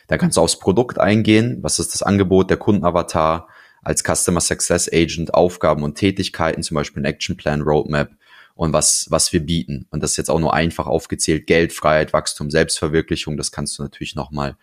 da 0.08 0.18
kannst 0.18 0.38
du 0.38 0.42
aufs 0.42 0.60
Produkt 0.60 1.00
eingehen. 1.00 1.60
Was 1.62 1.80
ist 1.80 1.94
das 1.94 2.04
Angebot, 2.04 2.50
der 2.50 2.58
Kundenavatar? 2.58 3.48
Als 3.86 4.04
Customer 4.04 4.42
Success 4.42 4.90
Agent 4.92 5.34
Aufgaben 5.34 5.84
und 5.84 5.96
Tätigkeiten, 5.96 6.64
zum 6.64 6.76
Beispiel 6.76 7.04
ein 7.04 7.06
Action 7.06 7.38
Plan, 7.38 7.62
Roadmap 7.62 8.12
und 8.56 8.74
was, 8.74 9.06
was 9.10 9.32
wir 9.32 9.40
bieten. 9.40 9.88
Und 9.92 10.02
das 10.02 10.12
ist 10.12 10.18
jetzt 10.18 10.30
auch 10.30 10.40
nur 10.40 10.54
einfach 10.54 10.88
aufgezählt. 10.88 11.46
Geld, 11.46 11.72
Freiheit, 11.72 12.12
Wachstum, 12.12 12.50
Selbstverwirklichung, 12.50 13.38
das 13.38 13.52
kannst 13.52 13.78
du 13.78 13.84
natürlich 13.84 14.16
nochmal 14.16 14.58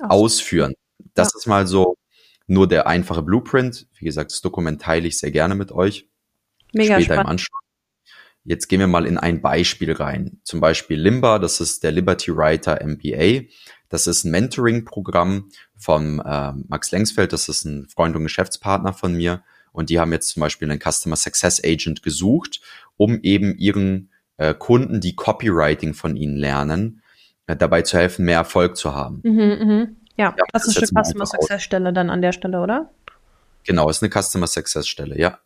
ausführen. 0.00 0.74
Das 1.14 1.32
ja. 1.32 1.38
ist 1.38 1.46
mal 1.46 1.66
so 1.66 1.96
nur 2.46 2.68
der 2.68 2.86
einfache 2.86 3.22
Blueprint. 3.22 3.88
Wie 3.98 4.04
gesagt, 4.04 4.30
das 4.30 4.42
Dokument 4.42 4.80
teile 4.80 5.08
ich 5.08 5.18
sehr 5.18 5.30
gerne 5.30 5.54
mit 5.54 5.72
euch. 5.72 6.08
Mega 6.72 6.94
später 6.94 7.04
spannend. 7.04 7.24
im 7.24 7.30
Anschluss. 7.30 7.60
Jetzt 8.44 8.68
gehen 8.68 8.80
wir 8.80 8.88
mal 8.88 9.06
in 9.06 9.18
ein 9.18 9.40
Beispiel 9.40 9.92
rein. 9.92 10.40
Zum 10.44 10.60
Beispiel 10.60 11.00
Limba, 11.00 11.38
das 11.38 11.60
ist 11.60 11.84
der 11.84 11.92
Liberty 11.92 12.36
Writer 12.36 12.80
MBA. 12.84 13.48
Das 13.88 14.06
ist 14.06 14.24
ein 14.24 14.30
Mentoring-Programm 14.30 15.50
von 15.82 16.20
äh, 16.20 16.52
Max 16.68 16.90
Lengsfeld. 16.90 17.32
Das 17.32 17.48
ist 17.48 17.64
ein 17.64 17.88
Freund 17.88 18.16
und 18.16 18.22
Geschäftspartner 18.22 18.92
von 18.92 19.14
mir. 19.14 19.42
Und 19.72 19.90
die 19.90 19.98
haben 19.98 20.12
jetzt 20.12 20.28
zum 20.28 20.40
Beispiel 20.40 20.70
einen 20.70 20.80
Customer 20.80 21.16
Success 21.16 21.62
Agent 21.64 22.02
gesucht, 22.02 22.60
um 22.96 23.20
eben 23.22 23.56
ihren 23.56 24.10
äh, 24.36 24.54
Kunden, 24.54 25.00
die 25.00 25.16
Copywriting 25.16 25.94
von 25.94 26.16
ihnen 26.16 26.36
lernen, 26.36 27.02
äh, 27.46 27.56
dabei 27.56 27.82
zu 27.82 27.98
helfen, 27.98 28.24
mehr 28.24 28.38
Erfolg 28.38 28.76
zu 28.76 28.94
haben. 28.94 29.20
Mhm, 29.24 29.68
mh. 29.68 29.88
Ja, 30.16 30.34
ja, 30.36 30.44
das 30.52 30.66
ist 30.66 30.76
eine 30.76 31.04
Customer 31.04 31.26
Success 31.26 31.62
Stelle 31.62 31.92
dann 31.92 32.10
an 32.10 32.20
der 32.20 32.32
Stelle, 32.32 32.60
oder? 32.60 32.90
Genau, 33.64 33.88
ist 33.88 34.02
eine 34.02 34.12
Customer 34.12 34.46
Success 34.46 34.86
Stelle, 34.86 35.18
ja. 35.18 35.38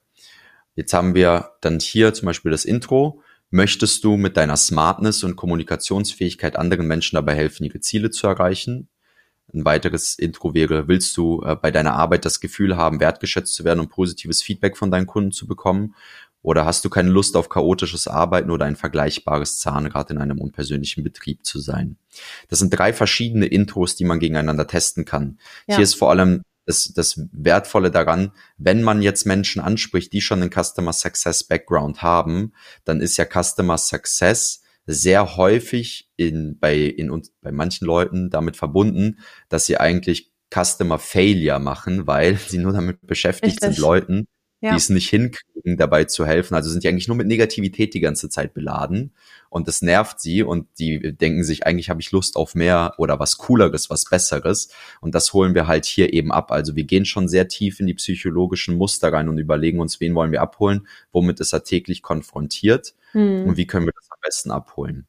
Jetzt 0.75 0.93
haben 0.93 1.15
wir 1.15 1.53
dann 1.61 1.79
hier 1.79 2.13
zum 2.13 2.27
Beispiel 2.27 2.51
das 2.51 2.65
Intro. 2.65 3.23
Möchtest 3.51 4.03
du 4.03 4.17
mit 4.17 4.37
deiner 4.37 4.57
Smartness 4.57 5.23
und 5.23 5.37
Kommunikationsfähigkeit 5.37 6.57
anderen 6.57 6.87
Menschen 6.87 7.15
dabei 7.15 7.35
helfen, 7.35 7.65
ihre 7.65 7.81
Ziele 7.81 8.11
zu 8.11 8.27
erreichen? 8.27 8.89
Ein 9.57 9.65
weiteres 9.65 10.19
Intro 10.19 10.53
wäre, 10.53 10.87
willst 10.87 11.17
du 11.17 11.43
äh, 11.43 11.57
bei 11.57 11.71
deiner 11.71 11.95
Arbeit 11.95 12.27
das 12.27 12.41
Gefühl 12.41 12.77
haben, 12.77 13.01
wertgeschätzt 13.01 13.55
zu 13.55 13.65
werden 13.65 13.81
und 13.81 13.89
positives 13.89 14.43
Feedback 14.43 14.77
von 14.77 14.91
deinen 14.91 15.07
Kunden 15.07 15.33
zu 15.33 15.47
bekommen? 15.47 15.95
Oder 16.43 16.67
hast 16.67 16.85
du 16.85 16.91
keine 16.91 17.09
Lust 17.09 17.37
auf 17.37 17.49
chaotisches 17.49 18.07
Arbeiten 18.07 18.51
oder 18.51 18.67
ein 18.67 18.77
vergleichbares 18.77 19.59
Zahnrad 19.59 20.11
in 20.11 20.19
einem 20.19 20.43
unpersönlichen 20.43 21.03
Betrieb 21.03 21.47
zu 21.47 21.59
sein? 21.59 21.97
Das 22.49 22.59
sind 22.59 22.71
drei 22.71 22.93
verschiedene 22.93 23.47
Intros, 23.47 23.97
die 23.97 24.05
man 24.05 24.21
gegeneinander 24.21 24.67
testen 24.67 25.07
kann. 25.07 25.39
Ja. 25.67 25.77
Hier 25.77 25.85
ist 25.85 25.95
vor 25.95 26.11
allem 26.11 26.43
das, 26.67 26.93
das 26.95 27.19
Wertvolle 27.33 27.91
daran, 27.91 28.33
wenn 28.59 28.83
man 28.83 29.01
jetzt 29.01 29.25
Menschen 29.25 29.63
anspricht, 29.63 30.13
die 30.13 30.21
schon 30.21 30.43
einen 30.43 30.53
Customer 30.53 30.93
Success 30.93 31.45
Background 31.45 32.03
haben, 32.03 32.53
dann 32.85 33.01
ist 33.01 33.17
ja 33.17 33.25
Customer 33.25 33.79
Success 33.79 34.63
sehr 34.87 35.37
häufig 35.37 36.11
in, 36.17 36.59
bei, 36.59 36.79
in 36.79 37.11
uns, 37.11 37.33
bei 37.43 37.53
manchen 37.53 37.87
Leuten 37.87 38.31
damit 38.31 38.57
verbunden, 38.57 39.19
dass 39.49 39.67
sie 39.67 39.79
eigentlich 39.79 40.33
Customer 40.55 40.99
Failure 40.99 41.59
machen, 41.59 42.07
weil 42.07 42.37
sie 42.49 42.59
nur 42.59 42.73
damit 42.73 43.07
beschäftigt 43.07 43.55
Richtig. 43.55 43.75
sind, 43.75 43.79
Leuten 43.79 44.27
ja. 44.61 44.71
die 44.71 44.77
es 44.77 44.89
nicht 44.89 45.09
hinkriegen, 45.11 45.77
dabei 45.77 46.05
zu 46.05 46.27
helfen. 46.27 46.55
Also 46.55 46.71
sind 46.71 46.83
die 46.83 46.89
eigentlich 46.89 47.09
nur 47.09 47.17
mit 47.17 47.27
Negativität 47.27 47.95
die 47.95 48.01
ganze 48.01 48.29
Zeit 48.29 48.55
beladen 48.55 49.13
und 49.51 49.69
das 49.69 49.83
nervt 49.83 50.21
sie 50.21 50.43
und 50.43 50.67
die 50.79 51.17
denken 51.17 51.45
sich, 51.45 51.67
eigentlich 51.67 51.91
habe 51.91 52.01
ich 52.01 52.11
Lust 52.13 52.37
auf 52.37 52.55
mehr 52.55 52.95
oder 52.99 53.19
was 53.19 53.39
Cooleres, 53.39 53.91
was 53.91 54.05
Besseres 54.05 54.69
und 55.01 55.15
das 55.15 55.33
holen 55.33 55.55
wir 55.55 55.67
halt 55.67 55.85
hier 55.85 56.13
eben 56.13 56.33
ab. 56.33 56.53
Also 56.53 56.75
wir 56.77 56.85
gehen 56.85 57.05
schon 57.05 57.29
sehr 57.29 57.49
tief 57.49 57.81
in 57.81 57.87
die 57.87 57.95
psychologischen 57.95 58.77
Muster 58.77 59.13
rein 59.13 59.29
und 59.29 59.39
überlegen 59.39 59.81
uns, 59.81 60.01
wen 60.01 60.15
wollen 60.15 60.33
wir 60.33 60.43
abholen, 60.43 60.87
womit 61.13 61.41
ist 61.41 61.53
er 61.53 61.65
täglich 61.65 62.03
konfrontiert 62.03 62.95
hm. 63.17 63.49
und 63.49 63.57
wie 63.57 63.67
können 63.67 63.87
wir 63.87 63.93
das 63.93 64.11
am 64.11 64.19
besten 64.23 64.51
abholen. 64.51 65.07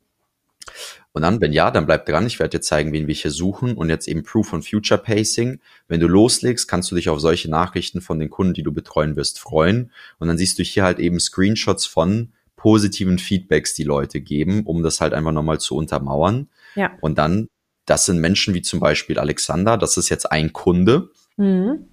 Und 1.12 1.24
dann, 1.24 1.42
wenn 1.42 1.54
ja, 1.54 1.72
dann 1.72 1.86
bleib 1.86 2.06
dran. 2.06 2.28
Ich 2.28 2.40
werde 2.40 2.58
dir 2.58 2.62
zeigen, 2.62 2.92
wen 2.92 3.08
wir 3.08 3.16
hier 3.16 3.32
suchen 3.32 3.76
und 3.76 3.90
jetzt 3.90 4.08
eben 4.08 4.24
Proof 4.24 4.54
on 4.54 4.62
Future 4.62 5.02
Pacing. 5.02 5.60
Wenn 5.88 6.00
du 6.00 6.08
loslegst, 6.08 6.68
kannst 6.68 6.92
du 6.92 6.96
dich 6.96 7.10
auf 7.10 7.20
solche 7.20 7.50
Nachrichten 7.50 8.02
von 8.02 8.20
den 8.20 8.30
Kunden, 8.30 8.54
die 8.54 8.64
du 8.64 8.72
betreuen 8.72 9.16
wirst, 9.16 9.40
freuen. 9.40 9.92
Und 10.20 10.28
dann 10.28 10.38
siehst 10.38 10.60
du 10.60 10.64
hier 10.64 10.84
halt 10.84 11.00
eben 11.00 11.20
Screenshots 11.20 11.86
von 11.86 12.34
positiven 12.56 13.18
Feedbacks, 13.18 13.74
die 13.74 13.84
Leute 13.84 14.22
geben, 14.22 14.64
um 14.66 14.84
das 14.84 15.02
halt 15.02 15.14
einfach 15.14 15.32
nochmal 15.32 15.60
zu 15.60 15.76
untermauern. 15.76 16.50
Ja. 16.76 16.92
Und 17.02 17.18
dann, 17.18 17.48
das 17.86 18.06
sind 18.06 18.20
Menschen 18.20 18.54
wie 18.54 18.62
zum 18.62 18.80
Beispiel 18.80 19.18
Alexander, 19.18 19.78
das 19.78 19.98
ist 19.98 20.10
jetzt 20.10 20.32
ein 20.32 20.54
Kunde. 20.54 21.10
Mhm 21.38 21.88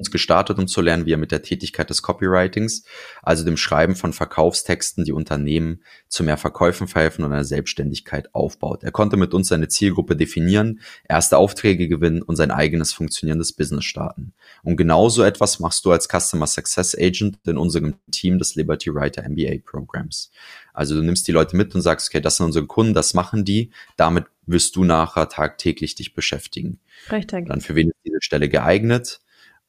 uns 0.00 0.10
gestartet, 0.10 0.58
um 0.58 0.66
zu 0.66 0.80
lernen, 0.80 1.06
wie 1.06 1.12
er 1.12 1.18
mit 1.18 1.30
der 1.30 1.42
Tätigkeit 1.42 1.88
des 1.88 2.02
Copywritings, 2.02 2.84
also 3.22 3.44
dem 3.44 3.56
Schreiben 3.56 3.94
von 3.94 4.12
Verkaufstexten, 4.12 5.04
die 5.04 5.12
Unternehmen 5.12 5.82
zu 6.08 6.24
mehr 6.24 6.36
Verkäufen 6.36 6.88
verhelfen 6.88 7.24
und 7.24 7.32
einer 7.32 7.44
Selbstständigkeit 7.44 8.34
aufbaut. 8.34 8.82
Er 8.82 8.90
konnte 8.90 9.16
mit 9.16 9.32
uns 9.34 9.48
seine 9.48 9.68
Zielgruppe 9.68 10.16
definieren, 10.16 10.80
erste 11.08 11.38
Aufträge 11.38 11.88
gewinnen 11.88 12.22
und 12.22 12.36
sein 12.36 12.50
eigenes 12.50 12.92
funktionierendes 12.92 13.52
Business 13.52 13.84
starten. 13.84 14.32
Und 14.62 14.76
genauso 14.76 15.22
etwas 15.22 15.60
machst 15.60 15.84
du 15.84 15.92
als 15.92 16.08
Customer 16.08 16.46
Success 16.46 16.96
Agent 16.98 17.38
in 17.46 17.56
unserem 17.56 17.94
Team 18.10 18.38
des 18.38 18.56
Liberty 18.56 18.92
Writer 18.92 19.28
MBA 19.28 19.58
Programms. 19.64 20.30
Also 20.72 20.94
du 20.94 21.02
nimmst 21.02 21.28
die 21.28 21.32
Leute 21.32 21.56
mit 21.56 21.74
und 21.74 21.82
sagst, 21.82 22.08
okay, 22.08 22.20
das 22.20 22.36
sind 22.36 22.46
unsere 22.46 22.66
Kunden, 22.66 22.94
das 22.94 23.14
machen 23.14 23.44
die, 23.44 23.70
damit 23.96 24.24
wirst 24.46 24.76
du 24.76 24.84
nachher 24.84 25.28
tagtäglich 25.28 25.94
dich 25.94 26.14
beschäftigen. 26.14 26.80
Richtig. 27.10 27.46
Dann 27.46 27.60
für 27.60 27.74
wen 27.74 27.88
ist 27.88 27.98
diese 28.04 28.20
Stelle 28.20 28.48
geeignet? 28.48 29.20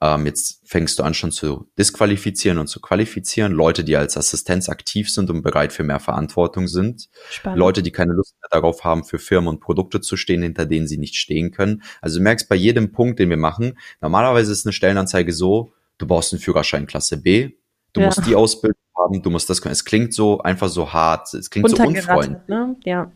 Ähm, 0.02 0.26
jetzt 0.26 0.62
fängst 0.66 0.98
du 0.98 1.04
an 1.04 1.14
schon 1.14 1.32
zu 1.32 1.70
disqualifizieren 1.78 2.58
und 2.58 2.68
zu 2.68 2.82
qualifizieren. 2.82 3.52
Leute, 3.52 3.84
die 3.84 3.96
als 3.96 4.18
Assistenz 4.18 4.68
aktiv 4.68 5.12
sind 5.12 5.30
und 5.30 5.44
bereit 5.44 5.72
für 5.74 5.84
mehr 5.84 6.00
Verantwortung 6.00 6.68
sind. 6.68 7.10
Spannend. 7.30 7.60
Leute, 7.60 7.84
die 7.84 7.92
keine 7.92 8.14
Lust 8.14 8.36
mehr 8.42 8.50
darauf 8.50 8.84
haben, 8.84 9.04
für 9.04 9.20
Firmen 9.20 9.48
und 9.48 9.60
Produkte 9.60 10.02
zu 10.02 10.18
stehen, 10.18 10.42
hinter 10.42 10.66
denen 10.66 10.88
sie 10.88 10.98
nicht 10.98 11.16
stehen 11.16 11.52
können. 11.52 11.84
Also 12.02 12.18
du 12.18 12.24
merkst 12.24 12.50
bei 12.50 12.56
jedem 12.56 12.92
Punkt, 12.92 13.20
den 13.20 13.30
wir 13.30 13.38
machen, 13.38 13.78
normalerweise 14.02 14.52
ist 14.52 14.66
eine 14.66 14.74
Stellenanzeige 14.74 15.34
so, 15.34 15.74
du 16.00 16.08
brauchst 16.08 16.34
einen 16.34 16.42
Führerschein 16.42 16.88
Klasse 16.88 17.22
B, 17.22 17.52
du 17.94 18.02
ja. 18.02 18.08
musst 18.08 18.26
die 18.26 18.36
Ausbildung 18.36 18.82
haben, 18.98 19.22
du 19.22 19.30
musst 19.30 19.50
das 19.52 19.62
können. 19.62 19.74
Es 19.74 19.86
klingt 19.86 20.16
so 20.16 20.40
einfach 20.40 20.70
so 20.70 20.92
hart, 20.92 21.32
es 21.36 21.52
klingt 21.52 21.70
so 21.70 21.78
unfreundlich. 21.78 22.48
Ne? 22.48 22.76
Ja. 22.86 23.12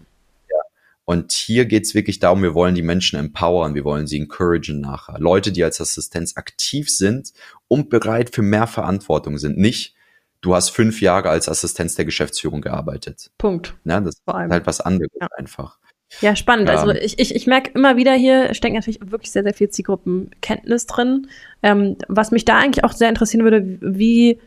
Und 1.05 1.31
hier 1.31 1.65
geht's 1.65 1.93
wirklich 1.93 2.19
darum, 2.19 2.41
wir 2.41 2.55
wollen 2.55 2.73
die 2.73 2.81
Menschen 2.81 3.19
empowern, 3.19 3.75
wir 3.75 3.85
wollen 3.85 4.07
sie 4.07 4.17
encouragen 4.17 4.81
nachher. 4.81 5.19
Leute, 5.19 5.51
die 5.51 5.63
als 5.63 5.79
Assistenz 5.79 6.35
aktiv 6.35 6.89
sind 6.89 7.31
und 7.67 7.89
bereit 7.89 8.33
für 8.33 8.41
mehr 8.41 8.65
Verantwortung 8.65 9.37
sind. 9.37 9.57
Nicht, 9.57 9.95
du 10.41 10.55
hast 10.55 10.69
fünf 10.69 11.01
Jahre 11.01 11.29
als 11.29 11.47
Assistenz 11.47 11.93
der 11.95 12.05
Geschäftsführung 12.05 12.61
gearbeitet. 12.61 13.29
Punkt. 13.37 13.75
Ja, 13.85 14.01
das 14.01 14.15
ist 14.15 14.23
halt 14.27 14.65
was 14.65 14.81
anderes 14.81 15.11
ja. 15.19 15.27
einfach. 15.37 15.77
Ja, 16.21 16.35
spannend. 16.35 16.69
Also 16.69 16.91
ähm, 16.91 16.99
ich, 17.01 17.19
ich, 17.19 17.35
ich 17.35 17.47
merke 17.47 17.71
immer 17.73 17.97
wieder 17.97 18.13
hier, 18.13 18.53
steckt 18.53 18.75
natürlich 18.75 18.99
wirklich 19.01 19.31
sehr, 19.31 19.43
sehr 19.43 19.53
viel 19.53 19.69
Zielgruppenkenntnis 19.69 20.87
drin. 20.87 21.27
Ähm, 21.61 21.97
was 22.07 22.31
mich 22.31 22.45
da 22.45 22.57
eigentlich 22.57 22.83
auch 22.83 22.93
sehr 22.93 23.09
interessieren 23.09 23.43
würde, 23.43 23.77
wie 23.81 24.39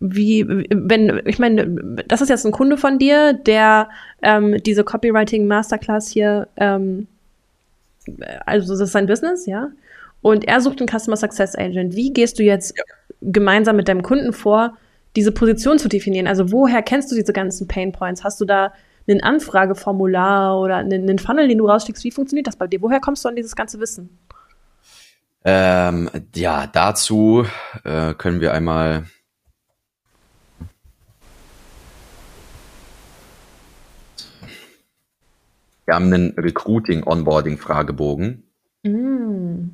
wie, 0.00 0.46
wenn, 0.48 1.22
ich 1.24 1.38
meine, 1.38 1.66
das 2.06 2.20
ist 2.20 2.28
jetzt 2.28 2.46
ein 2.46 2.52
Kunde 2.52 2.76
von 2.76 2.98
dir, 2.98 3.32
der 3.32 3.88
ähm, 4.22 4.62
diese 4.62 4.84
Copywriting 4.84 5.46
Masterclass 5.46 6.08
hier, 6.08 6.48
ähm, 6.56 7.08
also 8.46 8.72
das 8.72 8.80
ist 8.80 8.92
sein 8.92 9.06
Business, 9.06 9.46
ja, 9.46 9.70
und 10.22 10.44
er 10.44 10.60
sucht 10.60 10.80
einen 10.80 10.88
Customer 10.88 11.16
Success 11.16 11.56
Agent. 11.56 11.94
Wie 11.94 12.12
gehst 12.12 12.38
du 12.38 12.42
jetzt 12.42 12.76
ja. 12.76 12.84
gemeinsam 13.22 13.76
mit 13.76 13.88
deinem 13.88 14.02
Kunden 14.02 14.32
vor, 14.32 14.76
diese 15.16 15.32
Position 15.32 15.78
zu 15.78 15.88
definieren? 15.88 16.26
Also 16.26 16.52
woher 16.52 16.82
kennst 16.82 17.10
du 17.10 17.16
diese 17.16 17.32
ganzen 17.32 17.68
Pain 17.68 17.92
Points? 17.92 18.24
Hast 18.24 18.40
du 18.40 18.44
da 18.44 18.72
ein 19.08 19.22
Anfrageformular 19.22 20.60
oder 20.60 20.76
einen, 20.76 21.18
Funnel, 21.18 21.48
den 21.48 21.58
du 21.58 21.66
rausschickst? 21.66 22.04
Wie 22.04 22.10
funktioniert 22.10 22.46
das 22.46 22.56
bei 22.56 22.66
dir? 22.66 22.82
Woher 22.82 23.00
kommst 23.00 23.24
du 23.24 23.28
an 23.28 23.36
dieses 23.36 23.56
ganze 23.56 23.80
Wissen? 23.80 24.18
Ähm, 25.44 26.10
ja, 26.34 26.66
dazu 26.66 27.46
äh, 27.84 28.12
können 28.14 28.40
wir 28.40 28.52
einmal 28.52 29.04
Wir 35.88 35.94
haben 35.94 36.12
einen 36.12 36.34
Recruiting-Onboarding-Fragebogen. 36.36 38.42
Mm. 38.82 39.70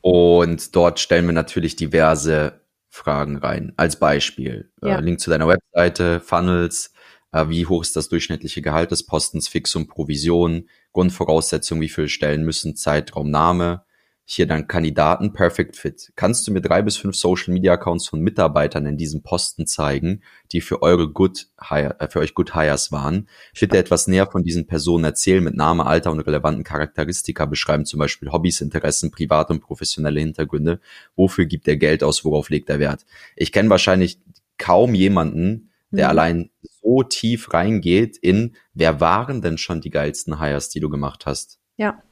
Und 0.00 0.74
dort 0.74 0.98
stellen 0.98 1.26
wir 1.26 1.32
natürlich 1.32 1.76
diverse 1.76 2.60
Fragen 2.88 3.36
rein. 3.36 3.72
Als 3.76 4.00
Beispiel, 4.00 4.72
äh, 4.82 4.88
ja. 4.88 4.98
äh, 4.98 5.00
Link 5.00 5.20
zu 5.20 5.30
deiner 5.30 5.46
Webseite, 5.46 6.18
Funnels, 6.18 6.92
äh, 7.30 7.48
wie 7.50 7.66
hoch 7.66 7.82
ist 7.82 7.94
das 7.94 8.08
durchschnittliche 8.08 8.62
Gehalt 8.62 8.90
des 8.90 9.06
Postens, 9.06 9.46
Fixum, 9.46 9.86
Provision, 9.86 10.68
Grundvoraussetzungen, 10.92 11.82
wie 11.82 11.88
viele 11.88 12.08
Stellen 12.08 12.44
müssen, 12.44 12.74
Zeitraum, 12.74 13.30
Name, 13.30 13.84
hier 14.30 14.46
dann 14.46 14.68
Kandidaten 14.68 15.32
Perfect 15.32 15.74
Fit. 15.74 16.12
Kannst 16.14 16.46
du 16.46 16.52
mir 16.52 16.60
drei 16.60 16.82
bis 16.82 16.98
fünf 16.98 17.16
Social 17.16 17.54
Media 17.54 17.72
Accounts 17.72 18.08
von 18.08 18.20
Mitarbeitern 18.20 18.84
in 18.84 18.98
diesem 18.98 19.22
Posten 19.22 19.66
zeigen, 19.66 20.20
die 20.52 20.60
für 20.60 20.82
eure 20.82 21.10
Good 21.10 21.46
Hire, 21.66 21.98
äh, 21.98 22.08
für 22.10 22.20
euch 22.20 22.34
Good 22.34 22.54
Hires 22.54 22.92
waren? 22.92 23.26
Bitte 23.58 23.78
etwas 23.78 24.06
näher 24.06 24.26
von 24.26 24.42
diesen 24.42 24.66
Personen 24.66 25.04
erzählen 25.04 25.42
mit 25.42 25.56
Name, 25.56 25.86
Alter 25.86 26.10
und 26.10 26.20
relevanten 26.20 26.62
Charakteristika 26.62 27.46
beschreiben, 27.46 27.86
zum 27.86 28.00
Beispiel 28.00 28.30
Hobbys, 28.30 28.60
Interessen, 28.60 29.10
private 29.10 29.54
und 29.54 29.60
professionelle 29.60 30.20
Hintergründe. 30.20 30.80
Wofür 31.16 31.46
gibt 31.46 31.66
er 31.66 31.78
Geld 31.78 32.04
aus? 32.04 32.22
Worauf 32.22 32.50
legt 32.50 32.68
er 32.68 32.80
Wert? 32.80 33.06
Ich 33.34 33.50
kenne 33.50 33.70
wahrscheinlich 33.70 34.20
kaum 34.58 34.94
jemanden, 34.94 35.70
der 35.90 36.04
mhm. 36.04 36.10
allein 36.10 36.50
so 36.82 37.02
tief 37.02 37.54
reingeht 37.54 38.18
in, 38.18 38.56
wer 38.74 39.00
waren 39.00 39.40
denn 39.40 39.56
schon 39.56 39.80
die 39.80 39.90
geilsten 39.90 40.38
Hires, 40.38 40.68
die 40.68 40.80
du 40.80 40.90
gemacht 40.90 41.24
hast? 41.24 41.58
Ja. 41.78 42.02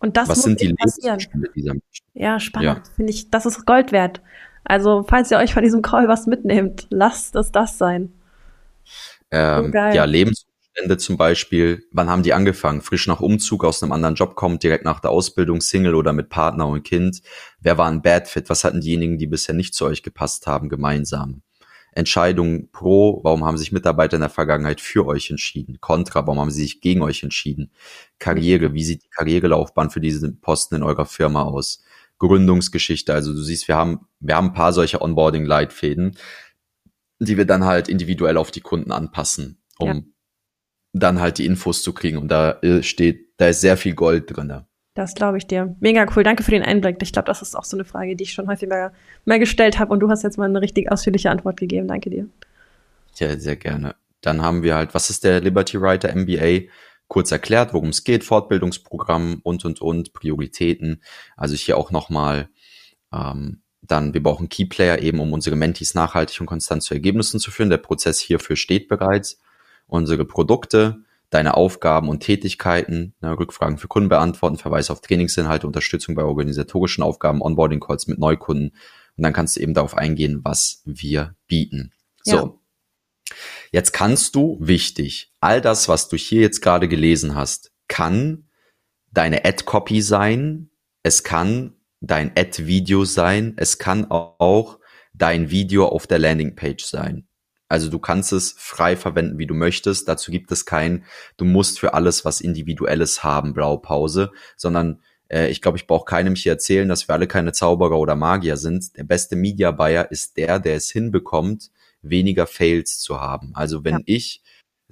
Und 0.00 0.16
das 0.16 0.28
Was 0.28 0.38
muss 0.38 0.44
sind 0.44 0.60
die 0.60 0.74
passieren. 0.74 1.18
dieser 1.54 1.72
Menschen? 1.72 2.06
Ja, 2.14 2.38
spannend. 2.40 2.86
Ja. 2.86 2.92
Finde 2.96 3.12
ich, 3.12 3.30
das 3.30 3.46
ist 3.46 3.66
Gold 3.66 3.92
wert. 3.92 4.20
Also, 4.64 5.04
falls 5.08 5.30
ihr 5.30 5.38
euch 5.38 5.54
von 5.54 5.62
diesem 5.62 5.82
Call 5.82 6.08
was 6.08 6.26
mitnehmt, 6.26 6.86
lasst 6.90 7.34
es 7.36 7.50
das 7.50 7.78
sein. 7.78 8.12
Ähm, 9.30 9.72
so 9.72 9.78
ja, 9.78 10.04
Lebensumstände 10.04 10.98
zum 10.98 11.16
Beispiel. 11.16 11.84
Wann 11.90 12.08
haben 12.08 12.22
die 12.22 12.32
angefangen? 12.32 12.80
Frisch 12.80 13.06
nach 13.06 13.20
Umzug 13.20 13.64
aus 13.64 13.82
einem 13.82 13.92
anderen 13.92 14.14
Job 14.14 14.34
kommt, 14.36 14.62
direkt 14.62 14.84
nach 14.84 15.00
der 15.00 15.10
Ausbildung, 15.10 15.60
Single 15.60 15.94
oder 15.94 16.12
mit 16.12 16.28
Partner 16.28 16.66
und 16.68 16.82
Kind. 16.84 17.22
Wer 17.60 17.78
war 17.78 17.88
ein 17.88 18.02
Bad 18.02 18.28
Fit? 18.28 18.48
Was 18.50 18.64
hatten 18.64 18.80
diejenigen, 18.80 19.18
die 19.18 19.26
bisher 19.26 19.54
nicht 19.54 19.74
zu 19.74 19.84
euch 19.86 20.02
gepasst 20.02 20.46
haben, 20.46 20.68
gemeinsam? 20.68 21.42
Entscheidungen 21.92 22.70
pro, 22.70 23.20
warum 23.24 23.44
haben 23.44 23.58
sich 23.58 23.72
Mitarbeiter 23.72 24.16
in 24.16 24.20
der 24.20 24.30
Vergangenheit 24.30 24.80
für 24.80 25.06
euch 25.06 25.30
entschieden? 25.30 25.78
Contra, 25.80 26.26
warum 26.26 26.40
haben 26.40 26.50
sie 26.50 26.62
sich 26.62 26.80
gegen 26.80 27.02
euch 27.02 27.22
entschieden? 27.22 27.70
Karriere, 28.18 28.74
wie 28.74 28.84
sieht 28.84 29.04
die 29.04 29.08
Karrierelaufbahn 29.08 29.90
für 29.90 30.00
diesen 30.00 30.40
Posten 30.40 30.76
in 30.76 30.82
eurer 30.82 31.06
Firma 31.06 31.42
aus? 31.42 31.82
Gründungsgeschichte, 32.18 33.14
also 33.14 33.32
du 33.32 33.40
siehst, 33.40 33.68
wir 33.68 33.76
haben, 33.76 34.06
wir 34.20 34.36
haben 34.36 34.48
ein 34.48 34.54
paar 34.54 34.72
solche 34.72 35.00
Onboarding-Leitfäden, 35.00 36.16
die 37.20 37.36
wir 37.36 37.44
dann 37.44 37.64
halt 37.64 37.88
individuell 37.88 38.36
auf 38.36 38.50
die 38.50 38.60
Kunden 38.60 38.92
anpassen, 38.92 39.62
um 39.78 39.88
ja. 39.88 40.02
dann 40.92 41.20
halt 41.20 41.38
die 41.38 41.46
Infos 41.46 41.82
zu 41.82 41.92
kriegen. 41.92 42.18
Und 42.18 42.28
da 42.28 42.58
äh, 42.60 42.82
steht, 42.82 43.34
da 43.38 43.48
ist 43.48 43.60
sehr 43.60 43.76
viel 43.76 43.94
Gold 43.94 44.36
drinne. 44.36 44.67
Das 44.98 45.14
glaube 45.14 45.38
ich 45.38 45.46
dir. 45.46 45.76
Mega 45.78 46.06
cool. 46.16 46.24
Danke 46.24 46.42
für 46.42 46.50
den 46.50 46.64
Einblick. 46.64 46.96
Ich 47.02 47.12
glaube, 47.12 47.26
das 47.26 47.40
ist 47.40 47.54
auch 47.54 47.62
so 47.62 47.76
eine 47.76 47.84
Frage, 47.84 48.16
die 48.16 48.24
ich 48.24 48.32
schon 48.32 48.48
häufiger 48.48 48.92
mal 49.24 49.38
gestellt 49.38 49.78
habe 49.78 49.92
und 49.92 50.00
du 50.00 50.10
hast 50.10 50.24
jetzt 50.24 50.38
mal 50.38 50.46
eine 50.46 50.60
richtig 50.60 50.90
ausführliche 50.90 51.30
Antwort 51.30 51.56
gegeben. 51.56 51.86
Danke 51.86 52.10
dir. 52.10 52.26
Ja, 53.14 53.38
sehr 53.38 53.54
gerne. 53.54 53.94
Dann 54.22 54.42
haben 54.42 54.64
wir 54.64 54.74
halt, 54.74 54.94
was 54.94 55.08
ist 55.08 55.22
der 55.22 55.40
Liberty 55.40 55.80
Writer 55.80 56.12
MBA? 56.12 56.66
Kurz 57.06 57.30
erklärt, 57.30 57.74
worum 57.74 57.90
es 57.90 58.02
geht, 58.02 58.24
Fortbildungsprogramm 58.24 59.38
und, 59.44 59.64
und, 59.64 59.80
und, 59.80 60.12
Prioritäten. 60.14 61.00
Also 61.36 61.54
hier 61.54 61.76
auch 61.76 61.92
nochmal, 61.92 62.48
ähm, 63.14 63.62
dann, 63.82 64.14
wir 64.14 64.22
brauchen 64.24 64.48
Keyplayer 64.48 64.98
eben, 64.98 65.20
um 65.20 65.32
unsere 65.32 65.54
Mentees 65.54 65.94
nachhaltig 65.94 66.40
und 66.40 66.48
konstant 66.48 66.82
zu 66.82 66.94
Ergebnissen 66.94 67.38
zu 67.38 67.52
führen. 67.52 67.70
Der 67.70 67.78
Prozess 67.78 68.18
hierfür 68.18 68.56
steht 68.56 68.88
bereits. 68.88 69.38
Unsere 69.86 70.24
Produkte, 70.24 71.04
deine 71.30 71.54
Aufgaben 71.54 72.08
und 72.08 72.20
Tätigkeiten, 72.20 73.14
ne, 73.20 73.38
Rückfragen 73.38 73.78
für 73.78 73.88
Kunden 73.88 74.08
beantworten, 74.08 74.56
Verweis 74.56 74.90
auf 74.90 75.00
Trainingsinhalte, 75.00 75.66
Unterstützung 75.66 76.14
bei 76.14 76.22
organisatorischen 76.22 77.02
Aufgaben, 77.02 77.42
Onboarding-Calls 77.42 78.06
mit 78.06 78.18
Neukunden. 78.18 78.70
Und 79.16 79.22
dann 79.22 79.32
kannst 79.32 79.56
du 79.56 79.60
eben 79.60 79.74
darauf 79.74 79.96
eingehen, 79.96 80.40
was 80.44 80.82
wir 80.84 81.34
bieten. 81.46 81.92
Ja. 82.24 82.38
So. 82.38 82.60
Jetzt 83.72 83.92
kannst 83.92 84.34
du, 84.34 84.56
wichtig, 84.60 85.34
all 85.40 85.60
das, 85.60 85.88
was 85.88 86.08
du 86.08 86.16
hier 86.16 86.40
jetzt 86.40 86.62
gerade 86.62 86.88
gelesen 86.88 87.34
hast, 87.34 87.72
kann 87.88 88.48
deine 89.10 89.44
Ad-Copy 89.44 90.00
sein, 90.00 90.70
es 91.02 91.24
kann 91.24 91.74
dein 92.00 92.30
Ad-Video 92.36 93.04
sein, 93.04 93.54
es 93.56 93.78
kann 93.78 94.10
auch 94.10 94.78
dein 95.12 95.50
Video 95.50 95.86
auf 95.86 96.06
der 96.06 96.18
Landingpage 96.18 96.84
sein. 96.84 97.27
Also 97.68 97.90
du 97.90 97.98
kannst 97.98 98.32
es 98.32 98.54
frei 98.56 98.96
verwenden, 98.96 99.38
wie 99.38 99.46
du 99.46 99.54
möchtest. 99.54 100.08
Dazu 100.08 100.30
gibt 100.30 100.50
es 100.52 100.64
kein, 100.64 101.04
du 101.36 101.44
musst 101.44 101.78
für 101.78 101.94
alles 101.94 102.24
was 102.24 102.40
Individuelles 102.40 103.22
haben, 103.22 103.52
Blaupause, 103.52 104.30
sondern 104.56 105.02
äh, 105.28 105.48
ich 105.50 105.60
glaube, 105.60 105.78
ich 105.78 105.86
brauche 105.86 106.06
keinem 106.06 106.34
hier 106.34 106.52
erzählen, 106.52 106.88
dass 106.88 107.08
wir 107.08 107.14
alle 107.14 107.26
keine 107.26 107.52
Zauberer 107.52 107.98
oder 107.98 108.16
Magier 108.16 108.56
sind. 108.56 108.96
Der 108.96 109.04
beste 109.04 109.36
Media 109.36 109.70
Buyer 109.70 110.10
ist 110.10 110.36
der, 110.36 110.58
der 110.58 110.76
es 110.76 110.90
hinbekommt, 110.90 111.70
weniger 112.02 112.46
Fails 112.46 113.00
zu 113.00 113.20
haben. 113.20 113.52
Also 113.54 113.84
wenn 113.84 113.96
ja. 113.96 114.02
ich 114.06 114.42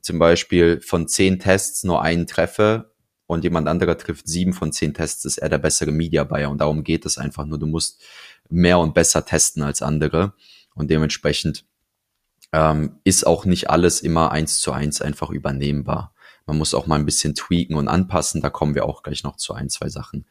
zum 0.02 0.18
Beispiel 0.18 0.80
von 0.80 1.08
zehn 1.08 1.38
Tests 1.38 1.82
nur 1.82 2.02
einen 2.02 2.26
treffe 2.26 2.92
und 3.26 3.42
jemand 3.42 3.68
anderer 3.68 3.98
trifft 3.98 4.28
sieben 4.28 4.52
von 4.52 4.70
zehn 4.72 4.94
Tests, 4.94 5.24
ist 5.24 5.38
er 5.38 5.48
der 5.48 5.58
bessere 5.58 5.90
Media 5.90 6.24
Buyer. 6.24 6.50
Und 6.50 6.58
darum 6.60 6.84
geht 6.84 7.06
es 7.06 7.18
einfach 7.18 7.44
nur. 7.44 7.58
Du 7.58 7.66
musst 7.66 8.02
mehr 8.48 8.78
und 8.78 8.94
besser 8.94 9.24
testen 9.24 9.62
als 9.62 9.82
andere. 9.82 10.34
Und 10.74 10.90
dementsprechend 10.90 11.64
ähm, 12.56 13.00
ist 13.04 13.26
auch 13.26 13.44
nicht 13.44 13.68
alles 13.68 14.00
immer 14.00 14.32
eins 14.32 14.60
zu 14.60 14.72
eins 14.72 15.02
einfach 15.02 15.28
übernehmbar. 15.28 16.14
Man 16.46 16.56
muss 16.56 16.72
auch 16.72 16.86
mal 16.86 16.94
ein 16.94 17.04
bisschen 17.04 17.34
tweaken 17.34 17.74
und 17.74 17.86
anpassen. 17.86 18.40
Da 18.40 18.48
kommen 18.48 18.74
wir 18.74 18.86
auch 18.86 19.02
gleich 19.02 19.24
noch 19.24 19.36
zu 19.36 19.52
ein, 19.52 19.68
zwei 19.68 19.90
Sachen. 19.90 20.24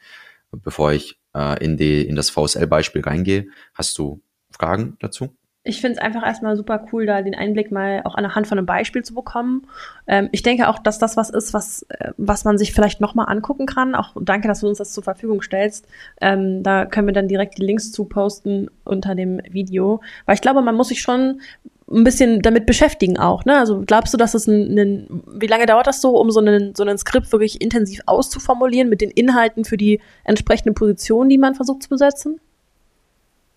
Bevor 0.51 0.91
ich 0.91 1.19
äh, 1.35 1.63
in, 1.63 1.77
die, 1.77 2.01
in 2.01 2.15
das 2.15 2.31
VSL-Beispiel 2.31 3.03
reingehe, 3.03 3.47
hast 3.75 3.99
du 3.99 4.23
Fragen 4.49 4.97
dazu? 5.01 5.35
ich 5.67 5.81
finde 5.81 5.97
es 5.97 6.01
einfach 6.01 6.23
erstmal 6.23 6.55
super 6.55 6.85
cool, 6.91 7.07
da 7.07 7.23
den 7.23 7.33
Einblick 7.33 7.71
mal 7.71 8.01
auch 8.05 8.13
anhand 8.13 8.45
von 8.45 8.59
einem 8.59 8.67
Beispiel 8.67 9.03
zu 9.03 9.15
bekommen. 9.15 9.67
Ähm, 10.05 10.29
ich 10.31 10.43
denke 10.43 10.69
auch, 10.69 10.77
dass 10.77 10.99
das 10.99 11.17
was 11.17 11.31
ist, 11.31 11.55
was, 11.55 11.81
äh, 11.89 12.11
was 12.17 12.45
man 12.45 12.59
sich 12.59 12.71
vielleicht 12.71 13.01
nochmal 13.01 13.27
angucken 13.29 13.65
kann. 13.65 13.95
Auch 13.95 14.15
danke, 14.21 14.47
dass 14.47 14.59
du 14.59 14.67
uns 14.67 14.77
das 14.77 14.93
zur 14.93 15.03
Verfügung 15.03 15.41
stellst. 15.41 15.87
Ähm, 16.21 16.61
da 16.61 16.85
können 16.85 17.07
wir 17.07 17.15
dann 17.15 17.27
direkt 17.27 17.57
die 17.57 17.65
Links 17.65 17.91
zu 17.91 18.05
posten 18.05 18.69
unter 18.83 19.15
dem 19.15 19.41
Video. 19.49 20.01
Weil 20.27 20.35
ich 20.35 20.41
glaube, 20.41 20.61
man 20.61 20.75
muss 20.75 20.89
sich 20.89 21.01
schon 21.01 21.41
ein 21.91 22.03
bisschen 22.03 22.41
damit 22.41 22.65
beschäftigen 22.65 23.17
auch. 23.17 23.45
Ne? 23.45 23.57
Also 23.57 23.83
glaubst 23.85 24.13
du, 24.13 24.17
dass 24.17 24.33
es 24.33 24.47
ein, 24.47 24.77
ein 24.77 25.23
wie 25.39 25.47
lange 25.47 25.65
dauert 25.65 25.87
das 25.87 26.01
so, 26.01 26.17
um 26.19 26.31
so 26.31 26.39
einen, 26.39 26.73
so 26.75 26.83
einen 26.83 26.97
Skript 26.97 27.31
wirklich 27.31 27.61
intensiv 27.61 27.99
auszuformulieren 28.07 28.89
mit 28.89 29.01
den 29.01 29.11
Inhalten 29.11 29.65
für 29.65 29.77
die 29.77 30.01
entsprechenden 30.23 30.73
Positionen, 30.73 31.29
die 31.29 31.37
man 31.37 31.53
versucht 31.53 31.83
zu 31.83 31.89
besetzen? 31.89 32.39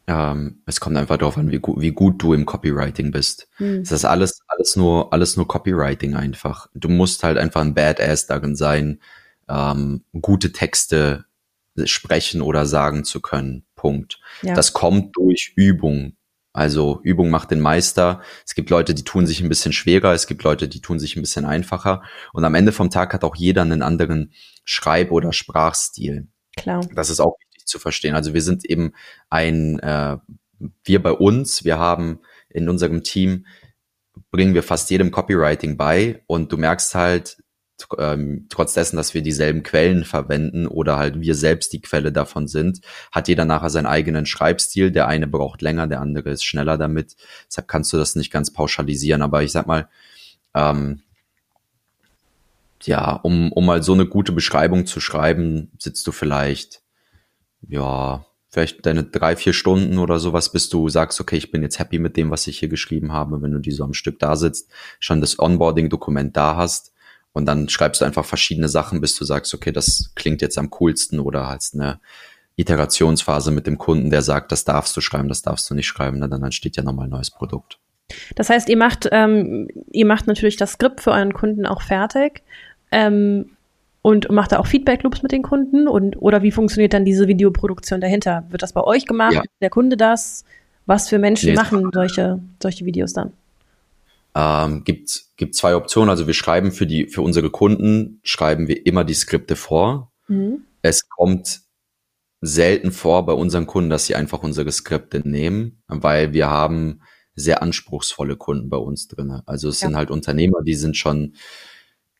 Ähm, 0.06 0.62
es 0.66 0.80
kommt 0.80 0.96
einfach 0.96 1.16
darauf 1.16 1.38
an, 1.38 1.50
wie, 1.50 1.58
gu 1.58 1.80
wie 1.80 1.92
gut 1.92 2.22
du 2.22 2.34
im 2.34 2.46
Copywriting 2.46 3.10
bist. 3.10 3.48
Mhm. 3.58 3.80
Es 3.80 3.92
ist 3.92 4.04
alles, 4.04 4.40
alles 4.48 4.76
nur, 4.76 5.12
alles 5.12 5.36
nur 5.36 5.48
Copywriting 5.48 6.14
einfach. 6.14 6.68
Du 6.74 6.88
musst 6.88 7.24
halt 7.24 7.38
einfach 7.38 7.62
ein 7.62 7.74
Badass 7.74 8.26
darin 8.26 8.56
sein, 8.56 9.00
ähm, 9.48 10.04
gute 10.20 10.52
Texte 10.52 11.24
sprechen 11.84 12.42
oder 12.42 12.66
sagen 12.66 13.04
zu 13.04 13.20
können. 13.20 13.64
Punkt. 13.74 14.18
Ja. 14.42 14.54
Das 14.54 14.72
kommt 14.72 15.16
durch 15.16 15.52
Übung. 15.56 16.14
Also 16.58 17.00
Übung 17.04 17.30
macht 17.30 17.52
den 17.52 17.60
Meister. 17.60 18.20
Es 18.44 18.56
gibt 18.56 18.68
Leute, 18.68 18.92
die 18.92 19.04
tun 19.04 19.26
sich 19.26 19.40
ein 19.40 19.48
bisschen 19.48 19.72
schwerer, 19.72 20.12
es 20.12 20.26
gibt 20.26 20.42
Leute, 20.42 20.66
die 20.68 20.80
tun 20.80 20.98
sich 20.98 21.14
ein 21.14 21.22
bisschen 21.22 21.44
einfacher. 21.44 22.02
Und 22.32 22.44
am 22.44 22.56
Ende 22.56 22.72
vom 22.72 22.90
Tag 22.90 23.14
hat 23.14 23.22
auch 23.22 23.36
jeder 23.36 23.62
einen 23.62 23.82
anderen 23.82 24.32
Schreib- 24.64 25.12
oder 25.12 25.32
Sprachstil. 25.32 26.26
Klar. 26.56 26.84
Das 26.92 27.10
ist 27.10 27.20
auch 27.20 27.36
zu 27.64 27.78
verstehen. 27.78 28.16
Also 28.16 28.34
wir 28.34 28.42
sind 28.42 28.64
eben 28.64 28.92
ein, 29.30 29.78
äh, 29.78 30.16
wir 30.82 31.02
bei 31.02 31.12
uns, 31.12 31.64
wir 31.64 31.78
haben 31.78 32.20
in 32.48 32.68
unserem 32.68 33.04
Team, 33.04 33.46
bringen 34.32 34.54
wir 34.54 34.64
fast 34.64 34.90
jedem 34.90 35.12
Copywriting 35.12 35.76
bei 35.76 36.24
und 36.26 36.50
du 36.50 36.56
merkst 36.56 36.96
halt, 36.96 37.38
ähm, 37.98 38.46
trotz 38.48 38.74
dessen, 38.74 38.96
dass 38.96 39.14
wir 39.14 39.22
dieselben 39.22 39.62
Quellen 39.62 40.04
verwenden 40.04 40.66
oder 40.66 40.96
halt 40.98 41.20
wir 41.20 41.34
selbst 41.34 41.72
die 41.72 41.80
Quelle 41.80 42.12
davon 42.12 42.48
sind, 42.48 42.80
hat 43.12 43.28
jeder 43.28 43.44
nachher 43.44 43.70
seinen 43.70 43.86
eigenen 43.86 44.26
Schreibstil. 44.26 44.90
Der 44.90 45.08
eine 45.08 45.26
braucht 45.26 45.62
länger, 45.62 45.86
der 45.86 46.00
andere 46.00 46.30
ist 46.30 46.44
schneller 46.44 46.78
damit. 46.78 47.16
Deshalb 47.46 47.68
kannst 47.68 47.92
du 47.92 47.96
das 47.96 48.16
nicht 48.16 48.32
ganz 48.32 48.52
pauschalisieren. 48.52 49.22
Aber 49.22 49.42
ich 49.42 49.52
sag 49.52 49.66
mal, 49.66 49.88
ähm, 50.54 51.02
ja, 52.82 53.12
um, 53.12 53.52
um 53.52 53.66
mal 53.66 53.82
so 53.82 53.92
eine 53.92 54.06
gute 54.06 54.32
Beschreibung 54.32 54.86
zu 54.86 55.00
schreiben, 55.00 55.70
sitzt 55.78 56.06
du 56.06 56.12
vielleicht 56.12 56.82
ja, 57.66 58.24
vielleicht 58.48 58.86
deine 58.86 59.04
drei, 59.04 59.36
vier 59.36 59.52
Stunden 59.52 59.98
oder 59.98 60.18
sowas, 60.18 60.52
bis 60.52 60.68
du 60.68 60.88
sagst, 60.88 61.20
okay, 61.20 61.36
ich 61.36 61.50
bin 61.50 61.62
jetzt 61.62 61.78
happy 61.78 61.98
mit 61.98 62.16
dem, 62.16 62.30
was 62.30 62.46
ich 62.46 62.58
hier 62.58 62.68
geschrieben 62.68 63.12
habe, 63.12 63.42
wenn 63.42 63.52
du 63.52 63.58
die 63.58 63.72
so 63.72 63.84
am 63.84 63.94
Stück 63.94 64.18
da 64.18 64.36
sitzt, 64.36 64.70
schon 65.00 65.20
das 65.20 65.38
Onboarding-Dokument 65.38 66.36
da 66.36 66.56
hast 66.56 66.92
und 67.38 67.46
dann 67.46 67.68
schreibst 67.68 68.00
du 68.00 68.04
einfach 68.04 68.24
verschiedene 68.24 68.68
Sachen, 68.68 69.00
bis 69.00 69.16
du 69.16 69.24
sagst, 69.24 69.54
okay, 69.54 69.70
das 69.70 70.10
klingt 70.16 70.42
jetzt 70.42 70.58
am 70.58 70.70
coolsten 70.70 71.20
oder 71.20 71.48
hast 71.48 71.74
eine 71.74 72.00
Iterationsphase 72.56 73.52
mit 73.52 73.68
dem 73.68 73.78
Kunden, 73.78 74.10
der 74.10 74.22
sagt, 74.22 74.50
das 74.50 74.64
darfst 74.64 74.96
du 74.96 75.00
schreiben, 75.00 75.28
das 75.28 75.42
darfst 75.42 75.70
du 75.70 75.74
nicht 75.74 75.86
schreiben, 75.86 76.20
dann 76.20 76.42
entsteht 76.42 76.76
ja 76.76 76.82
nochmal 76.82 77.06
ein 77.06 77.10
neues 77.10 77.30
Produkt. 77.30 77.78
Das 78.34 78.50
heißt, 78.50 78.68
ihr 78.68 78.76
macht, 78.76 79.08
ähm, 79.12 79.68
ihr 79.92 80.04
macht 80.04 80.26
natürlich 80.26 80.56
das 80.56 80.72
Skript 80.72 81.00
für 81.00 81.12
euren 81.12 81.32
Kunden 81.32 81.64
auch 81.64 81.82
fertig. 81.82 82.42
Ähm, 82.90 83.50
und 84.02 84.30
macht 84.30 84.52
da 84.52 84.58
auch 84.58 84.66
Feedback-Loops 84.66 85.22
mit 85.22 85.30
den 85.30 85.42
Kunden? 85.42 85.86
Und, 85.86 86.20
oder 86.20 86.42
wie 86.42 86.50
funktioniert 86.50 86.94
dann 86.94 87.04
diese 87.04 87.28
Videoproduktion 87.28 88.00
dahinter? 88.00 88.44
Wird 88.48 88.62
das 88.62 88.72
bei 88.72 88.82
euch 88.82 89.06
gemacht? 89.06 89.34
Ja. 89.34 89.42
Der 89.60 89.70
Kunde 89.70 89.96
das? 89.96 90.44
Was 90.86 91.08
für 91.08 91.18
Menschen 91.18 91.50
nee, 91.50 91.54
machen 91.56 91.90
solche, 91.92 92.40
solche 92.60 92.84
Videos 92.84 93.12
dann? 93.12 93.32
Ähm, 94.38 94.84
gibt, 94.84 95.24
gibt 95.36 95.56
zwei 95.56 95.74
Optionen. 95.74 96.10
Also 96.10 96.28
wir 96.28 96.34
schreiben 96.34 96.70
für 96.70 96.86
die, 96.86 97.08
für 97.08 97.22
unsere 97.22 97.50
Kunden 97.50 98.20
schreiben 98.22 98.68
wir 98.68 98.86
immer 98.86 99.02
die 99.02 99.14
Skripte 99.14 99.56
vor. 99.56 100.12
Mhm. 100.28 100.64
Es 100.80 101.08
kommt 101.08 101.62
selten 102.40 102.92
vor 102.92 103.26
bei 103.26 103.32
unseren 103.32 103.66
Kunden, 103.66 103.90
dass 103.90 104.06
sie 104.06 104.14
einfach 104.14 104.44
unsere 104.44 104.70
Skripte 104.70 105.28
nehmen, 105.28 105.82
weil 105.88 106.32
wir 106.32 106.48
haben 106.48 107.02
sehr 107.34 107.62
anspruchsvolle 107.62 108.36
Kunden 108.36 108.70
bei 108.70 108.76
uns 108.76 109.08
drin. 109.08 109.42
Also 109.44 109.70
es 109.70 109.80
ja. 109.80 109.88
sind 109.88 109.96
halt 109.96 110.12
Unternehmer, 110.12 110.62
die 110.62 110.76
sind 110.76 110.96
schon 110.96 111.34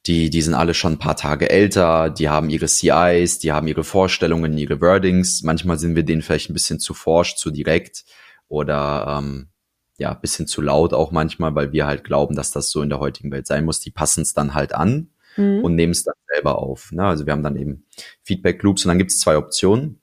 die, 0.07 0.28
die 0.28 0.42
sind 0.42 0.54
alle 0.54 0.74
schon 0.74 0.94
ein 0.94 0.98
paar 0.98 1.16
Tage 1.16 1.50
älter, 1.50 2.11
die 2.11 2.28
haben 2.28 2.50
ihre 2.50 2.66
CIs, 2.66 3.38
die 3.38 3.52
haben 3.52 3.68
ihre 3.68 3.85
Vorstellungen, 3.85 4.59
ihre 4.59 4.81
Wordings. 4.81 5.42
Manchmal 5.44 5.78
sind 5.78 5.94
wir 5.94 6.02
denen 6.02 6.22
vielleicht 6.22 6.50
ein 6.50 6.54
bisschen 6.54 6.81
zu 6.81 6.94
forsch, 6.94 7.37
zu 7.37 7.52
direkt 7.52 8.04
oder 8.48 9.20
ähm, 9.20 9.50
ja, 9.98 10.14
bisschen 10.14 10.46
zu 10.46 10.62
laut 10.62 10.94
auch 10.94 11.11
manchmal, 11.11 11.54
weil 11.54 11.72
wir 11.72 11.87
halt 11.87 12.04
glauben, 12.04 12.37
dass 12.37 12.50
das 12.50 12.70
so 12.70 12.82
in 12.82 12.88
der 12.88 13.00
heutigen 13.00 13.30
Welt 13.30 13.46
sein 13.46 13.64
muss. 13.64 13.80
Die 13.80 13.90
passen 13.90 14.22
es 14.22 14.32
dann 14.32 14.54
halt 14.54 14.72
an 14.74 15.11
mhm. 15.37 15.64
und 15.64 15.74
nehmen 15.74 15.92
es 15.92 16.04
dann 16.04 16.14
selber 16.32 16.58
auf. 16.58 16.92
Ne? 16.92 17.04
Also 17.04 17.26
wir 17.26 17.32
haben 17.32 17.42
dann 17.42 17.56
eben 17.56 17.84
Feedback 18.22 18.62
Loops 18.62 18.84
und 18.84 18.90
dann 18.90 18.98
gibt 18.98 19.11
es 19.11 19.20
zwei 19.20 19.37
Optionen. 19.37 20.00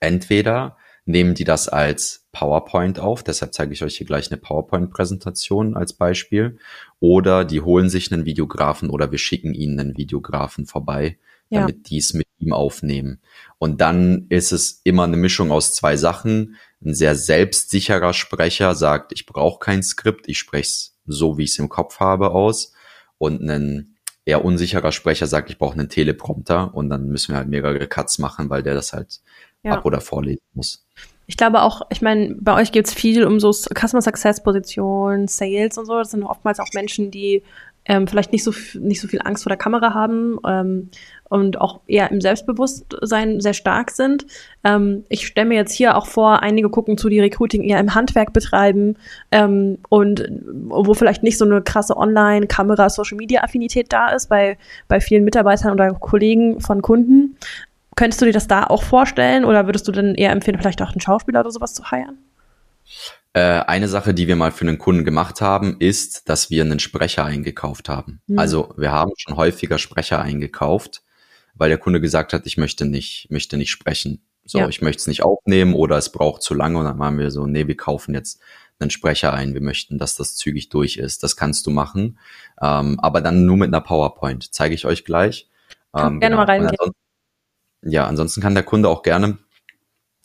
Entweder 0.00 0.76
nehmen 1.06 1.34
die 1.34 1.44
das 1.44 1.68
als 1.68 2.26
PowerPoint 2.32 2.98
auf. 2.98 3.22
Deshalb 3.22 3.54
zeige 3.54 3.72
ich 3.72 3.82
euch 3.82 3.96
hier 3.96 4.06
gleich 4.06 4.30
eine 4.30 4.40
PowerPoint-Präsentation 4.40 5.76
als 5.76 5.94
Beispiel. 5.94 6.58
Oder 7.00 7.44
die 7.44 7.62
holen 7.62 7.88
sich 7.88 8.12
einen 8.12 8.26
Videografen 8.26 8.90
oder 8.90 9.10
wir 9.12 9.18
schicken 9.18 9.54
ihnen 9.54 9.80
einen 9.80 9.96
Videografen 9.96 10.66
vorbei, 10.66 11.18
ja. 11.48 11.60
damit 11.60 11.88
die 11.88 11.98
es 11.98 12.12
mit 12.12 12.26
ihm 12.38 12.52
aufnehmen. 12.52 13.20
Und 13.58 13.80
dann 13.80 14.26
ist 14.28 14.52
es 14.52 14.80
immer 14.84 15.04
eine 15.04 15.16
Mischung 15.16 15.50
aus 15.52 15.74
zwei 15.74 15.96
Sachen. 15.96 16.56
Ein 16.86 16.94
sehr 16.94 17.16
selbstsicherer 17.16 18.12
Sprecher 18.12 18.76
sagt, 18.76 19.12
ich 19.12 19.26
brauche 19.26 19.58
kein 19.58 19.82
Skript, 19.82 20.28
ich 20.28 20.38
spreche 20.38 20.68
es 20.68 20.96
so, 21.04 21.36
wie 21.36 21.42
ich 21.42 21.50
es 21.50 21.58
im 21.58 21.68
Kopf 21.68 21.98
habe, 21.98 22.30
aus. 22.30 22.72
Und 23.18 23.42
ein 23.42 23.96
eher 24.24 24.44
unsicherer 24.44 24.92
Sprecher 24.92 25.26
sagt, 25.26 25.50
ich 25.50 25.58
brauche 25.58 25.78
einen 25.78 25.88
Teleprompter 25.88 26.74
und 26.74 26.88
dann 26.88 27.08
müssen 27.08 27.32
wir 27.32 27.38
halt 27.38 27.48
mehrere 27.48 27.86
Cuts 27.86 28.18
machen, 28.18 28.50
weil 28.50 28.62
der 28.62 28.74
das 28.74 28.92
halt 28.92 29.20
ja. 29.64 29.72
ab 29.72 29.84
oder 29.84 30.00
vorlesen 30.00 30.42
muss. 30.54 30.86
Ich 31.26 31.36
glaube 31.36 31.62
auch, 31.62 31.82
ich 31.90 32.02
meine, 32.02 32.36
bei 32.38 32.54
euch 32.54 32.70
geht 32.70 32.86
es 32.86 32.94
viel 32.94 33.24
um 33.24 33.40
so 33.40 33.52
Customer 33.52 34.02
Success 34.02 34.42
Positionen, 34.42 35.26
Sales 35.26 35.76
und 35.78 35.86
so. 35.86 35.98
Das 35.98 36.12
sind 36.12 36.22
oftmals 36.22 36.60
auch 36.60 36.68
Menschen, 36.72 37.10
die 37.10 37.42
ähm, 37.84 38.06
vielleicht 38.06 38.32
nicht 38.32 38.44
so, 38.44 38.52
nicht 38.74 39.00
so 39.00 39.08
viel 39.08 39.20
Angst 39.22 39.42
vor 39.42 39.50
der 39.50 39.56
Kamera 39.56 39.92
haben 39.92 40.38
ähm, 40.46 40.90
und 41.28 41.60
auch 41.60 41.80
eher 41.86 42.10
im 42.10 42.20
Selbstbewusstsein 42.20 43.40
sehr 43.40 43.54
stark 43.54 43.90
sind. 43.90 44.26
Ähm, 44.64 45.04
ich 45.08 45.26
stelle 45.26 45.48
mir 45.48 45.56
jetzt 45.56 45.72
hier 45.72 45.96
auch 45.96 46.06
vor, 46.06 46.42
einige 46.42 46.68
gucken 46.68 46.98
zu, 46.98 47.08
die 47.08 47.20
Recruiting 47.20 47.62
eher 47.62 47.80
im 47.80 47.94
Handwerk 47.94 48.32
betreiben 48.32 48.96
ähm, 49.32 49.78
und 49.88 50.28
wo 50.68 50.94
vielleicht 50.94 51.22
nicht 51.22 51.38
so 51.38 51.44
eine 51.44 51.62
krasse 51.62 51.96
Online-Kamera, 51.96 52.88
Social-Media-Affinität 52.90 53.92
da 53.92 54.10
ist 54.10 54.28
bei, 54.28 54.58
bei 54.88 55.00
vielen 55.00 55.24
Mitarbeitern 55.24 55.72
oder 55.72 55.92
Kollegen 55.94 56.60
von 56.60 56.82
Kunden. 56.82 57.36
Könntest 57.96 58.20
du 58.20 58.26
dir 58.26 58.32
das 58.32 58.46
da 58.46 58.64
auch 58.64 58.82
vorstellen 58.82 59.44
oder 59.44 59.66
würdest 59.66 59.88
du 59.88 59.92
dann 59.92 60.14
eher 60.14 60.30
empfehlen, 60.30 60.58
vielleicht 60.58 60.82
auch 60.82 60.90
einen 60.90 61.00
Schauspieler 61.00 61.40
oder 61.40 61.50
sowas 61.50 61.74
zu 61.74 61.90
heiraten? 61.90 62.18
Äh, 63.32 63.64
eine 63.66 63.88
Sache, 63.88 64.14
die 64.14 64.28
wir 64.28 64.36
mal 64.36 64.50
für 64.50 64.66
einen 64.66 64.78
Kunden 64.78 65.04
gemacht 65.04 65.42
haben, 65.42 65.76
ist, 65.78 66.28
dass 66.28 66.50
wir 66.50 66.64
einen 66.64 66.78
Sprecher 66.78 67.24
eingekauft 67.24 67.88
haben. 67.88 68.20
Mhm. 68.26 68.38
Also 68.38 68.72
wir 68.78 68.92
haben 68.92 69.12
schon 69.16 69.36
häufiger 69.36 69.78
Sprecher 69.78 70.22
eingekauft, 70.22 71.02
weil 71.56 71.68
der 71.68 71.78
Kunde 71.78 72.00
gesagt 72.00 72.32
hat, 72.32 72.46
ich 72.46 72.56
möchte 72.56 72.84
nicht, 72.84 73.28
möchte 73.30 73.56
nicht 73.56 73.70
sprechen. 73.70 74.22
So, 74.44 74.58
ja. 74.58 74.68
ich 74.68 74.80
möchte 74.80 75.00
es 75.00 75.06
nicht 75.06 75.22
aufnehmen 75.22 75.74
oder 75.74 75.96
es 75.96 76.12
braucht 76.12 76.42
zu 76.42 76.54
lange 76.54 76.78
und 76.78 76.84
dann 76.84 76.98
waren 76.98 77.18
wir 77.18 77.30
so, 77.30 77.46
nee, 77.46 77.66
wir 77.66 77.76
kaufen 77.76 78.14
jetzt 78.14 78.40
einen 78.78 78.90
Sprecher 78.90 79.32
ein. 79.32 79.54
Wir 79.54 79.60
möchten, 79.60 79.98
dass 79.98 80.16
das 80.16 80.36
zügig 80.36 80.68
durch 80.68 80.98
ist. 80.98 81.22
Das 81.22 81.36
kannst 81.36 81.66
du 81.66 81.70
machen, 81.70 82.18
ähm, 82.62 83.00
aber 83.00 83.20
dann 83.20 83.44
nur 83.44 83.56
mit 83.56 83.68
einer 83.68 83.80
PowerPoint. 83.80 84.54
Zeige 84.54 84.74
ich 84.74 84.86
euch 84.86 85.04
gleich. 85.04 85.48
Ähm, 85.94 86.20
gerne 86.20 86.36
genau. 86.36 86.36
mal 86.36 86.44
reingehen 86.44 86.92
ja, 87.82 88.06
ansonsten 88.06 88.40
kann 88.40 88.54
der 88.54 88.64
Kunde 88.64 88.88
auch 88.88 89.02
gerne 89.02 89.38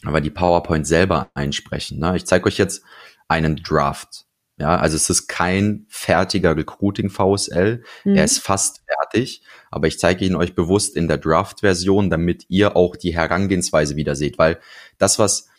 aber 0.04 0.22
die 0.22 0.30
PowerPoint 0.30 0.88
selber 0.88 1.30
einsprechen. 1.34 2.00
Ne? 2.00 2.16
Ich 2.16 2.26
zeige 2.26 2.46
euch 2.46 2.58
jetzt 2.58 2.84
einen 3.28 3.58
Draft. 3.58 4.26
Ja, 4.62 4.76
also 4.76 4.96
es 4.96 5.10
ist 5.10 5.26
kein 5.26 5.88
fertiger 5.90 6.56
Recruiting 6.56 7.10
VSL. 7.10 7.82
Mhm. 8.04 8.16
Er 8.16 8.24
ist 8.24 8.38
fast 8.38 8.84
fertig, 8.86 9.42
aber 9.72 9.88
ich 9.88 9.98
zeige 9.98 10.24
ihn 10.24 10.36
euch 10.36 10.54
bewusst 10.54 10.96
in 10.96 11.08
der 11.08 11.18
Draft-Version, 11.18 12.12
damit 12.12 12.46
ihr 12.48 12.76
auch 12.76 12.96
die 12.96 13.16
Herangehensweise 13.16 13.96
wieder 13.96 14.16
seht, 14.16 14.38
weil 14.38 14.60
das, 15.00 15.18
was 15.18 15.50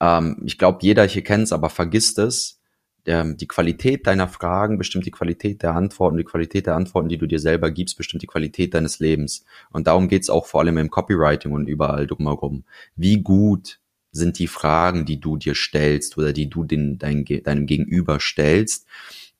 ähm, 0.00 0.40
ich 0.46 0.56
glaube, 0.56 0.78
jeder 0.80 1.04
hier 1.04 1.22
kennt 1.22 1.44
es, 1.44 1.52
aber 1.52 1.68
vergisst 1.68 2.18
es. 2.18 2.58
Ähm, 3.04 3.36
die 3.36 3.46
Qualität 3.46 4.06
deiner 4.06 4.26
Fragen 4.26 4.78
bestimmt 4.78 5.04
die 5.04 5.10
Qualität 5.10 5.62
der 5.62 5.74
Antworten, 5.74 6.16
die 6.16 6.24
Qualität 6.24 6.66
der 6.66 6.76
Antworten, 6.76 7.10
die 7.10 7.18
du 7.18 7.26
dir 7.26 7.40
selber 7.40 7.70
gibst, 7.70 7.98
bestimmt 7.98 8.22
die 8.22 8.26
Qualität 8.26 8.72
deines 8.72 9.00
Lebens. 9.00 9.44
Und 9.70 9.86
darum 9.86 10.08
geht's 10.08 10.30
auch 10.30 10.46
vor 10.46 10.60
allem 10.60 10.78
im 10.78 10.88
Copywriting 10.88 11.52
und 11.52 11.68
überall 11.68 12.06
drumherum. 12.06 12.64
Wie 12.96 13.22
gut 13.22 13.80
sind 14.16 14.38
die 14.38 14.48
Fragen, 14.48 15.04
die 15.04 15.20
du 15.20 15.36
dir 15.36 15.54
stellst 15.54 16.16
oder 16.18 16.32
die 16.32 16.48
du 16.48 16.64
den, 16.64 16.98
dein, 16.98 17.24
deinem 17.24 17.66
Gegenüber 17.66 18.20
stellst, 18.20 18.86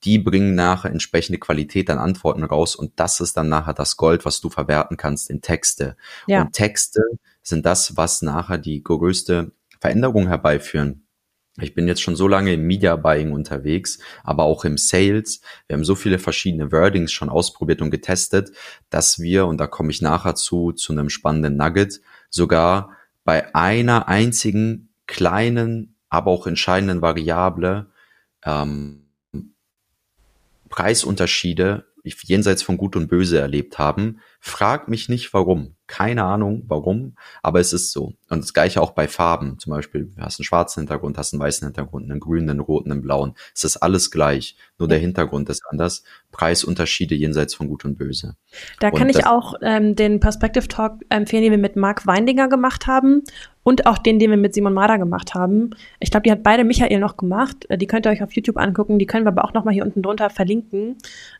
die 0.03 0.19
bringen 0.19 0.55
nachher 0.55 0.91
entsprechende 0.91 1.39
Qualität 1.39 1.89
an 1.89 1.97
Antworten 1.97 2.43
raus 2.43 2.75
und 2.75 2.93
das 2.97 3.19
ist 3.19 3.35
dann 3.35 3.49
nachher 3.49 3.73
das 3.73 3.97
Gold, 3.97 4.25
was 4.25 4.41
du 4.41 4.49
verwerten 4.49 4.97
kannst 4.97 5.29
in 5.29 5.41
Texte. 5.41 5.97
Ja. 6.27 6.41
Und 6.41 6.53
Texte 6.53 7.01
sind 7.41 7.65
das, 7.65 7.97
was 7.97 8.21
nachher 8.21 8.57
die 8.57 8.83
größte 8.83 9.51
Veränderung 9.79 10.27
herbeiführen. 10.27 11.07
Ich 11.59 11.73
bin 11.73 11.87
jetzt 11.87 12.01
schon 12.01 12.15
so 12.15 12.27
lange 12.27 12.53
im 12.53 12.67
Media 12.67 12.95
Buying 12.95 13.31
unterwegs, 13.31 13.97
aber 14.23 14.43
auch 14.43 14.63
im 14.63 14.77
Sales. 14.77 15.41
Wir 15.65 15.75
haben 15.75 15.83
so 15.83 15.95
viele 15.95 16.19
verschiedene 16.19 16.71
Wordings 16.71 17.11
schon 17.11 17.29
ausprobiert 17.29 17.81
und 17.81 17.89
getestet, 17.89 18.51
dass 18.91 19.17
wir, 19.17 19.47
und 19.47 19.57
da 19.57 19.65
komme 19.65 19.89
ich 19.89 20.01
nachher 20.01 20.35
zu, 20.35 20.71
zu 20.71 20.93
einem 20.93 21.09
spannenden 21.09 21.57
Nugget, 21.57 22.01
sogar 22.29 22.91
bei 23.27 23.53
einer 23.53 24.07
einzigen 24.07 24.87
kleinen, 25.05 25.97
aber 26.07 26.31
auch 26.31 26.47
entscheidenden 26.47 27.01
Variable 27.01 27.87
ähm, 28.45 29.09
Preisunterschiede 30.69 31.91
jenseits 32.03 32.63
von 32.63 32.77
Gut 32.77 32.95
und 32.95 33.09
Böse 33.09 33.37
erlebt 33.37 33.79
haben. 33.79 34.21
Frag 34.39 34.87
mich 34.87 35.09
nicht 35.09 35.33
warum. 35.33 35.75
Keine 35.87 36.25
Ahnung 36.25 36.63
warum, 36.67 37.15
aber 37.41 37.61
es 37.61 37.71
ist 37.71 37.91
so. 37.91 38.13
Und 38.29 38.43
das 38.43 38.53
gleiche 38.53 38.81
auch 38.81 38.91
bei 38.91 39.07
Farben. 39.07 39.57
Zum 39.57 39.71
Beispiel, 39.71 40.11
du 40.15 40.21
hast 40.21 40.39
einen 40.39 40.45
schwarzen 40.45 40.81
Hintergrund, 40.81 41.17
hast 41.17 41.33
einen 41.33 41.41
weißen 41.41 41.65
Hintergrund, 41.65 42.11
einen 42.11 42.19
grünen, 42.19 42.49
einen 42.49 42.59
roten, 42.59 42.91
einen 42.91 43.01
blauen. 43.01 43.35
Es 43.55 43.63
ist 43.63 43.77
alles 43.77 44.11
gleich. 44.11 44.57
Nur 44.77 44.89
der 44.89 44.99
Hintergrund 44.99 45.49
ist 45.49 45.63
anders. 45.69 46.03
Preisunterschiede 46.31 47.15
jenseits 47.15 47.55
von 47.55 47.69
Gut 47.69 47.85
und 47.85 47.97
Böse. 47.97 48.35
Da 48.81 48.91
kann 48.91 49.09
ich 49.09 49.25
auch 49.25 49.55
ähm, 49.61 49.95
den 49.95 50.19
Perspective 50.19 50.67
Talk 50.67 50.99
empfehlen, 51.09 51.43
den 51.43 51.51
wir 51.51 51.57
mit 51.57 51.77
Mark 51.77 52.05
Weindinger 52.05 52.49
gemacht 52.49 52.85
haben 52.85 53.23
und 53.67 53.85
auch 53.85 53.97
den, 53.97 54.17
den 54.17 54.29
wir 54.29 54.37
mit 54.37 54.53
Simon 54.53 54.73
Marder 54.73 54.97
gemacht 54.97 55.35
haben. 55.35 55.71
Ich 55.99 56.09
glaube, 56.09 56.23
die 56.23 56.31
hat 56.31 56.41
beide 56.41 56.63
Michael 56.63 57.01
noch 57.01 57.17
gemacht. 57.17 57.65
Äh, 57.67 57.77
die 57.77 57.85
könnt 57.85 58.07
ihr 58.07 58.11
euch 58.11 58.23
auf 58.23 58.31
YouTube 58.31 58.55
angucken. 58.55 58.97
Die 58.97 59.05
können 59.05 59.25
wir 59.25 59.33
aber 59.33 59.43
auch 59.43 59.51
nochmal 59.51 59.73
hier 59.73 59.83
unten 59.83 60.01
drunter 60.01 60.29
verlinken, 60.29 60.95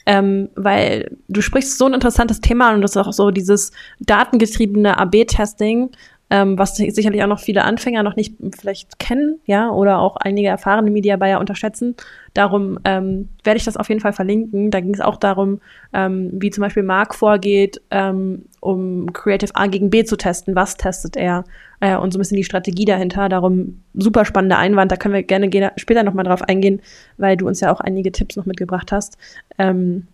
ähm, 0.05 0.49
weil 0.55 1.15
du 1.29 1.39
sprichst 1.39 1.77
so 1.77 1.85
ein 1.85 1.93
interessantes 1.93 2.41
Thema 2.41 2.73
und 2.73 2.81
das 2.81 2.91
ist 2.91 2.97
auch 2.97 3.13
so 3.13 3.31
dieses 3.31 3.71
datengetriebene 4.01 4.97
AB-Testing 4.97 5.91
ähm, 6.29 6.57
was 6.57 6.75
sicherlich 6.75 7.23
auch 7.23 7.27
noch 7.27 7.39
viele 7.39 7.63
Anfänger 7.63 8.03
noch 8.03 8.15
nicht 8.15 8.35
vielleicht 8.59 8.99
kennen, 8.99 9.39
ja, 9.45 9.69
oder 9.69 9.99
auch 9.99 10.17
einige 10.17 10.49
erfahrene 10.49 10.91
Media 10.91 11.15
Buyer 11.15 11.39
unterschätzen. 11.39 11.95
Darum 12.33 12.77
ähm, 12.83 13.29
werde 13.43 13.57
ich 13.57 13.63
das 13.63 13.77
auf 13.77 13.87
jeden 13.89 14.01
Fall 14.01 14.13
verlinken. 14.13 14.69
Da 14.69 14.81
ging 14.81 14.93
es 14.93 14.99
auch 14.99 15.17
darum, 15.17 15.61
ähm, 15.93 16.29
wie 16.33 16.49
zum 16.49 16.61
Beispiel 16.61 16.83
Mark 16.83 17.15
vorgeht, 17.15 17.81
ähm, 17.91 18.45
um 18.59 19.11
Creative 19.13 19.55
A 19.55 19.67
gegen 19.67 19.89
B 19.89 20.03
zu 20.03 20.17
testen. 20.17 20.55
Was 20.55 20.75
testet 20.75 21.15
er? 21.15 21.45
Äh, 21.79 21.95
und 21.95 22.11
so 22.11 22.17
ein 22.17 22.21
bisschen 22.21 22.37
die 22.37 22.43
Strategie 22.43 22.85
dahinter. 22.85 23.29
Darum 23.29 23.81
super 23.93 24.25
spannender 24.25 24.57
Einwand. 24.57 24.91
Da 24.91 24.97
können 24.97 25.13
wir 25.13 25.23
gerne 25.23 25.71
später 25.77 26.03
nochmal 26.03 26.25
drauf 26.25 26.41
eingehen, 26.41 26.81
weil 27.17 27.37
du 27.37 27.47
uns 27.47 27.61
ja 27.61 27.71
auch 27.71 27.79
einige 27.79 28.11
Tipps 28.11 28.35
noch 28.35 28.45
mitgebracht 28.45 28.91
hast. 28.91 29.17
Ähm, 29.57 30.07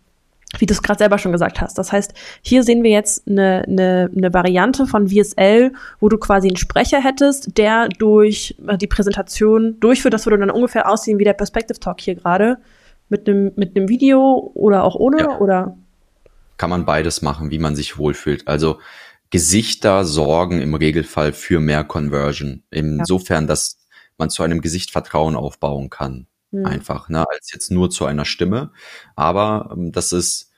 wie 0.59 0.65
du 0.65 0.73
es 0.73 0.81
gerade 0.81 0.99
selber 0.99 1.17
schon 1.17 1.31
gesagt 1.31 1.61
hast. 1.61 1.77
Das 1.77 1.91
heißt, 1.91 2.13
hier 2.41 2.63
sehen 2.63 2.83
wir 2.83 2.91
jetzt 2.91 3.27
eine, 3.27 3.63
eine, 3.67 4.09
eine 4.15 4.33
Variante 4.33 4.85
von 4.85 5.07
VSL, 5.09 5.73
wo 5.99 6.09
du 6.09 6.17
quasi 6.17 6.47
einen 6.47 6.57
Sprecher 6.57 7.01
hättest, 7.01 7.57
der 7.57 7.89
durch 7.89 8.55
äh, 8.67 8.77
die 8.77 8.87
Präsentation 8.87 9.79
durchführt. 9.79 10.13
Das 10.13 10.25
würde 10.25 10.37
dann 10.37 10.51
ungefähr 10.51 10.89
aussehen 10.89 11.19
wie 11.19 11.23
der 11.23 11.33
Perspective 11.33 11.79
Talk 11.79 12.01
hier 12.01 12.15
gerade. 12.15 12.57
Mit 13.09 13.27
einem, 13.27 13.51
mit 13.55 13.75
einem 13.75 13.89
Video 13.89 14.51
oder 14.53 14.83
auch 14.83 14.95
ohne 14.95 15.19
ja. 15.19 15.37
oder? 15.39 15.77
Kann 16.57 16.69
man 16.69 16.85
beides 16.85 17.21
machen, 17.21 17.51
wie 17.51 17.59
man 17.59 17.75
sich 17.75 17.97
wohlfühlt. 17.97 18.47
Also 18.47 18.79
Gesichter 19.29 20.05
sorgen 20.05 20.61
im 20.61 20.73
Regelfall 20.73 21.33
für 21.33 21.59
mehr 21.59 21.83
Conversion. 21.83 22.63
Insofern, 22.69 23.43
ja. 23.43 23.47
dass 23.47 23.77
man 24.17 24.29
zu 24.29 24.43
einem 24.43 24.61
Gesicht 24.61 24.91
Vertrauen 24.91 25.35
aufbauen 25.35 25.89
kann 25.89 26.27
mhm. 26.53 26.65
einfach, 26.65 27.09
ne, 27.09 27.25
als 27.29 27.51
jetzt 27.51 27.71
nur 27.71 27.89
zu 27.89 28.05
einer 28.05 28.25
Stimme. 28.25 28.71
Aber 29.15 29.71
ähm, 29.73 29.91
das 29.91 30.11
ist, 30.13 30.51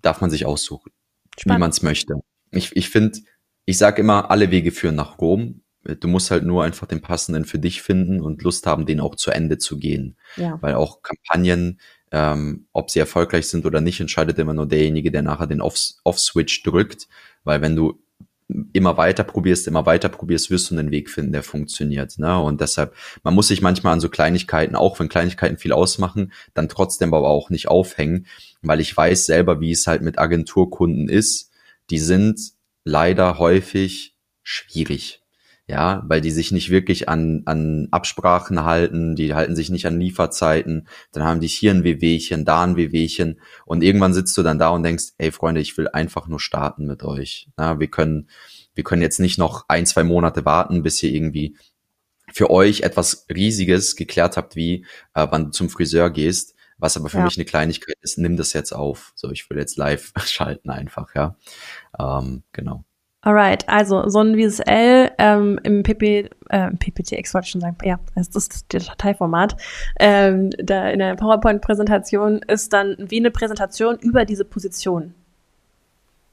darf 0.00 0.20
man 0.20 0.30
sich 0.30 0.46
aussuchen, 0.46 0.90
Spannend. 1.38 1.56
wie 1.56 1.60
man 1.60 1.70
es 1.70 1.82
möchte. 1.82 2.14
Ich, 2.50 2.74
ich 2.74 2.88
finde, 2.88 3.20
ich 3.64 3.78
sage 3.78 4.02
immer, 4.02 4.30
alle 4.30 4.50
Wege 4.50 4.72
führen 4.72 4.96
nach 4.96 5.18
Rom. 5.18 5.62
Du 5.84 6.08
musst 6.08 6.30
halt 6.30 6.44
nur 6.44 6.62
einfach 6.64 6.86
den 6.86 7.00
passenden 7.00 7.44
für 7.44 7.58
dich 7.58 7.82
finden 7.82 8.20
und 8.20 8.42
Lust 8.42 8.66
haben, 8.66 8.86
den 8.86 9.00
auch 9.00 9.16
zu 9.16 9.30
Ende 9.30 9.58
zu 9.58 9.78
gehen. 9.78 10.16
Ja. 10.36 10.58
Weil 10.60 10.74
auch 10.74 11.02
Kampagnen, 11.02 11.80
ähm, 12.12 12.66
ob 12.72 12.90
sie 12.90 13.00
erfolgreich 13.00 13.48
sind 13.48 13.66
oder 13.66 13.80
nicht, 13.80 14.00
entscheidet 14.00 14.38
immer 14.38 14.54
nur 14.54 14.66
derjenige, 14.66 15.10
der 15.10 15.22
nachher 15.22 15.46
den 15.46 15.60
Off-Switch 15.60 16.62
Off 16.64 16.72
drückt. 16.72 17.08
Weil 17.42 17.62
wenn 17.62 17.74
du 17.74 18.00
immer 18.72 18.96
weiter 18.96 19.24
probierst, 19.24 19.66
immer 19.66 19.86
weiter 19.86 20.08
probierst, 20.08 20.50
wirst 20.50 20.70
du 20.70 20.78
einen 20.78 20.90
Weg 20.90 21.10
finden, 21.10 21.32
der 21.32 21.42
funktioniert. 21.42 22.18
Ne? 22.18 22.38
Und 22.38 22.60
deshalb, 22.60 22.94
man 23.22 23.34
muss 23.34 23.48
sich 23.48 23.62
manchmal 23.62 23.92
an 23.92 24.00
so 24.00 24.08
Kleinigkeiten, 24.08 24.76
auch 24.76 24.98
wenn 24.98 25.08
Kleinigkeiten 25.08 25.58
viel 25.58 25.72
ausmachen, 25.72 26.32
dann 26.54 26.68
trotzdem 26.68 27.14
aber 27.14 27.28
auch 27.28 27.50
nicht 27.50 27.68
aufhängen, 27.68 28.26
weil 28.62 28.80
ich 28.80 28.96
weiß 28.96 29.26
selber, 29.26 29.60
wie 29.60 29.72
es 29.72 29.86
halt 29.86 30.02
mit 30.02 30.18
Agenturkunden 30.18 31.08
ist. 31.08 31.50
Die 31.90 31.98
sind 31.98 32.40
leider 32.84 33.38
häufig 33.38 34.14
schwierig. 34.42 35.21
Ja, 35.72 36.02
weil 36.06 36.20
die 36.20 36.30
sich 36.30 36.52
nicht 36.52 36.68
wirklich 36.68 37.08
an, 37.08 37.44
an 37.46 37.88
Absprachen 37.92 38.62
halten, 38.62 39.16
die 39.16 39.32
halten 39.32 39.56
sich 39.56 39.70
nicht 39.70 39.86
an 39.86 39.98
Lieferzeiten, 39.98 40.86
dann 41.12 41.24
haben 41.24 41.40
die 41.40 41.46
hier 41.46 41.70
ein 41.70 41.82
Wehwehchen, 41.82 42.44
da 42.44 42.62
ein 42.62 42.76
Wehwehchen 42.76 43.40
und 43.64 43.82
irgendwann 43.82 44.12
sitzt 44.12 44.36
du 44.36 44.42
dann 44.42 44.58
da 44.58 44.68
und 44.68 44.82
denkst, 44.82 45.14
ey 45.16 45.32
Freunde, 45.32 45.62
ich 45.62 45.78
will 45.78 45.88
einfach 45.88 46.28
nur 46.28 46.40
starten 46.40 46.84
mit 46.84 47.02
euch. 47.04 47.48
Ja, 47.58 47.80
wir 47.80 47.86
können, 47.86 48.28
wir 48.74 48.84
können 48.84 49.00
jetzt 49.00 49.18
nicht 49.18 49.38
noch 49.38 49.64
ein, 49.68 49.86
zwei 49.86 50.04
Monate 50.04 50.44
warten, 50.44 50.82
bis 50.82 51.02
ihr 51.02 51.10
irgendwie 51.10 51.56
für 52.34 52.50
euch 52.50 52.82
etwas 52.82 53.24
Riesiges 53.34 53.96
geklärt 53.96 54.36
habt, 54.36 54.56
wie 54.56 54.84
äh, 55.14 55.26
wann 55.30 55.46
du 55.46 55.50
zum 55.52 55.70
Friseur 55.70 56.10
gehst, 56.10 56.54
was 56.76 56.98
aber 56.98 57.08
für 57.08 57.16
ja. 57.16 57.24
mich 57.24 57.38
eine 57.38 57.46
Kleinigkeit 57.46 57.96
ist, 58.02 58.18
nimm 58.18 58.36
das 58.36 58.52
jetzt 58.52 58.72
auf. 58.72 59.12
So, 59.14 59.30
ich 59.30 59.48
will 59.48 59.56
jetzt 59.56 59.78
live 59.78 60.12
schalten 60.26 60.68
einfach, 60.68 61.14
ja. 61.14 61.34
Ähm, 61.98 62.42
genau. 62.52 62.84
Alright, 63.24 63.68
also 63.68 64.08
so 64.08 64.18
ein 64.18 64.36
VSL 64.36 65.12
ähm, 65.16 65.60
im 65.62 65.84
PP, 65.84 66.28
äh, 66.48 66.70
PPTX 66.72 67.32
wollte 67.32 67.44
ich 67.44 67.50
schon 67.52 67.60
sagen, 67.60 67.76
ja, 67.84 68.00
das 68.16 68.28
ist 68.34 68.52
das 68.68 68.86
Dateiformat. 68.86 69.56
Ähm, 70.00 70.50
da 70.58 70.90
in 70.90 70.98
der 70.98 71.14
PowerPoint-Präsentation 71.14 72.40
ist 72.48 72.72
dann 72.72 72.96
wie 72.98 73.18
eine 73.18 73.30
Präsentation 73.30 73.96
über 74.00 74.24
diese 74.24 74.44
Position. 74.44 75.14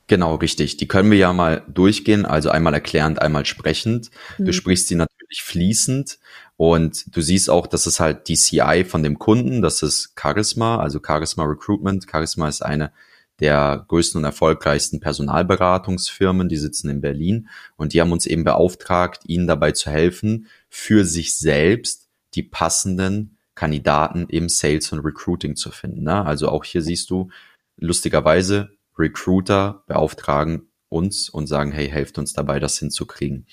Genau, 0.07 0.33
richtig. 0.35 0.77
Die 0.77 0.87
können 0.87 1.11
wir 1.11 1.19
ja 1.19 1.31
mal 1.31 1.61
durchgehen, 1.67 2.25
also 2.25 2.49
einmal 2.49 2.73
erklärend, 2.73 3.21
einmal 3.21 3.45
sprechend. 3.45 4.09
Mhm. 4.39 4.45
Du 4.45 4.53
sprichst 4.53 4.87
sie 4.87 4.95
natürlich 4.95 5.43
fließend 5.43 6.17
und 6.57 7.15
du 7.15 7.21
siehst 7.21 7.51
auch, 7.51 7.67
dass 7.67 7.85
es 7.85 7.99
halt 7.99 8.27
die 8.27 8.35
CI 8.35 8.83
von 8.83 9.03
dem 9.03 9.19
Kunden, 9.19 9.61
das 9.61 9.83
ist 9.83 10.13
Charisma, 10.19 10.79
also 10.79 10.99
Charisma 11.05 11.43
Recruitment. 11.43 12.07
Charisma 12.11 12.49
ist 12.49 12.63
eine 12.63 12.91
der 13.39 13.85
größten 13.87 14.19
und 14.19 14.25
erfolgreichsten 14.25 14.99
Personalberatungsfirmen, 14.99 16.49
die 16.49 16.57
sitzen 16.57 16.89
in 16.89 17.01
Berlin 17.01 17.49
und 17.77 17.93
die 17.93 18.01
haben 18.01 18.11
uns 18.11 18.25
eben 18.25 18.43
beauftragt, 18.43 19.21
ihnen 19.25 19.47
dabei 19.47 19.71
zu 19.71 19.89
helfen, 19.89 20.47
für 20.69 21.05
sich 21.05 21.35
selbst 21.35 22.07
die 22.35 22.43
passenden 22.43 23.37
Kandidaten 23.55 24.27
im 24.29 24.49
Sales 24.49 24.91
und 24.91 24.99
Recruiting 24.99 25.55
zu 25.55 25.71
finden. 25.71 26.03
Ne? 26.03 26.25
Also 26.25 26.49
auch 26.49 26.63
hier 26.63 26.81
siehst 26.81 27.09
du, 27.09 27.29
lustigerweise, 27.77 28.69
Recruiter 28.97 29.83
beauftragen 29.87 30.69
uns 30.89 31.29
und 31.29 31.47
sagen, 31.47 31.71
hey, 31.71 31.87
helft 31.87 32.17
uns 32.17 32.33
dabei, 32.33 32.59
das 32.59 32.77
hinzukriegen. 32.77 33.45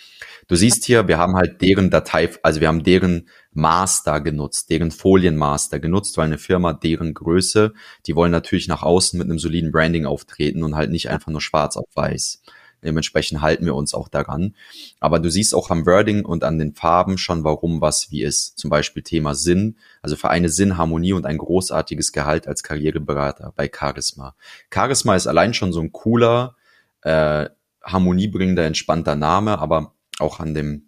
Du 0.49 0.57
siehst 0.57 0.85
hier, 0.85 1.07
wir 1.07 1.19
haben 1.19 1.37
halt 1.37 1.61
deren 1.61 1.91
Datei, 1.91 2.31
also 2.43 2.61
wir 2.61 2.69
haben 2.69 2.83
deren 2.83 3.29
Master 3.57 4.21
genutzt, 4.21 4.71
deren 4.71 4.91
Folienmaster 4.91 5.81
genutzt, 5.81 6.17
weil 6.17 6.27
eine 6.27 6.39
Firma 6.39 6.73
deren 6.73 7.15
Größe, 7.15 7.73
die 8.07 8.15
wollen 8.15 8.33
natürlich 8.33 8.69
nach 8.69 8.83
außen 8.83 9.19
mit 9.19 9.29
einem 9.29 9.39
soliden 9.39 9.73
Branding 9.73 10.07
auftreten 10.07 10.63
und 10.63 10.77
halt 10.77 10.91
nicht 10.91 11.11
einfach 11.11 11.33
nur 11.33 11.41
schwarz 11.41 11.77
auf 11.77 11.89
weiß. 11.95 12.43
Dementsprechend 12.85 13.41
halten 13.41 13.65
wir 13.65 13.75
uns 13.75 13.95
auch 13.95 14.09
daran. 14.09 14.55
Aber 15.01 15.19
du 15.19 15.31
siehst 15.31 15.55
auch 15.55 15.71
am 15.71 15.87
Wording 15.87 16.25
und 16.25 16.45
an 16.45 16.59
den 16.59 16.75
Farben 16.75 17.19
schon, 17.19 17.43
warum 17.43 17.81
was 17.81 18.11
wie 18.11 18.23
ist. 18.23 18.59
Zum 18.59 18.71
Beispiel 18.71 19.03
Thema 19.03 19.35
Sinn. 19.35 19.77
Also 20.03 20.15
für 20.15 20.31
eine 20.31 20.49
Sinn, 20.49 20.77
Harmonie 20.77 21.13
und 21.13 21.27
ein 21.27 21.39
großartiges 21.39 22.13
Gehalt 22.13 22.47
als 22.47 22.63
Karriereberater 22.63 23.53
bei 23.57 23.71
Charisma. 23.75 24.37
Charisma 24.73 25.17
ist 25.17 25.27
allein 25.27 25.55
schon 25.55 25.73
so 25.73 25.81
ein 25.81 25.91
cooler, 25.91 26.55
äh, 27.03 27.49
harmoniebringender, 27.83 28.65
entspannter 28.65 29.17
Name, 29.17 29.59
aber 29.59 29.95
auch 30.19 30.41
an 30.41 30.55
dem 30.55 30.86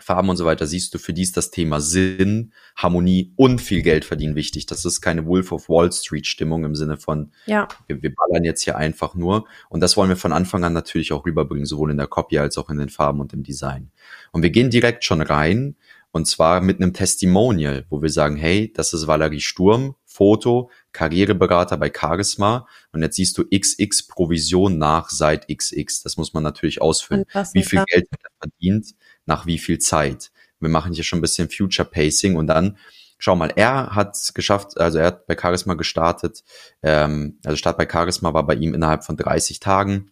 Farben 0.00 0.30
und 0.30 0.36
so 0.36 0.44
weiter, 0.44 0.66
siehst 0.66 0.94
du, 0.94 0.98
für 0.98 1.12
die 1.12 1.22
ist 1.22 1.36
das 1.36 1.50
Thema 1.50 1.80
Sinn, 1.80 2.52
Harmonie 2.76 3.32
und 3.36 3.60
viel 3.60 3.82
Geld 3.82 4.04
verdienen 4.04 4.34
wichtig. 4.34 4.66
Das 4.66 4.84
ist 4.84 5.00
keine 5.00 5.26
Wolf 5.26 5.52
of 5.52 5.68
Wall 5.68 5.92
Street 5.92 6.26
Stimmung 6.26 6.64
im 6.64 6.74
Sinne 6.74 6.96
von, 6.96 7.32
ja. 7.46 7.68
wir, 7.86 8.02
wir 8.02 8.14
ballern 8.14 8.44
jetzt 8.44 8.62
hier 8.62 8.76
einfach 8.76 9.14
nur. 9.14 9.46
Und 9.68 9.80
das 9.80 9.96
wollen 9.96 10.08
wir 10.08 10.16
von 10.16 10.32
Anfang 10.32 10.64
an 10.64 10.72
natürlich 10.72 11.12
auch 11.12 11.26
rüberbringen, 11.26 11.66
sowohl 11.66 11.90
in 11.90 11.96
der 11.96 12.06
Copy 12.06 12.38
als 12.38 12.58
auch 12.58 12.70
in 12.70 12.78
den 12.78 12.88
Farben 12.88 13.20
und 13.20 13.32
im 13.32 13.42
Design. 13.42 13.90
Und 14.32 14.42
wir 14.42 14.50
gehen 14.50 14.70
direkt 14.70 15.04
schon 15.04 15.20
rein, 15.20 15.76
und 16.10 16.26
zwar 16.26 16.60
mit 16.62 16.80
einem 16.80 16.94
Testimonial, 16.94 17.84
wo 17.90 18.00
wir 18.00 18.08
sagen, 18.08 18.36
hey, 18.36 18.72
das 18.74 18.92
ist 18.92 19.06
Valerie 19.06 19.40
Sturm, 19.40 19.94
Foto, 20.06 20.70
Karriereberater 20.92 21.76
bei 21.76 21.92
Charisma 21.94 22.66
und 22.92 23.02
jetzt 23.02 23.16
siehst 23.16 23.36
du 23.38 23.44
XX 23.44 24.08
Provision 24.08 24.78
nach 24.78 25.10
seit 25.10 25.46
XX. 25.48 26.02
Das 26.02 26.16
muss 26.16 26.32
man 26.32 26.42
natürlich 26.42 26.80
ausfüllen. 26.80 27.24
Wie 27.52 27.62
viel 27.62 27.84
Geld 27.86 28.08
hat 28.10 28.20
er 28.24 28.30
verdient? 28.48 28.94
Nach 29.28 29.46
wie 29.46 29.58
viel 29.58 29.78
Zeit. 29.78 30.32
Wir 30.58 30.70
machen 30.70 30.92
hier 30.92 31.04
schon 31.04 31.20
ein 31.20 31.22
bisschen 31.22 31.48
Future 31.48 31.88
Pacing 31.88 32.34
und 32.36 32.48
dann 32.48 32.76
schau 33.18 33.36
mal, 33.36 33.52
er 33.54 33.94
hat 33.94 34.16
es 34.16 34.34
geschafft, 34.34 34.78
also 34.78 34.98
er 34.98 35.06
hat 35.06 35.26
bei 35.26 35.36
Charisma 35.40 35.74
gestartet, 35.74 36.42
ähm, 36.82 37.38
also 37.44 37.56
Start 37.56 37.78
bei 37.78 37.88
Charisma 37.88 38.34
war 38.34 38.46
bei 38.46 38.54
ihm 38.54 38.74
innerhalb 38.74 39.04
von 39.04 39.16
30 39.16 39.60
Tagen. 39.60 40.10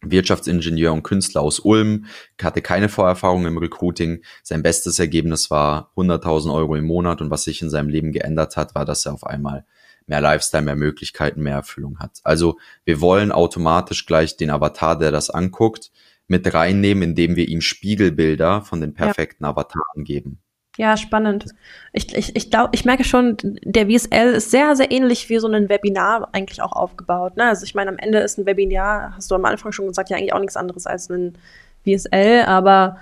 Wirtschaftsingenieur 0.00 0.92
und 0.92 1.02
Künstler 1.02 1.40
aus 1.40 1.58
Ulm, 1.58 2.04
hatte 2.40 2.62
keine 2.62 2.88
Vorerfahrung 2.88 3.46
im 3.46 3.58
Recruiting. 3.58 4.22
Sein 4.44 4.62
bestes 4.62 5.00
Ergebnis 5.00 5.50
war 5.50 5.90
100.000 5.96 6.54
Euro 6.54 6.76
im 6.76 6.84
Monat 6.84 7.20
und 7.20 7.32
was 7.32 7.42
sich 7.42 7.62
in 7.62 7.70
seinem 7.70 7.88
Leben 7.88 8.12
geändert 8.12 8.56
hat, 8.56 8.76
war, 8.76 8.84
dass 8.84 9.04
er 9.06 9.14
auf 9.14 9.26
einmal 9.26 9.64
mehr 10.06 10.20
Lifestyle, 10.20 10.62
mehr 10.62 10.76
Möglichkeiten, 10.76 11.42
mehr 11.42 11.56
Erfüllung 11.56 11.98
hat. 11.98 12.20
Also 12.22 12.58
wir 12.84 13.00
wollen 13.00 13.32
automatisch 13.32 14.06
gleich 14.06 14.36
den 14.36 14.50
Avatar, 14.50 14.96
der 14.96 15.10
das 15.10 15.30
anguckt, 15.30 15.90
mit 16.28 16.52
reinnehmen, 16.52 17.02
indem 17.02 17.36
wir 17.36 17.48
ihm 17.48 17.60
Spiegelbilder 17.60 18.62
von 18.62 18.80
den 18.80 18.94
perfekten 18.94 19.44
ja. 19.44 19.50
Avataren 19.50 20.04
geben. 20.04 20.38
Ja, 20.76 20.96
spannend. 20.96 21.46
Ich, 21.92 22.14
ich, 22.14 22.36
ich 22.36 22.50
glaube, 22.50 22.70
ich 22.72 22.84
merke 22.84 23.02
schon, 23.02 23.36
der 23.42 23.86
VSL 23.86 24.34
ist 24.34 24.52
sehr, 24.52 24.76
sehr 24.76 24.92
ähnlich 24.92 25.28
wie 25.28 25.38
so 25.38 25.48
ein 25.48 25.68
Webinar 25.68 26.28
eigentlich 26.32 26.62
auch 26.62 26.70
aufgebaut. 26.70 27.36
Ne? 27.36 27.44
Also 27.46 27.64
ich 27.64 27.74
meine, 27.74 27.90
am 27.90 27.98
Ende 27.98 28.18
ist 28.18 28.38
ein 28.38 28.46
Webinar, 28.46 29.14
hast 29.16 29.28
du 29.28 29.34
am 29.34 29.44
Anfang 29.44 29.72
schon 29.72 29.88
gesagt, 29.88 30.08
ja 30.08 30.16
eigentlich 30.16 30.32
auch 30.32 30.38
nichts 30.38 30.56
anderes 30.56 30.86
als 30.86 31.10
ein 31.10 31.36
VSL, 31.84 32.44
aber 32.46 32.98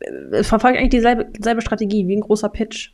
es 0.00 0.08
äh, 0.32 0.44
verfolgt 0.44 0.76
eigentlich 0.76 0.90
dieselbe, 0.90 1.26
dieselbe 1.26 1.62
Strategie 1.62 2.08
wie 2.08 2.16
ein 2.16 2.22
großer 2.22 2.48
Pitch. 2.48 2.90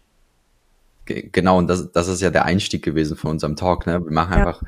Genau, 1.07 1.59
und 1.59 1.68
das, 1.68 1.92
das 1.92 2.09
ist 2.09 2.20
ja 2.20 2.30
der 2.30 2.44
Einstieg 2.44 2.84
gewesen 2.84 3.16
von 3.16 3.32
unserem 3.32 3.57
Talk. 3.57 3.86
Ne? 3.86 4.05
Wir 4.05 4.12
machen 4.12 4.32
ja. 4.32 4.38
einfach 4.38 4.62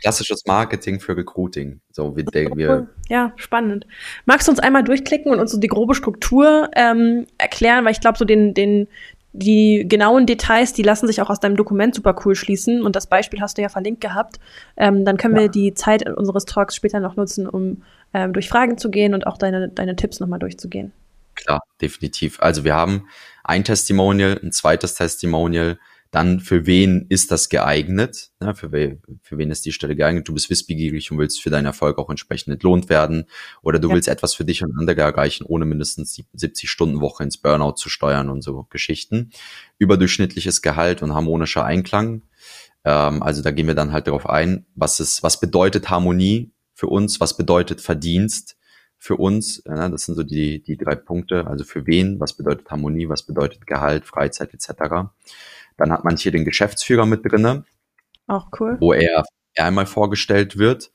klassisches 0.00 0.44
Marketing 0.46 1.00
für 1.00 1.16
Recruiting. 1.16 1.80
So 1.90 2.16
wie 2.16 2.24
der, 2.24 2.56
wir. 2.56 2.88
Ja, 3.08 3.32
spannend. 3.36 3.86
Magst 4.24 4.48
du 4.48 4.52
uns 4.52 4.60
einmal 4.60 4.84
durchklicken 4.84 5.32
und 5.32 5.40
uns 5.40 5.52
so 5.52 5.58
die 5.58 5.68
grobe 5.68 5.94
Struktur 5.94 6.70
ähm, 6.74 7.26
erklären? 7.38 7.84
Weil 7.84 7.92
ich 7.92 8.00
glaube, 8.00 8.18
so 8.18 8.24
den, 8.24 8.54
den, 8.54 8.88
die 9.32 9.84
genauen 9.88 10.26
Details, 10.26 10.72
die 10.72 10.82
lassen 10.82 11.06
sich 11.06 11.20
auch 11.22 11.30
aus 11.30 11.40
deinem 11.40 11.56
Dokument 11.56 11.94
super 11.94 12.16
cool 12.24 12.34
schließen. 12.34 12.82
Und 12.82 12.96
das 12.96 13.06
Beispiel 13.06 13.40
hast 13.40 13.58
du 13.58 13.62
ja 13.62 13.68
verlinkt 13.68 14.00
gehabt. 14.00 14.40
Ähm, 14.76 15.04
dann 15.04 15.16
können 15.16 15.36
ja. 15.36 15.42
wir 15.42 15.48
die 15.48 15.74
Zeit 15.74 16.08
unseres 16.08 16.44
Talks 16.44 16.74
später 16.74 17.00
noch 17.00 17.16
nutzen, 17.16 17.46
um 17.46 17.82
ähm, 18.12 18.32
durch 18.32 18.48
Fragen 18.48 18.78
zu 18.78 18.90
gehen 18.90 19.14
und 19.14 19.26
auch 19.26 19.38
deine, 19.38 19.68
deine 19.68 19.96
Tipps 19.96 20.20
nochmal 20.20 20.38
durchzugehen. 20.38 20.92
Klar, 21.34 21.60
definitiv. 21.80 22.40
Also 22.40 22.64
wir 22.64 22.74
haben 22.74 23.06
ein 23.44 23.64
Testimonial, 23.64 24.38
ein 24.42 24.52
zweites 24.52 24.94
Testimonial, 24.94 25.78
dann 26.10 26.40
für 26.40 26.66
wen 26.66 27.06
ist 27.08 27.30
das 27.30 27.48
geeignet? 27.48 28.30
Ja, 28.42 28.54
für, 28.54 28.72
we 28.72 28.98
für 29.22 29.38
wen 29.38 29.50
ist 29.50 29.64
die 29.64 29.72
Stelle 29.72 29.94
geeignet? 29.94 30.26
Du 30.26 30.34
bist 30.34 30.50
wissbegierig 30.50 31.12
und 31.12 31.18
willst 31.18 31.40
für 31.40 31.50
deinen 31.50 31.66
Erfolg 31.66 31.98
auch 31.98 32.10
entsprechend 32.10 32.52
entlohnt 32.52 32.88
werden. 32.88 33.26
Oder 33.62 33.78
du 33.78 33.88
ja. 33.88 33.94
willst 33.94 34.08
etwas 34.08 34.34
für 34.34 34.44
dich 34.44 34.62
und 34.64 34.76
andere 34.76 35.00
erreichen, 35.00 35.44
ohne 35.46 35.64
mindestens 35.64 36.20
70 36.32 36.68
Stunden 36.68 37.00
Woche 37.00 37.22
ins 37.22 37.38
Burnout 37.38 37.76
zu 37.76 37.88
steuern 37.88 38.28
und 38.28 38.42
so 38.42 38.66
Geschichten. 38.70 39.30
Überdurchschnittliches 39.78 40.62
Gehalt 40.62 41.02
und 41.02 41.14
harmonischer 41.14 41.64
Einklang. 41.64 42.22
Ähm, 42.84 43.22
also 43.22 43.42
da 43.42 43.52
gehen 43.52 43.68
wir 43.68 43.74
dann 43.74 43.92
halt 43.92 44.08
darauf 44.08 44.28
ein, 44.28 44.66
was 44.74 44.98
ist, 44.98 45.22
was 45.22 45.38
bedeutet 45.38 45.90
Harmonie 45.90 46.50
für 46.74 46.88
uns? 46.88 47.20
Was 47.20 47.36
bedeutet 47.36 47.80
Verdienst? 47.80 48.56
für 49.02 49.16
uns. 49.16 49.62
Ja, 49.66 49.88
das 49.88 50.04
sind 50.04 50.14
so 50.14 50.22
die, 50.22 50.62
die 50.62 50.76
drei 50.76 50.94
Punkte. 50.94 51.46
Also 51.46 51.64
für 51.64 51.86
wen, 51.86 52.20
was 52.20 52.34
bedeutet 52.34 52.70
Harmonie, 52.70 53.08
was 53.08 53.22
bedeutet 53.22 53.66
Gehalt, 53.66 54.04
Freizeit 54.04 54.52
etc. 54.52 55.08
Dann 55.76 55.92
hat 55.92 56.04
man 56.04 56.16
hier 56.16 56.32
den 56.32 56.44
Geschäftsführer 56.44 57.06
mit 57.06 57.24
drinne. 57.24 57.64
Auch 58.26 58.48
cool. 58.58 58.76
Wo 58.80 58.92
er 58.92 59.24
einmal 59.56 59.86
vorgestellt 59.86 60.58
wird. 60.58 60.92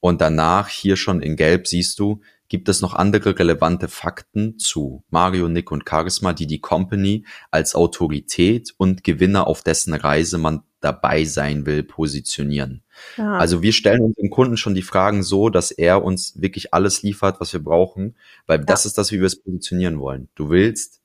Und 0.00 0.20
danach 0.20 0.68
hier 0.68 0.96
schon 0.96 1.22
in 1.22 1.34
Gelb 1.36 1.66
siehst 1.66 1.98
du, 1.98 2.20
gibt 2.48 2.68
es 2.68 2.82
noch 2.82 2.94
andere 2.94 3.38
relevante 3.38 3.88
Fakten 3.88 4.58
zu 4.58 5.02
Mario, 5.08 5.48
Nick 5.48 5.72
und 5.72 5.88
Charisma, 5.88 6.34
die 6.34 6.46
die 6.46 6.60
Company 6.60 7.24
als 7.50 7.74
Autorität 7.74 8.74
und 8.76 9.02
Gewinner 9.02 9.46
auf 9.46 9.62
dessen 9.62 9.94
Reise 9.94 10.36
man 10.36 10.62
dabei 10.80 11.24
sein 11.24 11.64
will, 11.64 11.82
positionieren. 11.82 12.82
Ja. 13.16 13.38
Also 13.38 13.62
wir 13.62 13.72
stellen 13.72 14.02
unseren 14.02 14.28
Kunden 14.28 14.58
schon 14.58 14.74
die 14.74 14.82
Fragen 14.82 15.22
so, 15.22 15.48
dass 15.48 15.70
er 15.70 16.04
uns 16.04 16.40
wirklich 16.40 16.74
alles 16.74 17.02
liefert, 17.02 17.40
was 17.40 17.54
wir 17.54 17.64
brauchen, 17.64 18.16
weil 18.46 18.58
ja. 18.58 18.64
das 18.66 18.84
ist 18.84 18.98
das, 18.98 19.10
wie 19.10 19.18
wir 19.18 19.26
es 19.26 19.42
positionieren 19.42 19.98
wollen. 19.98 20.28
Du 20.34 20.50
willst 20.50 21.00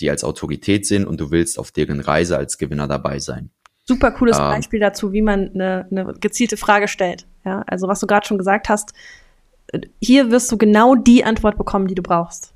die 0.00 0.10
als 0.10 0.24
Autorität 0.24 0.86
sind 0.86 1.06
und 1.06 1.20
du 1.20 1.30
willst 1.30 1.58
auf 1.58 1.70
deren 1.70 2.00
Reise 2.00 2.36
als 2.36 2.58
Gewinner 2.58 2.88
dabei 2.88 3.18
sein. 3.18 3.50
Super 3.84 4.12
cooles 4.12 4.38
ähm, 4.38 4.44
Beispiel 4.44 4.80
dazu, 4.80 5.12
wie 5.12 5.22
man 5.22 5.50
eine, 5.54 5.86
eine 5.90 6.14
gezielte 6.20 6.56
Frage 6.56 6.88
stellt. 6.88 7.26
Ja, 7.44 7.62
also 7.66 7.88
was 7.88 8.00
du 8.00 8.06
gerade 8.06 8.26
schon 8.26 8.38
gesagt 8.38 8.68
hast, 8.68 8.92
hier 10.00 10.30
wirst 10.30 10.50
du 10.52 10.58
genau 10.58 10.94
die 10.94 11.24
Antwort 11.24 11.58
bekommen, 11.58 11.88
die 11.88 11.94
du 11.94 12.02
brauchst. 12.02 12.52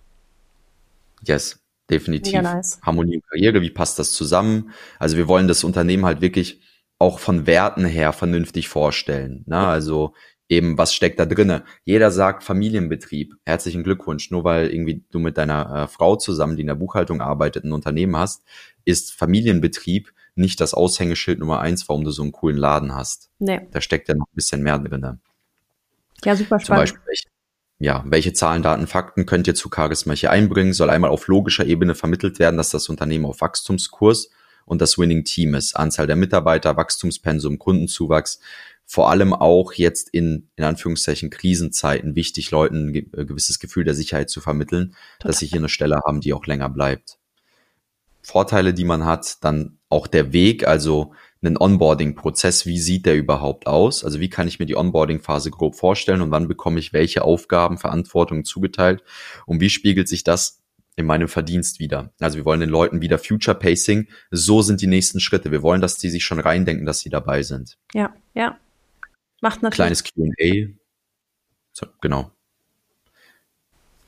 Yes, 1.25 1.61
definitiv. 1.91 2.41
Nice. 2.43 2.79
Harmonie 2.83 3.17
und 3.17 3.29
Karriere, 3.29 3.63
wie 3.63 3.71
passt 3.71 3.99
das 3.99 4.13
zusammen? 4.13 4.71
Also 4.99 5.17
wir 5.17 5.29
wollen 5.29 5.49
das 5.49 5.65
Unternehmen 5.65 6.05
halt 6.05 6.21
wirklich 6.21 6.61
auch 6.99 7.19
von 7.19 7.47
Werten 7.47 7.85
her 7.85 8.13
vernünftig 8.13 8.69
vorstellen. 8.69 9.45
Ne? 9.47 9.59
Also 9.59 10.15
eben, 10.49 10.79
was 10.79 10.95
steckt 10.95 11.19
da 11.19 11.27
drinne? 11.27 11.65
Jeder 11.85 12.11
sagt 12.11 12.43
Familienbetrieb. 12.43 13.35
Herzlichen 13.45 13.83
Glückwunsch. 13.83 14.31
Nur 14.31 14.45
weil 14.45 14.69
irgendwie 14.69 15.05
du 15.11 15.19
mit 15.19 15.37
deiner 15.39 15.85
äh, 15.85 15.89
Frau 15.89 16.17
zusammen, 16.17 16.57
die 16.57 16.63
in 16.63 16.69
der 16.69 16.75
Buchhaltung 16.75 17.21
arbeitet, 17.21 17.65
ein 17.65 17.73
Unternehmen 17.73 18.17
hast, 18.17 18.45
ist 18.85 19.13
Familienbetrieb 19.13 20.13
nicht 20.35 20.61
das 20.61 20.75
Aushängeschild 20.75 21.39
Nummer 21.39 21.61
eins, 21.61 21.89
warum 21.89 22.05
du 22.05 22.11
so 22.11 22.23
einen 22.23 22.33
coolen 22.33 22.59
Laden 22.59 22.95
hast. 22.95 23.31
Nee. 23.39 23.67
Da 23.71 23.81
steckt 23.81 24.09
ja 24.09 24.15
noch 24.15 24.27
ein 24.27 24.35
bisschen 24.35 24.63
mehr 24.63 24.79
drinne. 24.79 25.19
Ja, 26.25 26.37
super 26.37 26.61
spannend. 26.61 26.67
Zum 26.67 26.77
Beispiel, 26.77 27.01
welche, 27.07 27.29
ja, 27.79 28.05
welche 28.07 28.33
Zahlen, 28.33 28.63
Daten, 28.63 28.87
Fakten 28.87 29.27
könnt 29.27 29.47
ihr 29.47 29.55
zu 29.55 29.71
Charisma 29.75 30.13
hier 30.13 30.31
einbringen? 30.31 30.73
Soll 30.73 30.91
einmal 30.91 31.11
auf 31.11 31.27
logischer 31.27 31.67
Ebene 31.67 31.95
vermittelt 31.95 32.39
werden, 32.39 32.57
dass 32.57 32.71
das 32.71 32.89
Unternehmen 32.89 33.25
auf 33.25 33.41
Wachstumskurs 33.41 34.31
und 34.67 34.81
das 34.81 34.99
Winning 34.99 35.25
Team 35.25 35.55
ist. 35.55 35.75
Anzahl 35.77 36.07
der 36.07 36.17
Mitarbeiter, 36.17 36.77
Wachstumspensum, 36.77 37.59
Kundenzuwachs 37.59 38.41
vor 38.87 39.11
allem 39.11 39.35
auch 39.35 39.73
jetzt 39.73 40.09
in, 40.11 40.49
in 40.57 40.65
Anführungszeichen, 40.65 41.29
Krisenzeiten 41.31 42.15
wichtig, 42.15 42.53
Leuten 42.53 42.91
ein 42.91 42.95
äh, 42.95 43.25
gewisses 43.25 43.59
Gefühl 43.59 43.85
der 43.85 43.95
Sicherheit 43.95 44.31
zu 44.31 44.41
vermitteln, 44.41 44.95
Total. 45.19 45.29
dass 45.31 45.39
sie 45.41 45.47
hier 45.47 45.59
eine 45.59 45.69
Stelle 45.69 46.01
haben, 46.07 46.21
die 46.21 46.33
auch 46.33 46.47
länger 46.47 46.69
bleibt. 46.71 47.19
Vorteile, 48.23 48.75
die 48.75 48.85
man 48.85 49.05
hat, 49.05 49.45
dann 49.45 49.79
auch 49.89 50.07
der 50.07 50.33
Weg, 50.33 50.67
also 50.67 51.13
einen 51.43 51.57
Onboarding-Prozess, 51.57 52.67
wie 52.67 52.79
sieht 52.79 53.07
der 53.07 53.17
überhaupt 53.17 53.67
aus? 53.67 54.05
Also 54.05 54.21
wie 54.21 54.31
kann 54.31 54.49
ich 54.49 54.59
mir 54.59 54.67
die 54.67 54.77
Onboarding-Phase 54.77 55.51
grob 55.51 55.77
vorstellen 55.77 56.23
und 56.23 56.31
wann 56.31 56.49
bekomme 56.49 56.79
ich 56.79 56.93
welche 56.93 57.23
Aufgaben, 57.23 57.79
Verantwortung 57.79 58.45
zugeteilt 58.45 59.03
und 59.47 59.61
wie 59.61 59.71
spiegelt 59.71 60.09
sich 60.09 60.25
das 60.25 60.63
in 60.97 61.07
meinem 61.07 61.29
Verdienst 61.29 61.79
wieder? 61.79 62.13
Also 62.21 62.39
wir 62.39 62.45
wollen 62.45 62.61
den 62.61 62.71
Leuten 62.71 63.01
wieder 63.01 63.19
Future 63.19 63.57
Pacing, 63.57 64.09
so 64.31 64.63
sind 64.63 64.81
die 64.81 64.87
nächsten 64.87 65.21
Schritte. 65.21 65.53
Wir 65.53 65.63
wollen, 65.63 65.81
dass 65.81 65.99
die 65.99 66.11
sich 66.11 66.25
schon 66.25 66.41
reindenken, 66.41 66.87
dass 66.87 67.01
sie 67.01 67.11
dabei 67.11 67.43
sind. 67.43 67.79
Ja, 67.95 68.13
ja, 68.35 68.59
Macht 69.41 69.63
natürlich. 69.63 70.03
Kleines 70.03 70.05
QA. 70.05 70.75
So, 71.73 71.87
genau. 72.01 72.31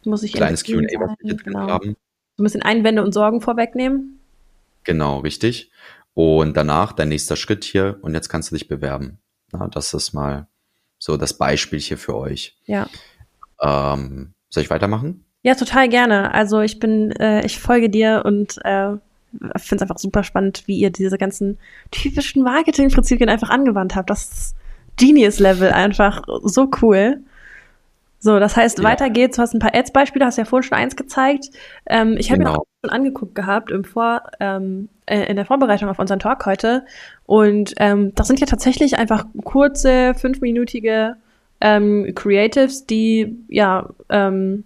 Muss 0.05 0.23
ich 0.23 0.33
Kleines 0.33 0.65
QA, 0.65 0.75
was 0.75 1.17
wir 1.21 1.35
drin 1.35 1.45
genau. 1.45 1.69
haben. 1.69 1.97
So 2.37 2.43
ein 2.43 2.45
bisschen 2.45 2.63
Einwände 2.63 3.03
und 3.03 3.13
Sorgen 3.13 3.41
vorwegnehmen. 3.41 4.21
Genau, 4.85 5.19
richtig. 5.19 5.71
Und 6.15 6.57
danach 6.57 6.93
dein 6.93 7.11
nächster 7.11 7.37
Schritt 7.37 7.65
hier 7.65 7.99
und 8.03 8.15
jetzt 8.15 8.29
kannst 8.29 8.51
du 8.51 8.57
dich 8.57 8.69
bewerben. 8.69 9.19
Na, 9.53 9.69
das 9.69 9.95
ist 9.95 10.13
mal 10.13 10.49
so 10.99 11.17
das 11.17 11.35
Beispiel 11.35 11.79
hier 11.79 11.99
für 11.99 12.17
euch. 12.17 12.57
Ja. 12.67 12.89
Ähm, 13.61 14.35
soll 14.51 14.63
ich 14.63 14.71
weitermachen? 14.71 15.25
Ja, 15.43 15.55
total 15.55 15.89
gerne. 15.89 16.35
Also 16.35 16.61
ich 16.61 16.81
bin, 16.81 17.13
äh, 17.13 17.45
ich 17.45 17.59
folge 17.59 17.91
dir 17.91 18.23
und 18.25 18.59
äh, 18.65 18.97
finde 19.57 19.77
es 19.77 19.83
einfach 19.83 19.99
super 19.99 20.25
spannend, 20.25 20.63
wie 20.67 20.79
ihr 20.79 20.91
diese 20.91 21.19
ganzen 21.19 21.59
typischen 21.91 22.43
Marketingprinzipien 22.43 23.29
einfach 23.29 23.51
angewandt 23.51 23.95
habt. 23.95 24.11
Das 24.11 24.31
ist 24.31 24.57
Genius-Level 24.99 25.71
einfach 25.73 26.23
so 26.43 26.71
cool. 26.83 27.23
So, 28.21 28.39
das 28.41 28.57
heißt, 28.57 28.79
ja. 28.79 28.85
weiter 28.85 29.11
geht's. 29.11 29.37
Du 29.37 29.43
hast 29.43 29.55
ein 29.55 29.61
paar 29.61 29.75
Ads-Beispiele, 29.75 30.25
hast 30.25 30.39
ja 30.39 30.45
vorhin 30.45 30.69
schon 30.69 30.79
eins 30.79 30.97
gezeigt. 30.97 31.51
Ähm, 31.87 32.17
ich 32.19 32.31
habe 32.31 32.41
genau. 32.41 32.53
mir 32.53 32.59
auch 32.59 32.67
schon 32.85 32.91
angeguckt 32.91 33.35
gehabt 33.35 33.71
im 33.71 33.85
Vor, 33.85 34.23
ähm, 34.41 34.89
äh, 35.07 35.25
in 35.25 35.37
der 35.37 35.47
Vorbereitung 35.47 35.89
auf 35.89 35.99
unseren 35.99 36.19
Talk 36.19 36.45
heute. 36.45 36.85
Und 37.27 37.75
ähm, 37.79 38.13
das 38.15 38.27
sind 38.27 38.41
ja 38.41 38.47
tatsächlich 38.47 38.99
einfach 38.99 39.25
kurze, 39.45 40.15
fünfminütige 40.15 41.17
ähm, 41.61 42.13
Creatives, 42.15 42.87
die 42.87 43.37
ja 43.49 43.91
ähm, 44.09 44.65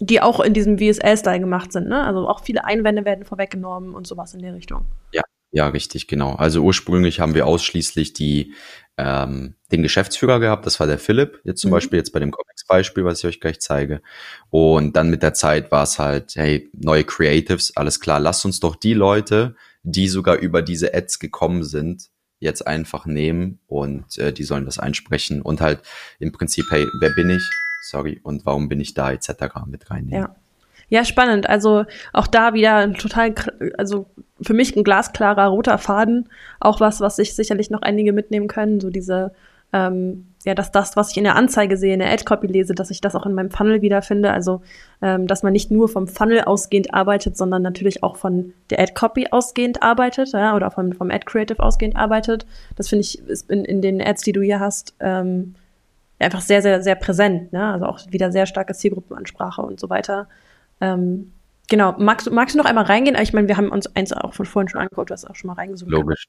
die 0.00 0.22
auch 0.22 0.40
in 0.40 0.54
diesem 0.54 0.78
VSL-Style 0.78 1.40
gemacht 1.40 1.72
sind, 1.72 1.86
ne? 1.86 2.02
Also 2.02 2.26
auch 2.26 2.42
viele 2.42 2.64
Einwände 2.64 3.04
werden 3.04 3.26
vorweggenommen 3.26 3.94
und 3.94 4.06
sowas 4.06 4.32
in 4.32 4.40
der 4.40 4.54
Richtung. 4.54 4.86
Ja, 5.12 5.22
ja, 5.52 5.68
richtig, 5.68 6.06
genau. 6.06 6.34
Also 6.34 6.62
ursprünglich 6.62 7.20
haben 7.20 7.34
wir 7.34 7.46
ausschließlich 7.46 8.12
die 8.12 8.54
ähm, 9.00 9.54
den 9.72 9.82
Geschäftsführer 9.82 10.40
gehabt, 10.40 10.66
das 10.66 10.78
war 10.78 10.86
der 10.86 10.98
Philipp, 10.98 11.40
jetzt 11.44 11.60
zum 11.60 11.70
mhm. 11.70 11.74
Beispiel 11.74 11.98
jetzt 11.98 12.12
bei 12.12 12.20
dem 12.20 12.30
Comics-Beispiel, 12.30 13.04
was 13.04 13.20
ich 13.20 13.26
euch 13.26 13.40
gleich 13.40 13.60
zeige. 13.60 14.02
Und 14.50 14.94
dann 14.96 15.10
mit 15.10 15.22
der 15.22 15.32
Zeit 15.32 15.70
war 15.70 15.84
es 15.84 15.98
halt, 15.98 16.34
hey, 16.34 16.68
neue 16.74 17.04
Creatives, 17.04 17.76
alles 17.76 18.00
klar, 18.00 18.20
lasst 18.20 18.44
uns 18.44 18.60
doch 18.60 18.76
die 18.76 18.94
Leute, 18.94 19.56
die 19.82 20.08
sogar 20.08 20.36
über 20.36 20.60
diese 20.60 20.92
Ads 20.92 21.18
gekommen 21.18 21.64
sind, 21.64 22.10
jetzt 22.40 22.66
einfach 22.66 23.06
nehmen 23.06 23.60
und 23.66 24.18
äh, 24.18 24.32
die 24.32 24.44
sollen 24.44 24.66
das 24.66 24.78
einsprechen 24.78 25.40
und 25.40 25.60
halt 25.60 25.80
im 26.18 26.32
Prinzip, 26.32 26.66
hey, 26.70 26.86
wer 27.00 27.10
bin 27.10 27.30
ich? 27.30 27.42
Sorry, 27.82 28.20
und 28.22 28.44
warum 28.44 28.68
bin 28.68 28.80
ich 28.80 28.92
da, 28.92 29.12
etc. 29.12 29.30
mit 29.66 29.90
reinnehmen. 29.90 30.22
Ja. 30.22 30.36
Ja, 30.90 31.04
spannend. 31.04 31.48
Also 31.48 31.84
auch 32.12 32.26
da 32.26 32.52
wieder 32.52 32.76
ein 32.76 32.94
total, 32.94 33.32
also 33.78 34.06
für 34.42 34.54
mich 34.54 34.76
ein 34.76 34.84
glasklarer 34.84 35.46
roter 35.46 35.78
Faden. 35.78 36.28
Auch 36.58 36.80
was, 36.80 37.00
was 37.00 37.16
sich 37.16 37.34
sicherlich 37.34 37.70
noch 37.70 37.82
einige 37.82 38.12
mitnehmen 38.12 38.48
können. 38.48 38.80
So 38.80 38.90
diese, 38.90 39.32
ähm, 39.72 40.26
ja, 40.44 40.54
dass 40.54 40.72
das, 40.72 40.96
was 40.96 41.12
ich 41.12 41.16
in 41.16 41.24
der 41.24 41.36
Anzeige 41.36 41.76
sehe, 41.76 41.94
in 41.94 42.00
der 42.00 42.10
Ad-Copy 42.10 42.48
lese, 42.48 42.74
dass 42.74 42.90
ich 42.90 43.00
das 43.00 43.14
auch 43.14 43.24
in 43.24 43.34
meinem 43.34 43.52
Funnel 43.52 43.82
wiederfinde. 43.82 44.32
Also, 44.32 44.62
ähm, 45.00 45.28
dass 45.28 45.44
man 45.44 45.52
nicht 45.52 45.70
nur 45.70 45.88
vom 45.88 46.08
Funnel 46.08 46.40
ausgehend 46.40 46.92
arbeitet, 46.92 47.36
sondern 47.36 47.62
natürlich 47.62 48.02
auch 48.02 48.16
von 48.16 48.52
der 48.70 48.80
Ad-Copy 48.80 49.28
ausgehend 49.30 49.84
arbeitet, 49.84 50.32
ja, 50.32 50.56
oder 50.56 50.72
vom, 50.72 50.92
vom 50.92 51.12
Ad-Creative 51.12 51.62
ausgehend 51.62 51.94
arbeitet. 51.94 52.46
Das 52.74 52.88
finde 52.88 53.02
ich 53.02 53.22
in, 53.48 53.64
in 53.64 53.80
den 53.80 54.02
Ads, 54.02 54.22
die 54.22 54.32
du 54.32 54.42
hier 54.42 54.58
hast, 54.58 54.94
ähm, 54.98 55.54
einfach 56.18 56.40
sehr, 56.40 56.62
sehr, 56.62 56.82
sehr 56.82 56.96
präsent. 56.96 57.52
Ne? 57.52 57.72
Also 57.72 57.86
auch 57.86 58.00
wieder 58.10 58.32
sehr 58.32 58.46
starke 58.46 58.74
Zielgruppenansprache 58.74 59.62
und 59.62 59.78
so 59.78 59.88
weiter. 59.88 60.26
Ähm, 60.80 61.32
genau, 61.68 61.94
magst, 61.98 62.30
magst 62.30 62.54
du 62.54 62.58
noch 62.58 62.66
einmal 62.66 62.84
reingehen? 62.84 63.16
Ich 63.20 63.32
meine, 63.32 63.48
wir 63.48 63.56
haben 63.56 63.70
uns 63.70 63.86
eins 63.94 64.12
auch 64.12 64.34
von 64.34 64.46
vorhin 64.46 64.68
schon 64.68 64.80
angeguckt, 64.80 65.10
du 65.10 65.14
hast 65.14 65.24
auch 65.24 65.36
schon 65.36 65.48
mal 65.48 65.54
reingesucht. 65.54 65.90
Logisch. 65.90 66.24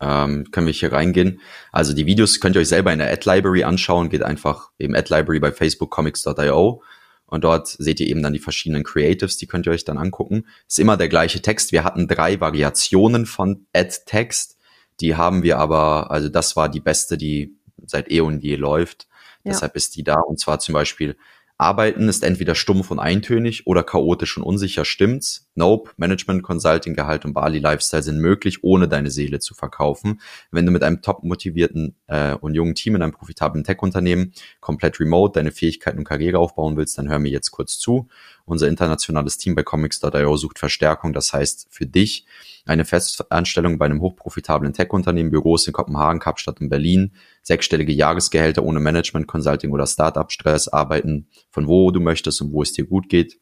Ähm, 0.00 0.50
können 0.50 0.66
wir 0.66 0.72
hier 0.72 0.92
reingehen. 0.92 1.40
Also 1.72 1.92
die 1.92 2.06
Videos 2.06 2.40
könnt 2.40 2.56
ihr 2.56 2.62
euch 2.62 2.68
selber 2.68 2.92
in 2.92 3.00
der 3.00 3.12
Ad 3.12 3.30
Library 3.30 3.64
anschauen. 3.64 4.08
Geht 4.08 4.22
einfach 4.22 4.70
eben 4.78 4.96
Ad 4.96 5.14
Library 5.14 5.40
bei 5.40 5.52
facebookcomics.io 5.52 6.82
und 7.30 7.44
dort 7.44 7.68
seht 7.68 8.00
ihr 8.00 8.08
eben 8.08 8.24
dann 8.24 8.32
die 8.32 8.40
verschiedenen 8.40 8.82
Creatives, 8.82 9.36
die 9.36 9.46
könnt 9.46 9.66
ihr 9.66 9.72
euch 9.72 9.84
dann 9.84 9.98
angucken. 9.98 10.46
Ist 10.66 10.80
immer 10.80 10.96
der 10.96 11.08
gleiche 11.08 11.40
Text. 11.40 11.70
Wir 11.70 11.84
hatten 11.84 12.08
drei 12.08 12.40
Variationen 12.40 13.24
von 13.24 13.66
Ad-Text. 13.72 14.58
Die 14.98 15.14
haben 15.14 15.44
wir 15.44 15.58
aber, 15.58 16.10
also 16.10 16.28
das 16.28 16.56
war 16.56 16.68
die 16.68 16.80
beste, 16.80 17.16
die 17.16 17.54
seit 17.86 18.10
eh 18.10 18.20
und 18.20 18.42
je 18.42 18.56
läuft. 18.56 19.06
Ja. 19.44 19.52
Deshalb 19.52 19.76
ist 19.76 19.94
die 19.94 20.02
da. 20.02 20.16
Und 20.16 20.40
zwar 20.40 20.58
zum 20.58 20.72
Beispiel 20.72 21.16
Arbeiten 21.60 22.08
ist 22.08 22.24
entweder 22.24 22.54
stumpf 22.54 22.90
und 22.90 22.98
eintönig 22.98 23.66
oder 23.66 23.82
chaotisch 23.82 24.38
und 24.38 24.42
unsicher. 24.42 24.86
Stimmt's? 24.86 25.50
Nope. 25.54 25.90
Management, 25.98 26.42
Consulting, 26.42 26.94
Gehalt 26.94 27.26
und 27.26 27.34
Bali 27.34 27.58
Lifestyle 27.58 28.02
sind 28.02 28.18
möglich, 28.18 28.64
ohne 28.64 28.88
deine 28.88 29.10
Seele 29.10 29.40
zu 29.40 29.52
verkaufen. 29.52 30.22
Wenn 30.50 30.64
du 30.64 30.72
mit 30.72 30.82
einem 30.82 31.02
top 31.02 31.22
motivierten 31.22 31.96
äh, 32.06 32.32
und 32.32 32.54
jungen 32.54 32.74
Team 32.74 32.96
in 32.96 33.02
einem 33.02 33.12
profitablen 33.12 33.62
Tech-Unternehmen 33.62 34.32
komplett 34.60 34.98
remote 35.00 35.38
deine 35.38 35.52
Fähigkeiten 35.52 35.98
und 35.98 36.04
Karriere 36.04 36.38
aufbauen 36.38 36.78
willst, 36.78 36.96
dann 36.96 37.10
hör 37.10 37.18
mir 37.18 37.30
jetzt 37.30 37.50
kurz 37.50 37.78
zu. 37.78 38.08
Unser 38.50 38.68
internationales 38.68 39.38
Team 39.38 39.54
bei 39.54 39.62
Comics.io 39.62 40.36
sucht 40.36 40.58
Verstärkung. 40.58 41.12
Das 41.12 41.32
heißt 41.32 41.68
für 41.70 41.86
dich 41.86 42.26
eine 42.66 42.84
Festanstellung 42.84 43.78
bei 43.78 43.86
einem 43.86 44.00
hochprofitablen 44.00 44.72
Tech-Unternehmen, 44.72 45.30
Büros 45.30 45.66
in 45.66 45.72
Kopenhagen, 45.72 46.20
Kapstadt 46.20 46.60
und 46.60 46.68
Berlin, 46.68 47.12
sechsstellige 47.42 47.92
Jahresgehälter 47.92 48.62
ohne 48.62 48.80
Management, 48.80 49.26
Consulting 49.26 49.72
oder 49.72 49.86
Startup-Stress, 49.86 50.68
arbeiten 50.68 51.28
von 51.50 51.68
wo 51.68 51.90
du 51.90 52.00
möchtest 52.00 52.42
und 52.42 52.52
wo 52.52 52.62
es 52.62 52.72
dir 52.72 52.86
gut 52.86 53.08
geht 53.08 53.38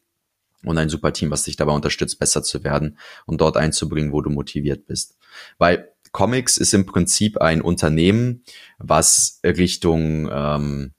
und 0.63 0.77
ein 0.77 0.89
super 0.89 1.13
Team, 1.13 1.31
was 1.31 1.43
dich 1.43 1.55
dabei 1.55 1.73
unterstützt, 1.73 2.19
besser 2.19 2.43
zu 2.43 2.63
werden 2.63 2.97
und 3.25 3.41
dort 3.41 3.57
einzubringen, 3.57 4.11
wo 4.11 4.21
du 4.21 4.29
motiviert 4.29 4.85
bist. 4.85 5.17
Weil 5.57 5.91
Comics 6.11 6.57
ist 6.57 6.73
im 6.73 6.85
Prinzip 6.85 7.39
ein 7.39 7.61
Unternehmen, 7.61 8.43
was 8.77 9.39
Richtung, 9.43 10.29
ähm, 10.31 10.93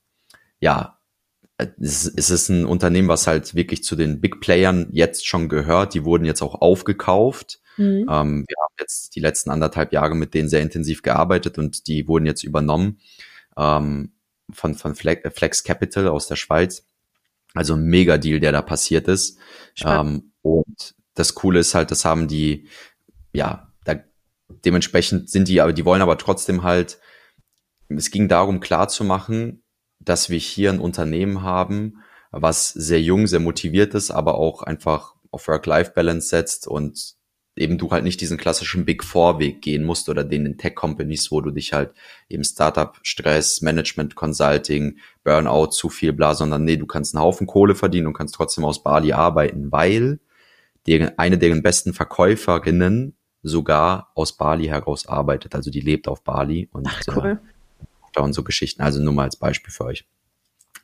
ja, 0.60 0.99
es, 1.80 2.06
ist 2.06 2.48
ein 2.48 2.64
Unternehmen, 2.64 3.08
was 3.08 3.26
halt 3.26 3.54
wirklich 3.54 3.82
zu 3.82 3.96
den 3.96 4.20
Big 4.20 4.40
Playern 4.40 4.88
jetzt 4.92 5.26
schon 5.26 5.48
gehört. 5.48 5.94
Die 5.94 6.04
wurden 6.04 6.24
jetzt 6.24 6.42
auch 6.42 6.60
aufgekauft. 6.60 7.60
Mhm. 7.76 8.06
Ähm, 8.10 8.44
wir 8.48 8.56
haben 8.62 8.74
jetzt 8.78 9.14
die 9.14 9.20
letzten 9.20 9.50
anderthalb 9.50 9.92
Jahre 9.92 10.14
mit 10.14 10.34
denen 10.34 10.48
sehr 10.48 10.62
intensiv 10.62 11.02
gearbeitet 11.02 11.58
und 11.58 11.86
die 11.86 12.06
wurden 12.08 12.26
jetzt 12.26 12.44
übernommen 12.44 13.00
ähm, 13.56 14.12
von, 14.52 14.74
von 14.74 14.94
Flex 14.94 15.64
Capital 15.64 16.08
aus 16.08 16.26
der 16.26 16.36
Schweiz. 16.36 16.86
Also 17.54 17.74
ein 17.74 17.84
Mega-Deal, 17.84 18.40
der 18.40 18.52
da 18.52 18.62
passiert 18.62 19.08
ist. 19.08 19.38
Ähm, 19.84 20.32
und 20.42 20.94
das 21.14 21.34
Coole 21.34 21.60
ist 21.60 21.74
halt, 21.74 21.90
das 21.90 22.04
haben 22.04 22.28
die, 22.28 22.68
ja, 23.32 23.72
da, 23.84 23.96
dementsprechend 24.64 25.30
sind 25.30 25.48
die, 25.48 25.60
aber 25.60 25.72
die 25.72 25.84
wollen 25.84 26.02
aber 26.02 26.18
trotzdem 26.18 26.62
halt, 26.62 26.98
es 27.88 28.10
ging 28.10 28.28
darum 28.28 28.60
klar 28.60 28.88
zu 28.88 29.04
machen, 29.04 29.62
dass 30.00 30.30
wir 30.30 30.38
hier 30.38 30.70
ein 30.70 30.80
Unternehmen 30.80 31.42
haben, 31.42 32.02
was 32.32 32.70
sehr 32.70 33.00
jung, 33.00 33.26
sehr 33.26 33.40
motiviert 33.40 33.94
ist, 33.94 34.10
aber 34.10 34.36
auch 34.36 34.62
einfach 34.62 35.14
auf 35.30 35.46
Work-Life-Balance 35.46 36.28
setzt 36.28 36.66
und 36.66 37.14
eben 37.56 37.78
du 37.78 37.90
halt 37.90 38.04
nicht 38.04 38.20
diesen 38.20 38.38
klassischen 38.38 38.84
Big 38.84 39.04
Four 39.04 39.38
Weg 39.38 39.60
gehen 39.60 39.84
musst 39.84 40.08
oder 40.08 40.24
den 40.24 40.46
in 40.46 40.56
Tech 40.56 40.74
Companies, 40.74 41.30
wo 41.30 41.40
du 41.40 41.50
dich 41.50 41.72
halt 41.72 41.92
eben 42.28 42.44
Startup 42.44 42.98
Stress, 43.02 43.60
Management 43.60 44.14
Consulting, 44.14 44.98
Burnout, 45.24 45.72
zu 45.72 45.88
viel 45.88 46.12
bla, 46.12 46.34
sondern 46.34 46.64
nee, 46.64 46.76
du 46.76 46.86
kannst 46.86 47.14
einen 47.14 47.22
Haufen 47.22 47.46
Kohle 47.46 47.74
verdienen 47.74 48.06
und 48.06 48.14
kannst 48.14 48.34
trotzdem 48.34 48.64
aus 48.64 48.82
Bali 48.82 49.12
arbeiten, 49.12 49.70
weil 49.70 50.20
deren, 50.86 51.18
eine 51.18 51.38
deren 51.38 51.62
besten 51.62 51.92
Verkäuferinnen 51.92 53.16
sogar 53.42 54.10
aus 54.14 54.36
Bali 54.36 54.66
heraus 54.66 55.06
arbeitet, 55.06 55.54
also 55.54 55.70
die 55.70 55.80
lebt 55.80 56.08
auf 56.08 56.22
Bali 56.22 56.68
und 56.72 56.86
Ach, 56.88 57.02
cool. 57.16 57.40
äh, 57.42 57.49
und 58.18 58.32
so 58.32 58.42
Geschichten, 58.42 58.82
also 58.82 59.00
nur 59.00 59.12
mal 59.12 59.24
als 59.24 59.36
Beispiel 59.36 59.72
für 59.72 59.84
euch. 59.84 60.06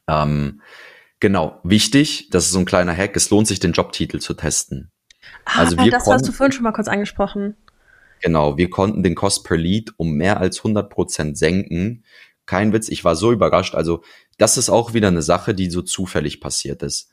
Ähm, 0.08 0.60
genau, 1.20 1.60
wichtig, 1.64 2.28
das 2.30 2.46
ist 2.46 2.52
so 2.52 2.58
ein 2.58 2.64
kleiner 2.64 2.96
Hack, 2.96 3.16
es 3.16 3.30
lohnt 3.30 3.48
sich 3.48 3.60
den 3.60 3.72
Jobtitel 3.72 4.18
zu 4.20 4.34
testen. 4.34 4.90
Ah, 5.44 5.60
also 5.60 5.76
wir 5.76 5.90
das 5.90 6.04
konnten, 6.04 6.14
hast 6.14 6.28
du 6.28 6.32
vorhin 6.32 6.52
schon 6.52 6.62
mal 6.62 6.72
kurz 6.72 6.88
angesprochen. 6.88 7.56
Genau, 8.22 8.56
wir 8.56 8.70
konnten 8.70 9.02
den 9.02 9.14
Cost 9.14 9.44
per 9.44 9.56
Lead 9.56 9.92
um 9.96 10.12
mehr 10.12 10.40
als 10.40 10.58
100 10.58 10.88
Prozent 10.88 11.36
senken. 11.38 12.04
Kein 12.46 12.72
Witz, 12.72 12.88
ich 12.88 13.04
war 13.04 13.16
so 13.16 13.32
überrascht. 13.32 13.74
Also 13.74 14.02
das 14.38 14.56
ist 14.56 14.70
auch 14.70 14.94
wieder 14.94 15.08
eine 15.08 15.22
Sache, 15.22 15.54
die 15.54 15.70
so 15.70 15.82
zufällig 15.82 16.40
passiert 16.40 16.82
ist. 16.82 17.10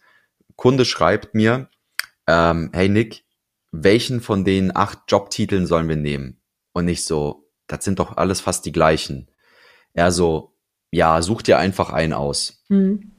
Kunde 0.56 0.86
schreibt 0.86 1.34
mir, 1.34 1.70
ähm, 2.28 2.70
hey 2.74 2.90
Nick, 2.90 3.24
welchen 3.72 4.22
von 4.22 4.46
den 4.46 4.76
acht 4.76 5.00
Jobtiteln 5.08 5.66
sollen 5.66 5.90
wir 5.90 5.96
nehmen? 5.96 6.40
Und 6.74 6.88
ich 6.88 7.06
so, 7.06 7.50
das 7.68 7.84
sind 7.84 8.00
doch 8.00 8.18
alles 8.18 8.42
fast 8.42 8.66
die 8.66 8.72
gleichen. 8.72 9.30
Er 9.94 10.12
so, 10.12 10.54
ja, 10.92 11.22
such 11.22 11.42
dir 11.42 11.58
einfach 11.58 11.92
einen 11.92 12.14
aus. 12.14 12.64
Mhm. 12.70 13.12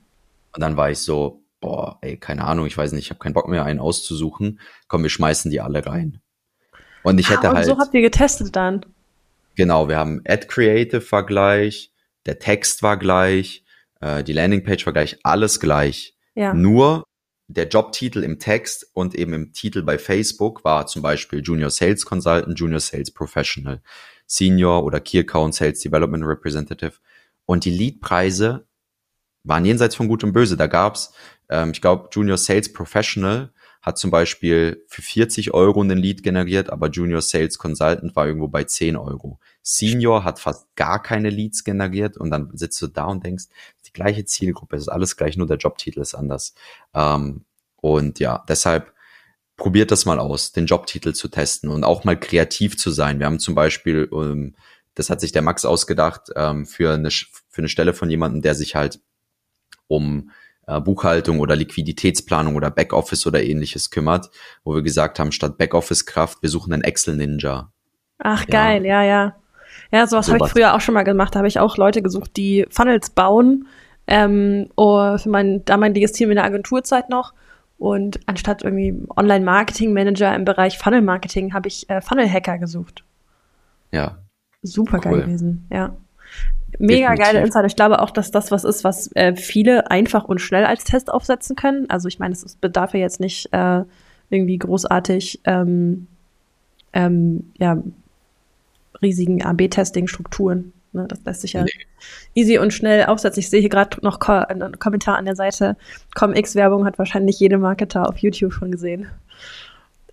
Und 0.53 0.61
dann 0.61 0.77
war 0.77 0.91
ich 0.91 0.99
so, 0.99 1.45
boah, 1.61 1.99
ey, 2.03 2.17
keine 2.17 2.45
Ahnung, 2.45 2.67
ich 2.67 2.77
weiß 2.77 2.93
nicht, 2.93 3.07
ich 3.07 3.11
habe 3.11 3.21
keinen 3.21 3.33
Bock 3.33 3.49
mehr, 3.49 3.65
einen 3.65 3.81
auszusuchen. 3.81 4.61
Komm, 4.87 5.03
wir 5.03 5.11
schmeißen 5.11 5.51
die 5.51 5.61
alle 5.61 5.85
rein. 5.87 6.21
Und 7.03 7.19
ich 7.19 7.31
hätte 7.31 7.49
ah, 7.49 7.51
und 7.51 7.57
halt. 7.57 7.67
so 7.67 7.79
habt 7.79 7.95
ihr 7.95 8.03
getestet 8.03 8.55
dann. 8.55 8.85
Genau, 9.57 9.89
wir 9.89 9.97
haben 9.97 10.23
Ad 10.27 10.47
Creative 10.49 11.05
war 11.13 11.25
gleich, 11.25 11.93
der 12.27 12.39
Text 12.39 12.83
war 12.83 12.97
gleich, 12.97 13.65
äh, 14.01 14.25
die 14.25 14.33
Landingpage 14.33 14.85
war 14.87 14.93
gleich, 14.93 15.19
alles 15.23 15.61
gleich. 15.61 16.17
Ja. 16.35 16.55
Nur 16.55 17.05
der 17.49 17.69
Jobtitel 17.69 18.23
im 18.23 18.39
Text 18.39 18.89
und 18.95 19.15
eben 19.15 19.33
im 19.33 19.53
Titel 19.53 19.83
bei 19.83 19.99
Facebook 19.99 20.65
war 20.65 20.87
zum 20.87 21.03
Beispiel 21.03 21.41
Junior 21.41 21.71
Sales 21.71 22.05
Consultant, 22.05 22.59
Junior 22.59 22.81
Sales 22.81 23.13
Professional, 23.13 23.81
Senior 24.27 24.85
oder 24.85 25.01
Key 25.01 25.21
Account 25.21 25.55
Sales 25.55 25.81
Development 25.81 26.25
Representative. 26.25 26.95
Und 27.47 27.65
die 27.65 27.71
Leadpreise 27.71 28.67
waren 29.43 29.65
jenseits 29.65 29.95
von 29.95 30.09
Gut 30.09 30.25
und 30.25 30.33
Böse. 30.33 30.57
Da 30.57 30.67
gab's 30.67 31.13
ähm, 31.49 31.71
ich 31.73 31.81
glaube, 31.81 32.09
Junior 32.11 32.37
Sales 32.37 32.73
Professional 32.73 33.51
hat 33.83 33.99
zum 33.99 34.11
Beispiel 34.11 34.83
für 34.89 35.03
40 35.03 35.53
Euro 35.53 35.83
einen 35.83 35.99
Lead 35.99 36.23
generiert, 36.23 36.71
aber 36.71 36.89
Junior 36.89 37.21
Sales 37.21 37.59
Consultant 37.59 38.17
war 38.17 38.27
irgendwo 38.27 38.49
bei 38.49 38.65
10 38.65 38.97
Euro. 38.97 39.39
Senior 39.63 40.25
hat 40.25 40.39
fast 40.39 40.75
gar 40.75 41.03
keine 41.03 41.29
Leads 41.29 41.65
generiert 41.65 42.17
und 42.17 42.31
dann 42.31 42.51
sitzt 42.57 42.81
du 42.81 42.87
da 42.87 43.05
und 43.05 43.25
denkst, 43.25 43.45
die 43.87 43.93
gleiche 43.93 44.25
Zielgruppe, 44.25 44.77
es 44.77 44.83
ist 44.83 44.89
alles 44.89 45.17
gleich, 45.17 45.37
nur 45.37 45.47
der 45.47 45.59
Jobtitel 45.59 46.01
ist 46.01 46.15
anders. 46.15 46.55
Ähm, 46.95 47.45
und 47.77 48.21
ja, 48.21 48.43
deshalb 48.49 48.94
probiert 49.57 49.91
das 49.91 50.05
mal 50.05 50.19
aus, 50.19 50.53
den 50.53 50.67
Jobtitel 50.67 51.13
zu 51.13 51.29
testen 51.29 51.71
und 51.71 51.85
auch 51.85 52.05
mal 52.05 52.19
kreativ 52.19 52.77
zu 52.77 52.91
sein. 52.91 53.19
Wir 53.19 53.27
haben 53.27 53.39
zum 53.39 53.55
Beispiel, 53.55 54.09
ähm, 54.13 54.55
das 54.95 55.11
hat 55.11 55.21
sich 55.21 55.33
der 55.33 55.43
Max 55.43 55.65
ausgedacht, 55.65 56.31
ähm, 56.37 56.67
für, 56.67 56.95
eine, 56.95 57.11
für 57.11 57.59
eine 57.59 57.69
Stelle 57.69 57.95
von 57.95 58.11
jemandem, 58.11 58.43
der 58.43 58.55
sich 58.55 58.75
halt 58.75 59.01
um 59.87 60.31
äh, 60.67 60.81
Buchhaltung 60.81 61.41
oder 61.41 61.57
Liquiditätsplanung 61.57 62.57
oder 62.57 62.71
Backoffice 62.71 63.27
oder 63.27 63.43
ähnliches 63.43 63.91
kümmert, 63.91 64.31
wo 64.65 64.75
wir 64.75 64.83
gesagt 64.83 65.19
haben, 65.19 65.33
statt 65.33 65.59
Backoffice-Kraft, 65.59 66.43
wir 66.43 66.49
suchen 66.49 66.73
einen 66.73 66.83
Excel-Ninja. 66.83 67.71
Ach, 68.19 68.47
geil, 68.47 68.85
ja, 68.87 69.03
ja. 69.03 69.37
Ja, 69.91 70.07
sowas 70.07 70.27
so 70.27 70.33
habe 70.33 70.47
ich 70.47 70.53
früher 70.53 70.75
auch 70.75 70.81
schon 70.81 70.95
mal 70.95 71.03
gemacht. 71.03 71.35
Da 71.35 71.39
habe 71.39 71.49
ich 71.49 71.59
auch 71.59 71.77
Leute 71.77 72.03
gesucht, 72.03 72.37
die 72.37 72.67
Funnels 72.71 73.11
bauen, 73.11 73.69
ähm, 74.07 74.69
oh, 74.77 75.19
für 75.19 75.29
mein 75.29 75.65
damaliges 75.65 76.13
Team 76.13 76.31
in 76.31 76.37
der 76.37 76.45
Agenturzeit 76.45 77.11
noch. 77.11 77.33
Und 77.79 78.21
anstatt 78.27 78.63
irgendwie 78.63 78.95
Online-Marketing-Manager 79.17 80.35
im 80.35 80.45
Bereich 80.45 80.79
Funnel-Marketing 80.79 81.55
habe 81.55 81.69
ich 81.69 81.89
äh, 81.91 82.01
Funnel-Hacker 82.01 82.59
gesucht. 82.59 83.05
Ja. 83.93 84.19
Super 84.63 84.99
geil 84.99 85.23
gewesen, 85.23 85.67
ja. 85.71 85.95
Mega 86.79 87.11
Definitiv. 87.11 87.25
geile 87.25 87.45
Insider. 87.45 87.67
Ich 87.67 87.77
glaube 87.77 88.01
auch, 88.01 88.11
dass 88.11 88.31
das 88.31 88.51
was 88.51 88.65
ist, 88.65 88.85
was 88.85 89.15
äh, 89.15 89.37
viele 89.37 89.91
einfach 89.91 90.25
und 90.25 90.41
schnell 90.41 90.65
als 90.65 90.85
Test 90.85 91.11
aufsetzen 91.13 91.57
können. 91.57 91.89
Also 91.89 92.09
ich 92.09 92.19
meine, 92.19 92.33
es 92.33 92.57
bedarf 92.57 92.95
ja 92.95 93.01
jetzt 93.01 93.21
nicht 93.21 93.53
äh, 93.53 93.85
irgendwie 94.31 94.59
großartig 94.59 95.41
ähm, 95.45 96.09
ähm, 96.93 97.53
ja, 97.59 97.83
riesigen 99.03 99.43
AB-Testing-Strukturen. 99.43 100.73
Ne? 100.95 101.07
Das 101.09 101.21
lässt 101.25 101.41
sich 101.43 101.53
ja 101.55 101.63
nee. 101.63 101.71
easy 102.35 102.59
und 102.59 102.73
schnell 102.73 103.05
aufsetzen. 103.07 103.41
Ich 103.41 103.51
sehe 103.51 103.61
hier 103.61 103.69
gerade 103.69 103.99
noch 104.03 104.19
Ko 104.19 104.33
einen 104.33 104.79
Kommentar 104.79 105.19
an 105.19 105.25
der 105.25 105.37
Seite. 105.37 105.77
ComX-Werbung 106.15 106.85
hat 106.85 106.99
wahrscheinlich 106.99 107.39
jede 107.39 107.59
Marketer 107.59 108.09
auf 108.09 108.19
YouTube 108.19 108.53
schon 108.53 108.71
gesehen. 108.71 109.09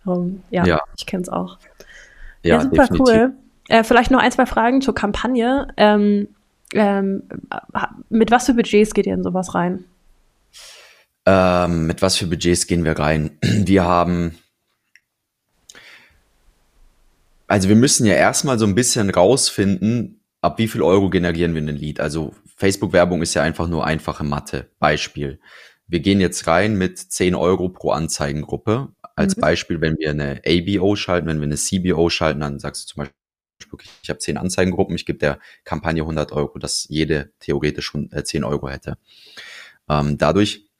Um, 0.03 0.41
ja, 0.49 0.65
ja, 0.65 0.81
ich 0.97 1.05
kenne 1.05 1.23
es 1.23 1.29
auch. 1.29 1.57
Ja, 2.43 2.55
ja 2.55 2.61
super 2.61 2.87
definitiv. 2.87 3.07
cool. 3.07 3.33
Äh, 3.69 3.83
vielleicht 3.83 4.11
noch 4.11 4.19
ein, 4.19 4.31
zwei 4.31 4.45
Fragen 4.45 4.81
zur 4.81 4.95
Kampagne. 4.95 5.67
Ähm, 5.77 6.27
ähm, 6.73 7.23
mit 8.09 8.31
was 8.31 8.47
für 8.47 8.53
Budgets 8.53 8.93
geht 8.93 9.05
ihr 9.05 9.13
in 9.13 9.23
sowas 9.23 9.53
rein? 9.53 9.85
Ähm, 11.25 11.85
mit 11.85 12.01
was 12.01 12.17
für 12.17 12.25
Budgets 12.25 12.65
gehen 12.65 12.83
wir 12.83 12.97
rein? 12.97 13.37
Wir 13.41 13.83
haben 13.83 14.35
also 17.51 17.67
wir 17.67 17.75
müssen 17.75 18.05
ja 18.05 18.13
erstmal 18.13 18.57
so 18.57 18.65
ein 18.65 18.75
bisschen 18.75 19.09
rausfinden, 19.09 20.20
ab 20.41 20.57
wie 20.57 20.67
viel 20.67 20.81
Euro 20.81 21.09
generieren 21.09 21.53
wir 21.53 21.61
einen 21.61 21.77
Lead. 21.77 21.99
Also 21.99 22.33
Facebook-Werbung 22.57 23.21
ist 23.21 23.33
ja 23.33 23.43
einfach 23.43 23.67
nur 23.67 23.85
einfache 23.85 24.23
Mathe. 24.23 24.69
Beispiel. 24.79 25.39
Wir 25.87 25.99
gehen 25.99 26.19
jetzt 26.19 26.47
rein 26.47 26.77
mit 26.77 26.97
10 26.97 27.35
Euro 27.35 27.69
pro 27.69 27.91
Anzeigengruppe. 27.91 28.89
Als 29.15 29.37
mhm. 29.37 29.41
Beispiel, 29.41 29.81
wenn 29.81 29.97
wir 29.97 30.09
eine 30.09 30.41
ABO 30.45 30.95
schalten, 30.95 31.27
wenn 31.27 31.39
wir 31.39 31.45
eine 31.45 31.55
CBO 31.57 32.09
schalten, 32.09 32.39
dann 32.39 32.59
sagst 32.59 32.83
du 32.83 32.93
zum 32.93 33.03
Beispiel, 33.03 33.15
ich 34.01 34.09
habe 34.09 34.19
10 34.19 34.37
Anzeigengruppen, 34.37 34.95
ich 34.95 35.05
gebe 35.05 35.19
der 35.19 35.39
Kampagne 35.63 36.01
100 36.01 36.31
Euro, 36.31 36.57
dass 36.57 36.87
jede 36.89 37.31
theoretisch 37.39 37.85
schon 37.85 38.09
10 38.11 38.43
Euro 38.43 38.69
hätte. 38.69 38.97
Ähm, 39.87 40.17
dadurch 40.17 40.70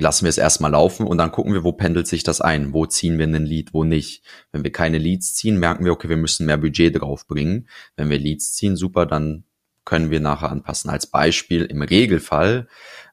lassen 0.00 0.24
wir 0.24 0.30
es 0.30 0.38
erstmal 0.38 0.72
laufen 0.72 1.06
und 1.06 1.18
dann 1.18 1.30
gucken 1.30 1.52
wir, 1.52 1.62
wo 1.62 1.72
pendelt 1.72 2.06
sich 2.06 2.22
das 2.22 2.40
ein, 2.40 2.72
wo 2.72 2.86
ziehen 2.86 3.18
wir 3.18 3.24
einen 3.24 3.44
Lead, 3.44 3.72
wo 3.74 3.84
nicht. 3.84 4.24
Wenn 4.50 4.64
wir 4.64 4.72
keine 4.72 4.98
Leads 4.98 5.34
ziehen, 5.34 5.58
merken 5.58 5.84
wir, 5.84 5.92
okay, 5.92 6.08
wir 6.08 6.16
müssen 6.16 6.46
mehr 6.46 6.56
Budget 6.56 7.00
draufbringen. 7.00 7.68
Wenn 7.96 8.10
wir 8.10 8.18
Leads 8.18 8.54
ziehen, 8.54 8.76
super, 8.76 9.06
dann 9.06 9.44
können 9.84 10.10
wir 10.10 10.20
nachher 10.20 10.50
anpassen. 10.50 10.90
Als 10.90 11.06
Beispiel 11.06 11.64
im 11.64 11.82
Regelfall, 11.82 12.68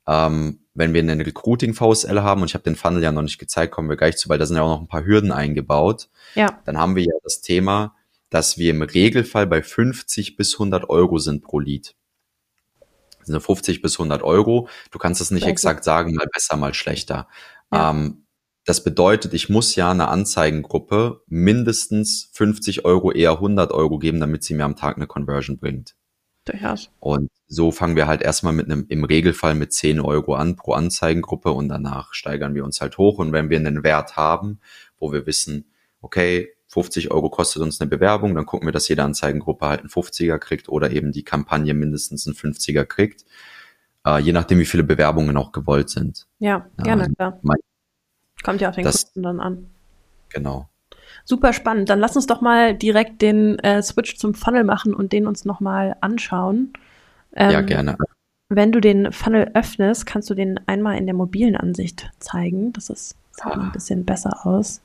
ähm, 0.08 0.60
wenn 0.74 0.94
wir 0.94 1.02
einen 1.02 1.22
Recruiting 1.22 1.74
VSL 1.74 2.22
haben, 2.22 2.42
und 2.42 2.48
ich 2.48 2.54
habe 2.54 2.64
den 2.64 2.76
Funnel 2.76 3.04
ja 3.04 3.12
noch 3.12 3.22
nicht 3.22 3.40
gezeigt, 3.40 3.74
kommen 3.74 3.90
wir 3.90 3.98
gleich 3.98 4.18
zu, 4.18 4.30
weil 4.30 4.38
da 4.38 4.46
sind 4.46 4.58
ja 4.58 4.64
auch 4.64 4.76
noch 4.76 4.82
ein 4.82 4.88
paar 4.88 5.06
Hürden 5.06 5.32
eingebaut. 5.32 6.10
Ja. 6.36 6.62
Dann 6.66 6.78
haben 6.78 6.96
wir 6.96 7.04
ja 7.04 7.14
das 7.24 7.42
Thema, 7.42 7.96
dass 8.30 8.58
wir 8.58 8.72
im 8.72 8.82
Regelfall 8.82 9.48
bei 9.48 9.62
50 9.62 10.36
bis 10.36 10.54
100 10.54 10.90
Euro 10.90 11.18
sind 11.18 11.44
pro 11.44 11.60
Lead 11.60 11.96
sind 13.28 13.40
50 13.42 13.82
bis 13.82 14.00
100 14.00 14.24
Euro. 14.24 14.68
Du 14.92 15.00
kannst 15.00 15.22
es 15.22 15.32
nicht 15.32 15.46
exakt 15.46 15.84
sagen, 15.84 16.14
mal 16.14 16.28
besser, 16.32 16.58
mal 16.58 16.74
schlechter. 16.74 17.28
Ja. 17.72 17.92
Ähm, 17.92 18.24
das 18.66 18.84
bedeutet, 18.84 19.34
ich 19.34 19.48
muss 19.48 19.76
ja 19.76 19.92
einer 19.92 20.10
Anzeigengruppe 20.10 21.22
mindestens 21.28 22.30
50 22.34 22.84
Euro, 22.84 23.14
eher 23.14 23.32
100 23.32 23.72
Euro 23.72 23.98
geben, 23.98 24.20
damit 24.20 24.44
sie 24.44 24.56
mir 24.56 24.66
am 24.66 24.76
Tag 24.76 24.98
eine 24.98 25.08
Conversion 25.08 25.58
bringt. 25.58 25.96
Durchaus. 26.44 26.90
Und 27.00 27.30
so 27.48 27.72
fangen 27.72 27.96
wir 27.96 28.08
halt 28.08 28.22
erstmal 28.22 28.52
mit 28.52 28.66
einem, 28.66 28.86
im 28.90 29.06
Regelfall 29.06 29.56
mit 29.56 29.72
10 29.72 30.02
Euro 30.02 30.36
an 30.36 30.58
pro 30.58 30.74
Anzeigengruppe 30.74 31.52
und 31.52 31.70
danach 31.70 32.14
steigern 32.14 32.56
wir 32.56 32.66
uns 32.66 32.82
halt 32.82 32.98
hoch. 32.98 33.20
Und 33.20 33.32
wenn 33.32 33.50
wir 33.50 33.58
einen 33.58 33.84
Wert 33.84 34.18
haben, 34.18 34.60
wo 35.00 35.14
wir 35.14 35.26
wissen, 35.26 35.72
okay, 36.02 36.50
50 36.68 37.12
Euro 37.12 37.30
kostet 37.30 37.62
uns 37.62 37.80
eine 37.80 37.90
Bewerbung, 37.90 38.36
dann 38.36 38.46
gucken 38.46 38.68
wir, 38.68 38.74
dass 38.74 38.88
jede 38.88 39.04
Anzeigengruppe 39.04 39.66
halt 39.66 39.80
einen 39.82 39.90
50er 39.90 40.38
kriegt 40.38 40.70
oder 40.70 40.92
eben 40.92 41.12
die 41.12 41.24
Kampagne 41.24 41.74
mindestens 41.74 42.28
einen 42.28 42.36
50er 42.36 42.86
kriegt, 42.86 43.26
äh, 44.06 44.20
je 44.20 44.34
nachdem, 44.34 44.60
wie 44.60 44.66
viele 44.66 44.84
Bewerbungen 44.84 45.38
auch 45.38 45.52
gewollt 45.52 45.90
sind. 45.90 46.28
Ja, 46.40 46.68
gerne, 46.78 47.04
also, 47.04 47.16
klar. 47.16 47.40
Mein, 47.42 47.58
Kommt 48.44 48.62
ja 48.62 48.70
auf 48.70 48.76
den 48.76 48.84
das, 48.84 49.14
Kunden 49.14 49.24
dann 49.24 49.40
an. 49.40 49.70
Genau. 50.30 50.70
Super 51.24 51.54
spannend. 51.54 51.90
Dann 51.90 52.00
lass 52.00 52.16
uns 52.16 52.28
doch 52.28 52.42
mal 52.42 52.76
direkt 52.76 53.22
den 53.22 53.60
äh, 53.60 53.82
Switch 53.82 54.18
zum 54.18 54.34
Funnel 54.34 54.64
machen 54.64 54.94
und 54.94 55.12
den 55.12 55.28
uns 55.28 55.46
nochmal 55.46 55.96
anschauen. 56.02 56.74
Ähm, 57.36 57.52
ja, 57.52 57.62
gerne. 57.62 57.98
Wenn 58.50 58.72
du 58.72 58.80
den 58.80 59.12
Funnel 59.12 59.52
öffnest, 59.54 60.06
kannst 60.06 60.30
du 60.30 60.34
den 60.34 60.60
einmal 60.68 60.98
in 60.98 61.06
der 61.06 61.16
mobilen 61.16 61.58
Ansicht 61.58 62.10
zeigen. 62.20 62.72
Das 62.74 62.90
ist, 62.90 63.18
sieht 63.32 63.46
ah. 63.46 63.52
ein 63.52 63.72
bisschen 63.72 64.06
besser 64.06 64.46
aus. 64.46 64.82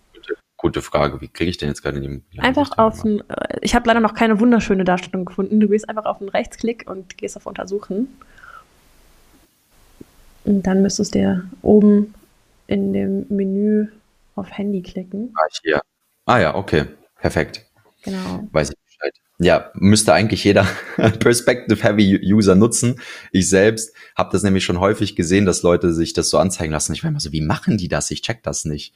Gute 0.62 0.80
Frage. 0.80 1.20
Wie 1.20 1.26
kriege 1.26 1.50
ich 1.50 1.58
denn 1.58 1.68
jetzt 1.68 1.82
gerade 1.82 1.98
in 1.98 2.22
die 2.32 2.38
Einfach 2.38 2.78
auf 2.78 3.02
ein, 3.02 3.20
äh, 3.28 3.58
ich 3.62 3.74
habe 3.74 3.88
leider 3.88 3.98
noch 3.98 4.14
keine 4.14 4.38
wunderschöne 4.38 4.84
Darstellung 4.84 5.24
gefunden. 5.24 5.58
Du 5.58 5.68
gehst 5.68 5.88
einfach 5.88 6.04
auf 6.04 6.20
einen 6.20 6.28
Rechtsklick 6.28 6.88
und 6.88 7.18
gehst 7.18 7.36
auf 7.36 7.46
Untersuchen. 7.46 8.06
Und 10.44 10.62
dann 10.62 10.80
müsstest 10.80 11.16
du 11.16 11.18
dir 11.18 11.50
oben 11.62 12.14
in 12.68 12.92
dem 12.92 13.26
Menü 13.28 13.88
auf 14.36 14.52
Handy 14.56 14.82
klicken. 14.82 15.34
Ah, 15.34 15.46
hier. 15.62 15.80
Ah 16.26 16.38
ja, 16.38 16.54
okay. 16.54 16.84
Perfekt. 17.16 17.66
Genau. 18.04 18.48
Weiß 18.52 18.70
ich 18.70 18.76
Bescheid. 18.84 19.14
Ja, 19.38 19.72
müsste 19.74 20.12
eigentlich 20.12 20.44
jeder 20.44 20.64
Perspective-Heavy-User 20.96 22.54
nutzen. 22.54 23.00
Ich 23.32 23.48
selbst 23.48 23.96
habe 24.16 24.30
das 24.30 24.44
nämlich 24.44 24.64
schon 24.64 24.78
häufig 24.78 25.16
gesehen, 25.16 25.44
dass 25.44 25.62
Leute 25.64 25.92
sich 25.92 26.12
das 26.12 26.30
so 26.30 26.38
anzeigen 26.38 26.72
lassen. 26.72 26.92
Ich 26.92 27.02
war 27.02 27.10
immer 27.10 27.18
so, 27.18 27.32
wie 27.32 27.40
machen 27.40 27.78
die 27.78 27.88
das? 27.88 28.12
Ich 28.12 28.22
check 28.22 28.44
das 28.44 28.64
nicht. 28.64 28.94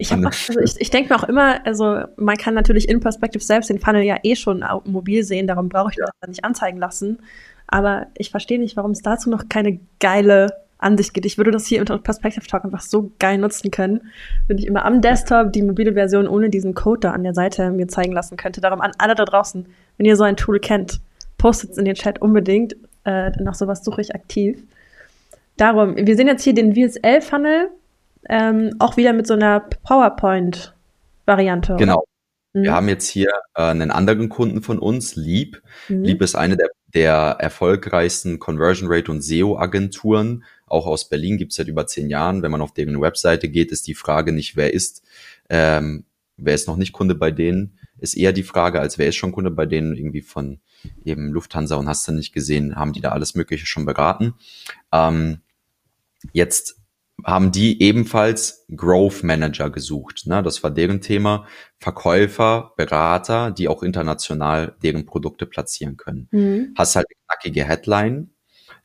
Ich, 0.00 0.12
hab, 0.12 0.24
also 0.24 0.60
ich, 0.60 0.80
ich 0.80 0.88
denke 0.88 1.12
mir 1.12 1.20
auch 1.20 1.28
immer, 1.28 1.64
also 1.66 2.04
man 2.16 2.36
kann 2.38 2.54
natürlich 2.54 2.88
in 2.88 3.00
Perspective 3.00 3.44
selbst 3.44 3.68
den 3.68 3.78
Funnel 3.78 4.02
ja 4.02 4.16
eh 4.22 4.34
schon 4.34 4.64
mobil 4.86 5.22
sehen, 5.24 5.46
darum 5.46 5.68
brauche 5.68 5.90
ich 5.90 5.98
ja. 5.98 6.06
das 6.20 6.28
nicht 6.28 6.42
anzeigen 6.42 6.78
lassen. 6.78 7.18
Aber 7.66 8.06
ich 8.16 8.30
verstehe 8.30 8.58
nicht, 8.58 8.76
warum 8.76 8.92
es 8.92 9.02
dazu 9.02 9.28
noch 9.28 9.48
keine 9.50 9.78
geile 10.00 10.48
Ansicht 10.78 11.12
gibt. 11.12 11.26
Ich 11.26 11.36
würde 11.36 11.50
das 11.50 11.66
hier 11.66 11.80
unter 11.80 11.98
Perspective 11.98 12.46
Talk 12.46 12.64
einfach 12.64 12.80
so 12.80 13.12
geil 13.18 13.36
nutzen 13.36 13.70
können, 13.70 14.00
wenn 14.48 14.56
ich 14.56 14.66
immer 14.66 14.86
am 14.86 15.02
Desktop 15.02 15.52
die 15.52 15.62
mobile 15.62 15.92
Version 15.92 16.26
ohne 16.26 16.48
diesen 16.48 16.74
Code 16.74 17.00
da 17.00 17.10
an 17.12 17.22
der 17.22 17.34
Seite 17.34 17.70
mir 17.70 17.86
zeigen 17.86 18.12
lassen 18.12 18.38
könnte. 18.38 18.62
Darum 18.62 18.80
an 18.80 18.92
alle 18.96 19.14
da 19.14 19.26
draußen, 19.26 19.66
wenn 19.98 20.06
ihr 20.06 20.16
so 20.16 20.24
ein 20.24 20.36
Tool 20.36 20.60
kennt, 20.60 21.00
postet 21.36 21.72
es 21.72 21.78
in 21.78 21.84
den 21.84 21.94
Chat 21.94 22.22
unbedingt. 22.22 22.74
Äh, 23.04 23.30
nach 23.42 23.54
sowas 23.54 23.84
suche 23.84 24.00
ich 24.00 24.14
aktiv. 24.14 24.62
Darum, 25.58 25.94
wir 25.96 26.16
sehen 26.16 26.26
jetzt 26.26 26.42
hier 26.42 26.54
den 26.54 26.74
VSL-Funnel 26.74 27.68
ähm, 28.30 28.74
auch 28.78 28.96
wieder 28.96 29.12
mit 29.12 29.26
so 29.26 29.34
einer 29.34 29.60
PowerPoint-Variante. 29.60 31.76
Genau. 31.76 32.04
Mhm. 32.52 32.62
Wir 32.62 32.72
haben 32.72 32.88
jetzt 32.88 33.08
hier 33.08 33.32
äh, 33.54 33.62
einen 33.62 33.90
anderen 33.90 34.28
Kunden 34.28 34.62
von 34.62 34.78
uns, 34.78 35.16
Leap. 35.16 35.60
Mhm. 35.88 36.04
Leap 36.04 36.22
ist 36.22 36.36
eine 36.36 36.56
der, 36.56 36.68
der 36.94 37.36
erfolgreichsten 37.40 38.38
Conversion 38.38 38.88
Rate 38.90 39.10
und 39.10 39.22
SEO-Agenturen. 39.22 40.44
Auch 40.66 40.86
aus 40.86 41.08
Berlin 41.08 41.38
gibt 41.38 41.50
es 41.50 41.56
seit 41.56 41.66
über 41.66 41.88
zehn 41.88 42.08
Jahren. 42.08 42.42
Wenn 42.42 42.52
man 42.52 42.62
auf 42.62 42.72
deren 42.72 43.00
Webseite 43.00 43.48
geht, 43.48 43.72
ist 43.72 43.88
die 43.88 43.94
Frage 43.94 44.32
nicht, 44.32 44.56
wer 44.56 44.72
ist, 44.72 45.02
ähm, 45.48 46.04
wer 46.36 46.54
ist 46.54 46.68
noch 46.68 46.76
nicht 46.76 46.92
Kunde 46.92 47.16
bei 47.16 47.32
denen, 47.32 47.78
ist 47.98 48.16
eher 48.16 48.32
die 48.32 48.44
Frage, 48.44 48.80
als 48.80 48.96
wer 48.96 49.08
ist 49.08 49.16
schon 49.16 49.32
Kunde 49.32 49.50
bei 49.50 49.66
denen, 49.66 49.96
irgendwie 49.96 50.22
von 50.22 50.60
eben 51.04 51.32
Lufthansa 51.32 51.74
und 51.74 51.88
hast 51.88 52.06
du 52.06 52.12
nicht 52.12 52.32
gesehen, 52.32 52.76
haben 52.76 52.92
die 52.92 53.00
da 53.00 53.10
alles 53.10 53.34
Mögliche 53.34 53.66
schon 53.66 53.84
beraten. 53.84 54.34
Ähm, 54.92 55.40
jetzt 56.32 56.79
haben 57.24 57.52
die 57.52 57.82
ebenfalls 57.82 58.66
Growth 58.74 59.22
Manager 59.22 59.70
gesucht. 59.70 60.26
Ne? 60.26 60.42
Das 60.42 60.62
war 60.62 60.70
deren 60.70 61.00
Thema. 61.00 61.46
Verkäufer, 61.78 62.72
Berater, 62.76 63.50
die 63.50 63.68
auch 63.68 63.82
international 63.82 64.76
deren 64.82 65.06
Produkte 65.06 65.46
platzieren 65.46 65.96
können. 65.96 66.28
Mhm. 66.30 66.74
Hast 66.76 66.96
halt 66.96 67.06
eine 67.08 67.24
knackige 67.26 67.64
Headline. 67.64 68.30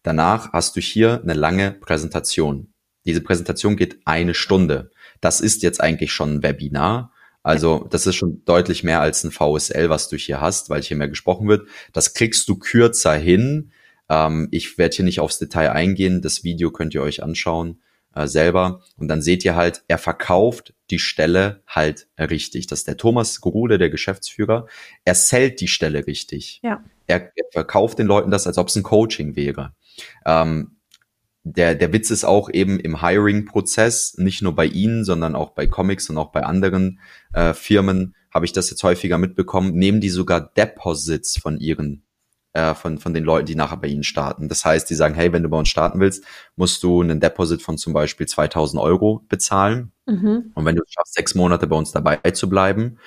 Danach 0.03 0.53
hast 0.53 0.75
du 0.75 0.81
hier 0.81 1.21
eine 1.21 1.33
lange 1.33 1.71
Präsentation. 1.71 2.73
Diese 3.05 3.21
Präsentation 3.21 3.75
geht 3.75 3.99
eine 4.05 4.33
Stunde. 4.33 4.91
Das 5.21 5.41
ist 5.41 5.63
jetzt 5.63 5.81
eigentlich 5.81 6.11
schon 6.11 6.35
ein 6.35 6.43
Webinar. 6.43 7.11
Also 7.43 7.87
das 7.89 8.07
ist 8.07 8.15
schon 8.15 8.43
deutlich 8.45 8.83
mehr 8.83 9.01
als 9.01 9.23
ein 9.23 9.31
VSL, 9.31 9.89
was 9.89 10.09
du 10.09 10.17
hier 10.17 10.41
hast, 10.41 10.69
weil 10.69 10.81
hier 10.81 10.97
mehr 10.97 11.09
gesprochen 11.09 11.47
wird. 11.47 11.67
Das 11.93 12.13
kriegst 12.13 12.49
du 12.49 12.57
kürzer 12.57 13.13
hin. 13.13 13.71
Ähm, 14.09 14.47
ich 14.51 14.77
werde 14.77 14.95
hier 14.95 15.05
nicht 15.05 15.19
aufs 15.19 15.37
Detail 15.37 15.71
eingehen. 15.71 16.21
Das 16.21 16.43
Video 16.43 16.71
könnt 16.71 16.95
ihr 16.95 17.01
euch 17.01 17.21
anschauen 17.21 17.79
äh, 18.15 18.27
selber. 18.27 18.81
Und 18.97 19.07
dann 19.07 19.21
seht 19.21 19.45
ihr 19.45 19.55
halt, 19.55 19.83
er 19.87 19.97
verkauft 19.97 20.73
die 20.89 20.99
Stelle 20.99 21.61
halt 21.67 22.07
richtig. 22.17 22.67
Das 22.67 22.79
ist 22.79 22.87
der 22.87 22.97
Thomas 22.97 23.41
Grude, 23.41 23.77
der 23.77 23.89
Geschäftsführer. 23.89 24.67
Er 25.03 25.15
sellt 25.15 25.61
die 25.61 25.67
Stelle 25.67 26.07
richtig. 26.07 26.61
Ja. 26.63 26.83
Er, 27.07 27.31
er 27.35 27.45
verkauft 27.51 27.99
den 27.99 28.07
Leuten 28.07 28.31
das, 28.31 28.47
als 28.47 28.57
ob 28.57 28.69
es 28.69 28.75
ein 28.75 28.83
Coaching 28.83 29.35
wäre. 29.35 29.73
Ähm, 30.25 30.77
der, 31.43 31.75
der 31.75 31.93
Witz 31.93 32.09
ist 32.09 32.25
auch 32.25 32.49
eben 32.49 32.79
im 32.79 33.01
Hiring-Prozess, 33.01 34.15
nicht 34.17 34.41
nur 34.41 34.55
bei 34.55 34.65
Ihnen, 34.65 35.03
sondern 35.03 35.35
auch 35.35 35.51
bei 35.51 35.67
Comics 35.67 36.09
und 36.09 36.17
auch 36.17 36.31
bei 36.31 36.41
anderen 36.41 36.99
äh, 37.33 37.53
Firmen 37.53 38.15
habe 38.33 38.45
ich 38.45 38.51
das 38.51 38.69
jetzt 38.69 38.83
häufiger 38.83 39.17
mitbekommen, 39.17 39.75
nehmen 39.75 40.01
die 40.01 40.09
sogar 40.09 40.41
Deposits 40.41 41.37
von 41.37 41.57
ihren 41.57 42.04
äh, 42.55 42.73
von, 42.73 42.97
von 42.97 43.13
den 43.13 43.23
Leuten, 43.23 43.45
die 43.45 43.55
nachher 43.55 43.77
bei 43.77 43.87
ihnen 43.87 44.03
starten. 44.03 44.47
Das 44.47 44.63
heißt, 44.63 44.89
die 44.89 44.95
sagen, 44.95 45.13
hey, 45.13 45.33
wenn 45.33 45.43
du 45.43 45.49
bei 45.49 45.57
uns 45.57 45.67
starten 45.67 45.99
willst, 45.99 46.23
musst 46.55 46.81
du 46.83 47.01
einen 47.01 47.19
Deposit 47.19 47.61
von 47.61 47.77
zum 47.77 47.91
Beispiel 47.91 48.27
2000 48.27 48.81
Euro 48.81 49.25
bezahlen. 49.27 49.91
Mhm. 50.05 50.51
Und 50.55 50.65
wenn 50.65 50.75
du 50.75 50.83
es 50.83 50.93
schaffst, 50.93 51.13
sechs 51.15 51.35
Monate 51.35 51.67
bei 51.67 51.75
uns 51.75 51.91
dabei 51.91 52.17
zu 52.31 52.49
bleiben, 52.49 52.97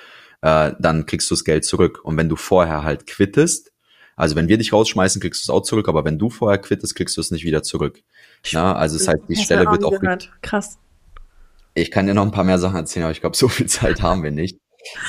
äh, 0.41 0.73
dann 0.79 1.07
kriegst 1.07 1.29
du 1.31 1.35
das 1.35 1.43
Geld 1.43 1.65
zurück. 1.65 1.99
Und 2.03 2.15
wenn 2.15 2.29
du 2.29 2.35
vorher 2.35 2.83
halt 2.83 3.07
quittest, 3.07 3.71
also 4.15 4.35
wenn 4.35 4.47
wir 4.49 4.57
dich 4.59 4.71
rausschmeißen, 4.71 5.19
kriegst 5.21 5.41
du 5.41 5.51
es 5.51 5.55
auch 5.55 5.63
zurück, 5.63 5.87
aber 5.87 6.05
wenn 6.05 6.19
du 6.19 6.29
vorher 6.29 6.59
quittest, 6.59 6.95
kriegst 6.95 7.17
du 7.17 7.21
es 7.21 7.31
nicht 7.31 7.43
wieder 7.43 7.63
zurück. 7.63 8.03
Ja, 8.45 8.73
also 8.73 8.97
das 8.97 9.07
heißt, 9.07 9.21
die 9.27 9.35
Stelle 9.35 9.65
wird 9.71 9.83
auch. 9.83 9.99
Gehört. 9.99 10.31
Krass. 10.41 10.77
Ich 11.73 11.89
kann 11.89 12.05
dir 12.05 12.13
noch 12.13 12.25
ein 12.25 12.31
paar 12.31 12.43
mehr 12.43 12.59
Sachen 12.59 12.75
erzählen, 12.75 13.05
aber 13.05 13.13
ich 13.13 13.21
glaube, 13.21 13.35
so 13.35 13.47
viel 13.47 13.67
Zeit 13.67 14.01
haben 14.01 14.21
wir 14.21 14.31
nicht. 14.31 14.59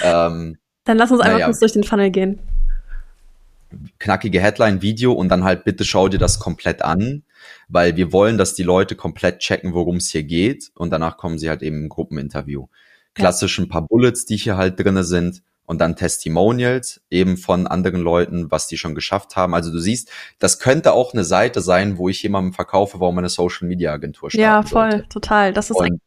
Ähm, 0.03 0.57
dann 0.85 0.97
lass 0.97 1.11
uns 1.11 1.21
einfach 1.21 1.41
ja. 1.41 1.45
kurz 1.47 1.59
durch 1.59 1.73
den 1.73 1.85
Funnel 1.85 2.11
gehen. 2.11 2.41
Knackige 3.99 4.41
Headline, 4.41 4.83
Video 4.83 5.13
und 5.13 5.29
dann 5.29 5.45
halt 5.45 5.65
bitte 5.65 5.85
schau 5.85 6.09
dir 6.09 6.19
das 6.19 6.39
komplett 6.39 6.83
an, 6.83 7.23
weil 7.69 7.97
wir 7.97 8.13
wollen, 8.13 8.39
dass 8.39 8.55
die 8.55 8.63
Leute 8.63 8.97
komplett 8.97 9.39
checken, 9.39 9.75
worum 9.75 9.97
es 9.97 10.11
hier 10.11 10.25
geht 10.25 10.71
und 10.75 10.91
danach 10.91 11.17
kommen 11.17 11.39
sie 11.39 11.49
halt 11.49 11.63
eben 11.63 11.83
im 11.83 11.89
Gruppeninterview. 11.89 12.67
Klassisch 13.15 13.59
ein 13.59 13.69
paar 13.69 13.87
Bullets, 13.87 14.25
die 14.25 14.37
hier 14.37 14.57
halt 14.57 14.79
drinne 14.79 15.05
sind 15.05 15.43
und 15.71 15.81
dann 15.81 15.95
Testimonials 15.95 17.01
eben 17.11 17.37
von 17.37 17.69
anderen 17.69 18.01
Leuten, 18.01 18.51
was 18.51 18.67
die 18.67 18.77
schon 18.77 18.97
geschafft 18.97 19.37
haben. 19.37 19.55
Also 19.55 19.71
du 19.71 19.79
siehst, 19.79 20.11
das 20.41 20.59
könnte 20.59 20.93
auch 20.93 21.13
eine 21.13 21.23
Seite 21.23 21.61
sein, 21.61 21.97
wo 21.97 22.09
ich 22.09 22.21
jemandem 22.25 22.53
verkaufe, 22.53 22.99
warum 22.99 23.15
meine 23.15 23.29
Social 23.29 23.69
Media 23.69 23.93
Agentur 23.93 24.31
starten 24.31 24.43
Ja, 24.43 24.63
voll, 24.65 24.91
sollte. 24.91 25.09
total. 25.09 25.53
Das 25.53 25.71
ist 25.71 25.77
und, 25.77 25.87
ein, 25.87 26.01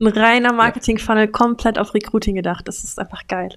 ein 0.00 0.06
reiner 0.06 0.54
Marketing-Funnel, 0.54 1.28
komplett 1.28 1.78
auf 1.78 1.92
Recruiting 1.92 2.36
gedacht. 2.36 2.66
Das 2.66 2.84
ist 2.84 2.98
einfach 2.98 3.26
geil. 3.28 3.50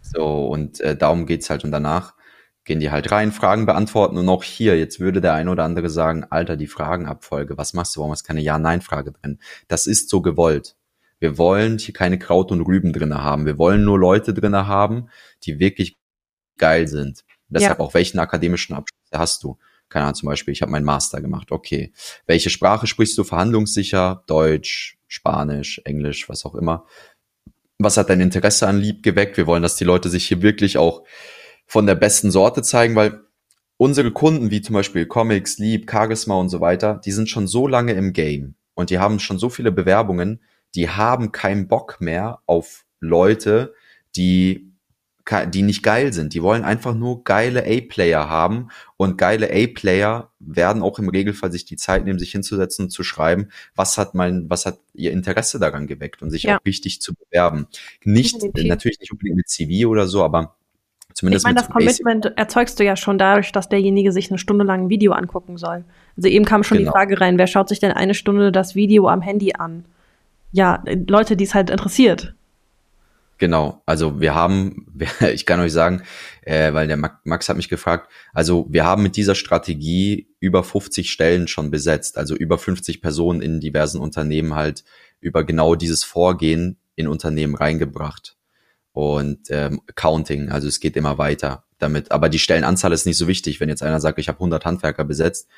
So, 0.00 0.46
und 0.46 0.80
äh, 0.80 0.96
darum 0.96 1.26
geht's 1.26 1.50
halt. 1.50 1.64
Und 1.64 1.70
danach 1.70 2.13
gehen 2.64 2.80
die 2.80 2.90
halt 2.90 3.10
rein, 3.10 3.32
Fragen 3.32 3.66
beantworten. 3.66 4.16
Und 4.16 4.28
auch 4.28 4.42
hier, 4.42 4.78
jetzt 4.78 5.00
würde 5.00 5.20
der 5.20 5.34
eine 5.34 5.50
oder 5.50 5.64
andere 5.64 5.90
sagen, 5.90 6.24
Alter, 6.24 6.56
die 6.56 6.66
Fragenabfolge, 6.66 7.56
was 7.58 7.74
machst 7.74 7.94
du? 7.94 8.00
Warum 8.00 8.12
ist 8.12 8.24
keine 8.24 8.40
Ja-Nein-Frage 8.40 9.12
drin? 9.12 9.38
Das 9.68 9.86
ist 9.86 10.08
so 10.08 10.22
gewollt. 10.22 10.76
Wir 11.18 11.38
wollen 11.38 11.78
hier 11.78 11.94
keine 11.94 12.18
Kraut 12.18 12.50
und 12.52 12.60
Rüben 12.62 12.92
drinne 12.92 13.22
haben. 13.22 13.46
Wir 13.46 13.58
wollen 13.58 13.84
nur 13.84 13.98
Leute 13.98 14.34
drinne 14.34 14.66
haben, 14.66 15.08
die 15.44 15.58
wirklich 15.58 15.96
geil 16.58 16.88
sind. 16.88 17.24
Deshalb 17.48 17.78
ja. 17.78 17.84
auch 17.84 17.94
welchen 17.94 18.18
akademischen 18.18 18.74
Abschluss 18.74 19.00
hast 19.12 19.42
du? 19.42 19.58
Keine 19.88 20.06
Ahnung, 20.06 20.16
zum 20.16 20.28
Beispiel, 20.28 20.52
ich 20.52 20.62
habe 20.62 20.72
meinen 20.72 20.84
Master 20.84 21.20
gemacht. 21.20 21.52
Okay. 21.52 21.92
Welche 22.26 22.50
Sprache 22.50 22.86
sprichst 22.86 23.16
du 23.16 23.24
verhandlungssicher? 23.24 24.24
Deutsch, 24.26 24.98
Spanisch, 25.06 25.80
Englisch, 25.84 26.28
was 26.28 26.44
auch 26.44 26.54
immer 26.54 26.86
was 27.78 27.96
hat 27.96 28.10
dein 28.10 28.20
Interesse 28.20 28.66
an 28.66 28.80
Lieb 28.80 29.02
geweckt? 29.02 29.36
Wir 29.36 29.46
wollen, 29.46 29.62
dass 29.62 29.76
die 29.76 29.84
Leute 29.84 30.08
sich 30.08 30.26
hier 30.26 30.42
wirklich 30.42 30.78
auch 30.78 31.04
von 31.66 31.86
der 31.86 31.94
besten 31.94 32.30
Sorte 32.30 32.62
zeigen, 32.62 32.94
weil 32.94 33.20
unsere 33.76 34.12
Kunden, 34.12 34.50
wie 34.50 34.62
zum 34.62 34.74
Beispiel 34.74 35.06
Comics, 35.06 35.58
Lieb, 35.58 35.90
Charisma 35.90 36.34
und 36.36 36.48
so 36.48 36.60
weiter, 36.60 37.00
die 37.04 37.12
sind 37.12 37.28
schon 37.28 37.46
so 37.46 37.66
lange 37.66 37.92
im 37.92 38.12
Game 38.12 38.54
und 38.74 38.90
die 38.90 38.98
haben 38.98 39.18
schon 39.18 39.38
so 39.38 39.48
viele 39.48 39.72
Bewerbungen, 39.72 40.40
die 40.74 40.88
haben 40.88 41.32
keinen 41.32 41.68
Bock 41.68 42.00
mehr 42.00 42.40
auf 42.46 42.84
Leute, 43.00 43.74
die 44.16 44.74
die 45.46 45.62
nicht 45.62 45.82
geil 45.82 46.12
sind. 46.12 46.34
Die 46.34 46.42
wollen 46.42 46.64
einfach 46.64 46.94
nur 46.94 47.24
geile 47.24 47.64
A-Player 47.64 48.28
haben 48.28 48.68
und 48.98 49.16
geile 49.16 49.50
A-Player 49.50 50.30
werden 50.38 50.82
auch 50.82 50.98
im 50.98 51.08
Regelfall 51.08 51.50
sich 51.50 51.64
die 51.64 51.76
Zeit 51.76 52.04
nehmen, 52.04 52.18
sich 52.18 52.32
hinzusetzen 52.32 52.86
und 52.86 52.90
zu 52.90 53.02
schreiben, 53.02 53.48
was 53.74 53.96
hat 53.96 54.14
mein, 54.14 54.50
was 54.50 54.66
hat 54.66 54.80
ihr 54.92 55.12
Interesse 55.12 55.58
daran 55.58 55.86
geweckt 55.86 56.20
und 56.20 56.30
sich 56.30 56.42
ja. 56.42 56.58
auch 56.58 56.64
richtig 56.66 57.00
zu 57.00 57.14
bewerben. 57.14 57.68
Nicht, 58.04 58.42
natürlich 58.54 59.00
nicht 59.00 59.12
unbedingt 59.12 59.36
mit 59.36 59.48
CV 59.48 59.88
oder 59.88 60.06
so, 60.06 60.22
aber 60.22 60.56
Zumindest 61.14 61.44
ich 61.44 61.48
meine, 61.48 61.60
das 61.60 61.70
Commitment 61.70 62.22
Basic. 62.24 62.38
erzeugst 62.38 62.80
du 62.80 62.84
ja 62.84 62.96
schon 62.96 63.18
dadurch, 63.18 63.52
dass 63.52 63.68
derjenige 63.68 64.10
sich 64.10 64.30
eine 64.30 64.38
Stunde 64.38 64.64
lang 64.64 64.84
ein 64.84 64.88
Video 64.88 65.12
angucken 65.12 65.56
soll. 65.56 65.84
Also 66.16 66.28
eben 66.28 66.44
kam 66.44 66.64
schon 66.64 66.78
genau. 66.78 66.90
die 66.90 66.92
Frage 66.92 67.20
rein, 67.20 67.38
wer 67.38 67.46
schaut 67.46 67.68
sich 67.68 67.78
denn 67.78 67.92
eine 67.92 68.14
Stunde 68.14 68.50
das 68.50 68.74
Video 68.74 69.08
am 69.08 69.22
Handy 69.22 69.52
an? 69.56 69.84
Ja, 70.50 70.82
Leute, 71.08 71.36
die 71.36 71.44
es 71.44 71.54
halt 71.54 71.70
interessiert. 71.70 72.34
Genau, 73.38 73.82
also 73.86 74.20
wir 74.20 74.34
haben, 74.34 74.86
ich 75.32 75.46
kann 75.46 75.60
euch 75.60 75.72
sagen, 75.72 76.02
äh, 76.42 76.72
weil 76.72 76.88
der 76.88 76.96
Max 76.96 77.48
hat 77.48 77.56
mich 77.56 77.68
gefragt, 77.68 78.10
also 78.32 78.66
wir 78.68 78.84
haben 78.84 79.02
mit 79.02 79.16
dieser 79.16 79.34
Strategie 79.34 80.28
über 80.40 80.64
50 80.64 81.10
Stellen 81.10 81.46
schon 81.46 81.70
besetzt, 81.70 82.18
also 82.18 82.34
über 82.34 82.58
50 82.58 83.02
Personen 83.02 83.40
in 83.40 83.60
diversen 83.60 84.00
Unternehmen 84.00 84.54
halt 84.54 84.84
über 85.20 85.44
genau 85.44 85.74
dieses 85.74 86.04
Vorgehen 86.04 86.76
in 86.96 87.08
Unternehmen 87.08 87.54
reingebracht. 87.54 88.36
Und 88.94 89.50
ähm, 89.50 89.82
Counting, 89.96 90.50
also 90.50 90.68
es 90.68 90.78
geht 90.78 90.96
immer 90.96 91.18
weiter 91.18 91.64
damit. 91.78 92.12
Aber 92.12 92.28
die 92.28 92.38
Stellenanzahl 92.38 92.92
ist 92.92 93.06
nicht 93.06 93.18
so 93.18 93.26
wichtig. 93.26 93.60
Wenn 93.60 93.68
jetzt 93.68 93.82
einer 93.82 94.00
sagt, 94.00 94.20
ich 94.20 94.28
habe 94.28 94.38
100 94.38 94.64
Handwerker 94.64 95.04
besetzt, 95.04 95.48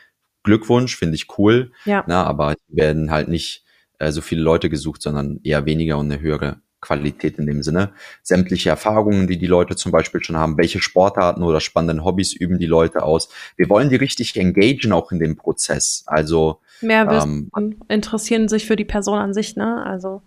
Glückwunsch, 0.43 0.97
finde 0.97 1.16
ich 1.16 1.39
cool. 1.39 1.70
Ja. 1.84 2.03
Na, 2.07 2.24
aber 2.24 2.55
werden 2.68 3.11
halt 3.11 3.28
nicht 3.28 3.64
äh, 3.99 4.11
so 4.11 4.22
viele 4.22 4.41
Leute 4.41 4.70
gesucht, 4.70 5.03
sondern 5.03 5.41
eher 5.45 5.66
weniger 5.66 5.99
und 5.99 6.11
eine 6.11 6.20
höhere 6.20 6.62
Qualität 6.80 7.39
in 7.39 7.47
dem 7.47 7.62
Sinne. 7.62 7.93
Sämtliche 8.22 8.70
Erfahrungen, 8.70 9.26
die 9.26 9.37
die 9.37 9.47
Leute 9.47 9.76
zum 9.76 9.93
Beispiel 9.93 10.22
schon 10.22 10.37
haben, 10.37 10.57
welche 10.57 10.80
Sportarten 10.80 11.43
oder 11.43 11.61
spannenden 11.61 12.05
Hobbys 12.07 12.32
üben 12.32 12.59
die 12.59 12.66
Leute 12.66 13.03
aus. 13.03 13.28
Wir 13.57 13.68
wollen 13.68 13.91
die 13.91 13.97
richtig 13.97 14.34
engagen 14.37 14.93
auch 14.93 15.12
in 15.12 15.18
dem 15.18 15.37
Prozess. 15.37 16.05
Also 16.07 16.61
mehr 16.80 17.07
wissen 17.11 17.51
ähm, 17.55 17.76
interessieren 17.89 18.49
sich 18.49 18.64
für 18.64 18.76
die 18.76 18.84
Person 18.84 19.18
an 19.18 19.34
sich, 19.34 19.57
ne? 19.57 19.84
Also 19.84 20.22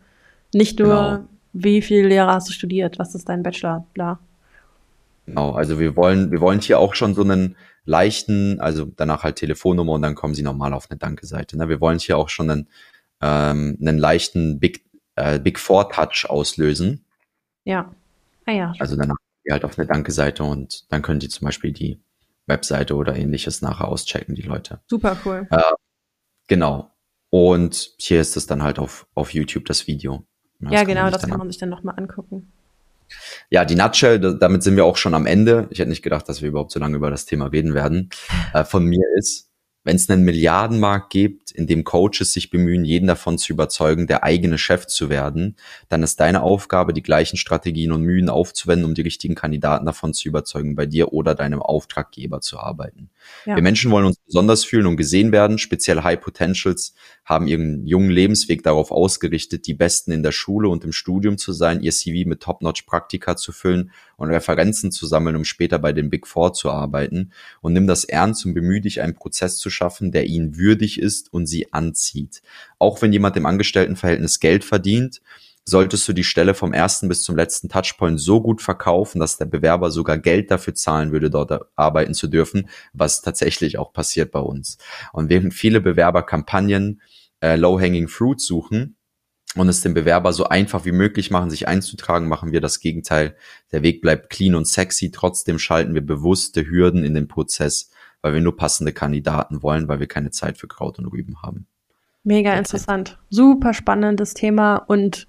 nicht 0.53 0.79
nur, 0.79 0.87
genau. 0.87 1.27
Wie 1.53 1.81
viel 1.81 2.07
Lehrer 2.07 2.33
hast 2.33 2.49
du 2.49 2.53
studiert, 2.53 2.99
was 2.99 3.15
ist 3.15 3.29
dein 3.29 3.43
Bachelor, 3.43 3.85
bla. 3.93 4.19
Genau, 5.25 5.51
also 5.51 5.79
wir 5.79 5.95
wollen, 5.95 6.31
wir 6.31 6.41
wollen 6.41 6.59
hier 6.59 6.79
auch 6.79 6.95
schon 6.95 7.13
so 7.13 7.21
einen 7.21 7.55
leichten, 7.85 8.59
also 8.59 8.85
danach 8.85 9.23
halt 9.23 9.37
Telefonnummer 9.37 9.93
und 9.93 10.01
dann 10.01 10.15
kommen 10.15 10.33
sie 10.33 10.43
nochmal 10.43 10.73
auf 10.73 10.89
eine 10.89 10.97
Danke-Seite. 10.97 11.57
Ne? 11.57 11.69
Wir 11.69 11.81
wollen 11.81 11.99
hier 11.99 12.17
auch 12.17 12.29
schon 12.29 12.49
einen, 12.49 12.67
ähm, 13.21 13.77
einen 13.79 13.97
leichten 13.97 14.59
Big 14.59 14.85
äh, 15.15 15.39
Big 15.39 15.59
Four 15.59 15.89
Touch 15.89 16.25
auslösen. 16.29 17.05
Ja. 17.65 17.93
Ah 18.45 18.51
ja. 18.51 18.73
Also 18.79 18.95
danach 18.95 19.17
halt 19.51 19.65
auf 19.65 19.77
eine 19.77 19.87
Danke-Seite 19.87 20.43
und 20.43 20.91
dann 20.91 21.01
können 21.01 21.19
die 21.19 21.29
zum 21.29 21.45
Beispiel 21.45 21.71
die 21.71 21.99
Webseite 22.45 22.95
oder 22.95 23.15
ähnliches 23.15 23.61
nachher 23.61 23.87
auschecken, 23.87 24.35
die 24.35 24.43
Leute. 24.43 24.79
Super 24.87 25.17
cool. 25.25 25.47
Äh, 25.49 25.61
genau. 26.47 26.91
Und 27.29 27.93
hier 27.97 28.21
ist 28.21 28.37
es 28.37 28.47
dann 28.47 28.63
halt 28.63 28.79
auf, 28.79 29.07
auf 29.13 29.33
YouTube 29.33 29.65
das 29.65 29.87
Video. 29.87 30.23
Das 30.59 30.73
ja, 30.73 30.83
genau, 30.83 31.09
das 31.09 31.27
kann 31.27 31.37
man 31.37 31.49
sich 31.49 31.57
dann 31.57 31.69
nochmal 31.69 31.95
angucken. 31.97 32.51
Ja, 33.49 33.65
die 33.65 33.75
Nutshell, 33.75 34.19
damit 34.19 34.61
sind 34.61 34.75
wir 34.75 34.85
auch 34.85 34.97
schon 34.97 35.15
am 35.15 35.25
Ende. 35.25 35.67
Ich 35.71 35.79
hätte 35.79 35.89
nicht 35.89 36.03
gedacht, 36.03 36.29
dass 36.29 36.41
wir 36.41 36.49
überhaupt 36.49 36.71
so 36.71 36.79
lange 36.79 36.95
über 36.95 37.09
das 37.09 37.25
Thema 37.25 37.47
reden 37.47 37.73
werden. 37.73 38.09
Äh, 38.53 38.63
von 38.65 38.85
mir 38.85 39.03
ist, 39.15 39.48
wenn 39.89 39.95
es 39.95 40.07
einen 40.07 40.23
Milliardenmarkt 40.23 41.09
gibt, 41.09 41.49
in 41.49 41.65
dem 41.65 41.83
Coaches 41.83 42.31
sich 42.31 42.51
bemühen, 42.51 42.85
jeden 42.85 43.07
davon 43.07 43.39
zu 43.39 43.51
überzeugen, 43.51 44.05
der 44.05 44.23
eigene 44.23 44.59
Chef 44.59 44.85
zu 44.85 45.09
werden, 45.09 45.55
dann 45.87 46.03
ist 46.03 46.19
deine 46.19 46.43
Aufgabe, 46.43 46.93
die 46.93 47.01
gleichen 47.01 47.37
Strategien 47.37 47.91
und 47.91 48.03
Mühen 48.03 48.29
aufzuwenden, 48.29 48.85
um 48.85 48.93
die 48.93 49.01
richtigen 49.01 49.33
Kandidaten 49.33 49.87
davon 49.87 50.13
zu 50.13 50.27
überzeugen, 50.27 50.75
bei 50.75 50.85
dir 50.85 51.11
oder 51.11 51.33
deinem 51.33 51.63
Auftraggeber 51.63 52.39
zu 52.39 52.59
arbeiten. 52.59 53.09
Ja. 53.45 53.55
Wir 53.55 53.63
Menschen 53.63 53.89
wollen 53.89 54.05
uns 54.05 54.19
besonders 54.19 54.63
fühlen 54.63 54.85
und 54.85 54.95
gesehen 54.95 55.31
werden. 55.31 55.57
Speziell 55.57 56.03
High 56.03 56.21
Potentials 56.21 56.93
haben 57.25 57.47
ihren 57.47 57.85
jungen 57.85 58.11
Lebensweg 58.11 58.63
darauf 58.63 58.91
ausgerichtet, 58.91 59.65
die 59.65 59.73
Besten 59.73 60.11
in 60.11 60.21
der 60.21 60.31
Schule 60.31 60.69
und 60.69 60.83
im 60.83 60.91
Studium 60.91 61.39
zu 61.39 61.51
sein, 61.51 61.81
ihr 61.81 61.91
CV 61.91 62.27
mit 62.29 62.41
Top-Notch-Praktika 62.41 63.35
zu 63.37 63.51
füllen 63.51 63.91
und 64.17 64.29
Referenzen 64.29 64.91
zu 64.91 65.07
sammeln, 65.07 65.35
um 65.35 65.45
später 65.45 65.79
bei 65.79 65.93
den 65.93 66.09
Big 66.09 66.27
Four 66.27 66.53
zu 66.53 66.69
arbeiten. 66.69 67.31
Und 67.61 67.73
nimm 67.73 67.87
das 67.87 68.03
ernst 68.03 68.45
und 68.45 68.53
bemühe 68.53 68.81
dich, 68.81 69.01
einen 69.01 69.15
Prozess 69.15 69.57
zu 69.57 69.69
schaffen, 69.79 70.11
der 70.11 70.27
ihnen 70.27 70.57
würdig 70.57 70.99
ist 70.99 71.31
und 71.31 71.45
sie 71.45 71.71
anzieht. 71.71 72.41
Auch 72.79 73.01
wenn 73.01 73.13
jemand 73.13 73.37
im 73.37 73.45
Angestelltenverhältnis 73.45 74.41
Geld 74.41 74.65
verdient, 74.65 75.21
solltest 75.63 76.05
du 76.07 76.13
die 76.13 76.25
Stelle 76.25 76.53
vom 76.53 76.73
ersten 76.73 77.07
bis 77.07 77.21
zum 77.21 77.37
letzten 77.37 77.69
Touchpoint 77.69 78.19
so 78.19 78.41
gut 78.41 78.61
verkaufen, 78.61 79.19
dass 79.19 79.37
der 79.37 79.45
Bewerber 79.45 79.89
sogar 79.89 80.17
Geld 80.17 80.51
dafür 80.51 80.75
zahlen 80.75 81.13
würde, 81.13 81.29
dort 81.29 81.61
arbeiten 81.75 82.13
zu 82.13 82.27
dürfen, 82.27 82.69
was 82.91 83.21
tatsächlich 83.21 83.77
auch 83.77 83.93
passiert 83.93 84.31
bei 84.31 84.41
uns. 84.41 84.77
Und 85.13 85.29
während 85.29 85.53
viele 85.53 85.79
Bewerber 85.79 86.23
Kampagnen 86.23 87.01
äh, 87.41 87.55
Low-Hanging 87.55 88.09
Fruit 88.09 88.41
suchen, 88.41 88.97
und 89.55 89.67
es 89.67 89.81
dem 89.81 89.95
Bewerber 89.95 90.31
so 90.31 90.45
einfach 90.45 90.85
wie 90.85 90.91
möglich 90.91 91.31
machen, 91.31 91.49
sich 91.49 91.67
einzutragen, 91.67 92.27
machen 92.27 92.51
wir 92.51 92.61
das 92.61 92.79
Gegenteil. 92.79 93.35
Der 93.71 93.81
Weg 93.81 93.99
bleibt 93.99 94.29
clean 94.29 94.53
und 94.53 94.67
sexy. 94.67 95.09
Trotzdem 95.09 95.57
schalten 95.57 95.95
wir 95.95 96.05
bewusste 96.05 96.67
Hürden 96.67 97.03
in 97.03 97.15
den 97.15 97.27
Prozess, 97.27 97.89
weil 98.21 98.33
wir 98.33 98.41
nur 98.41 98.55
passende 98.55 98.93
Kandidaten 98.93 99.63
wollen, 99.63 99.87
weil 99.87 99.99
wir 99.99 100.07
keine 100.07 100.31
Zeit 100.31 100.57
für 100.57 100.67
Kraut 100.67 100.99
und 100.99 101.07
Rüben 101.07 101.41
haben. 101.41 101.67
Mega 102.23 102.53
interessant. 102.53 103.17
Super 103.29 103.73
spannendes 103.73 104.33
Thema 104.33 104.77
und 104.77 105.27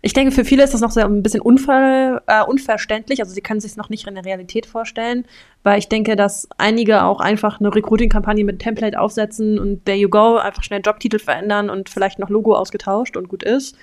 ich 0.00 0.12
denke, 0.12 0.32
für 0.32 0.44
viele 0.44 0.62
ist 0.62 0.74
das 0.74 0.80
noch 0.80 0.90
so 0.90 1.00
ein 1.00 1.22
bisschen 1.22 1.40
unver, 1.40 2.22
äh, 2.26 2.42
unverständlich. 2.44 3.20
Also 3.20 3.32
sie 3.32 3.40
können 3.40 3.60
sich 3.60 3.76
noch 3.76 3.88
nicht 3.88 4.06
in 4.06 4.14
der 4.14 4.24
Realität 4.24 4.66
vorstellen, 4.66 5.26
weil 5.62 5.78
ich 5.78 5.88
denke, 5.88 6.14
dass 6.14 6.48
einige 6.56 7.02
auch 7.02 7.20
einfach 7.20 7.58
eine 7.58 7.74
Recruiting-Kampagne 7.74 8.44
mit 8.44 8.60
Template 8.60 8.98
aufsetzen 8.98 9.58
und 9.58 9.84
there 9.86 9.98
you 9.98 10.08
go, 10.08 10.36
einfach 10.36 10.62
schnell 10.62 10.82
Jobtitel 10.84 11.18
verändern 11.18 11.68
und 11.68 11.88
vielleicht 11.88 12.18
noch 12.18 12.30
Logo 12.30 12.54
ausgetauscht 12.54 13.16
und 13.16 13.28
gut 13.28 13.42
ist. 13.42 13.76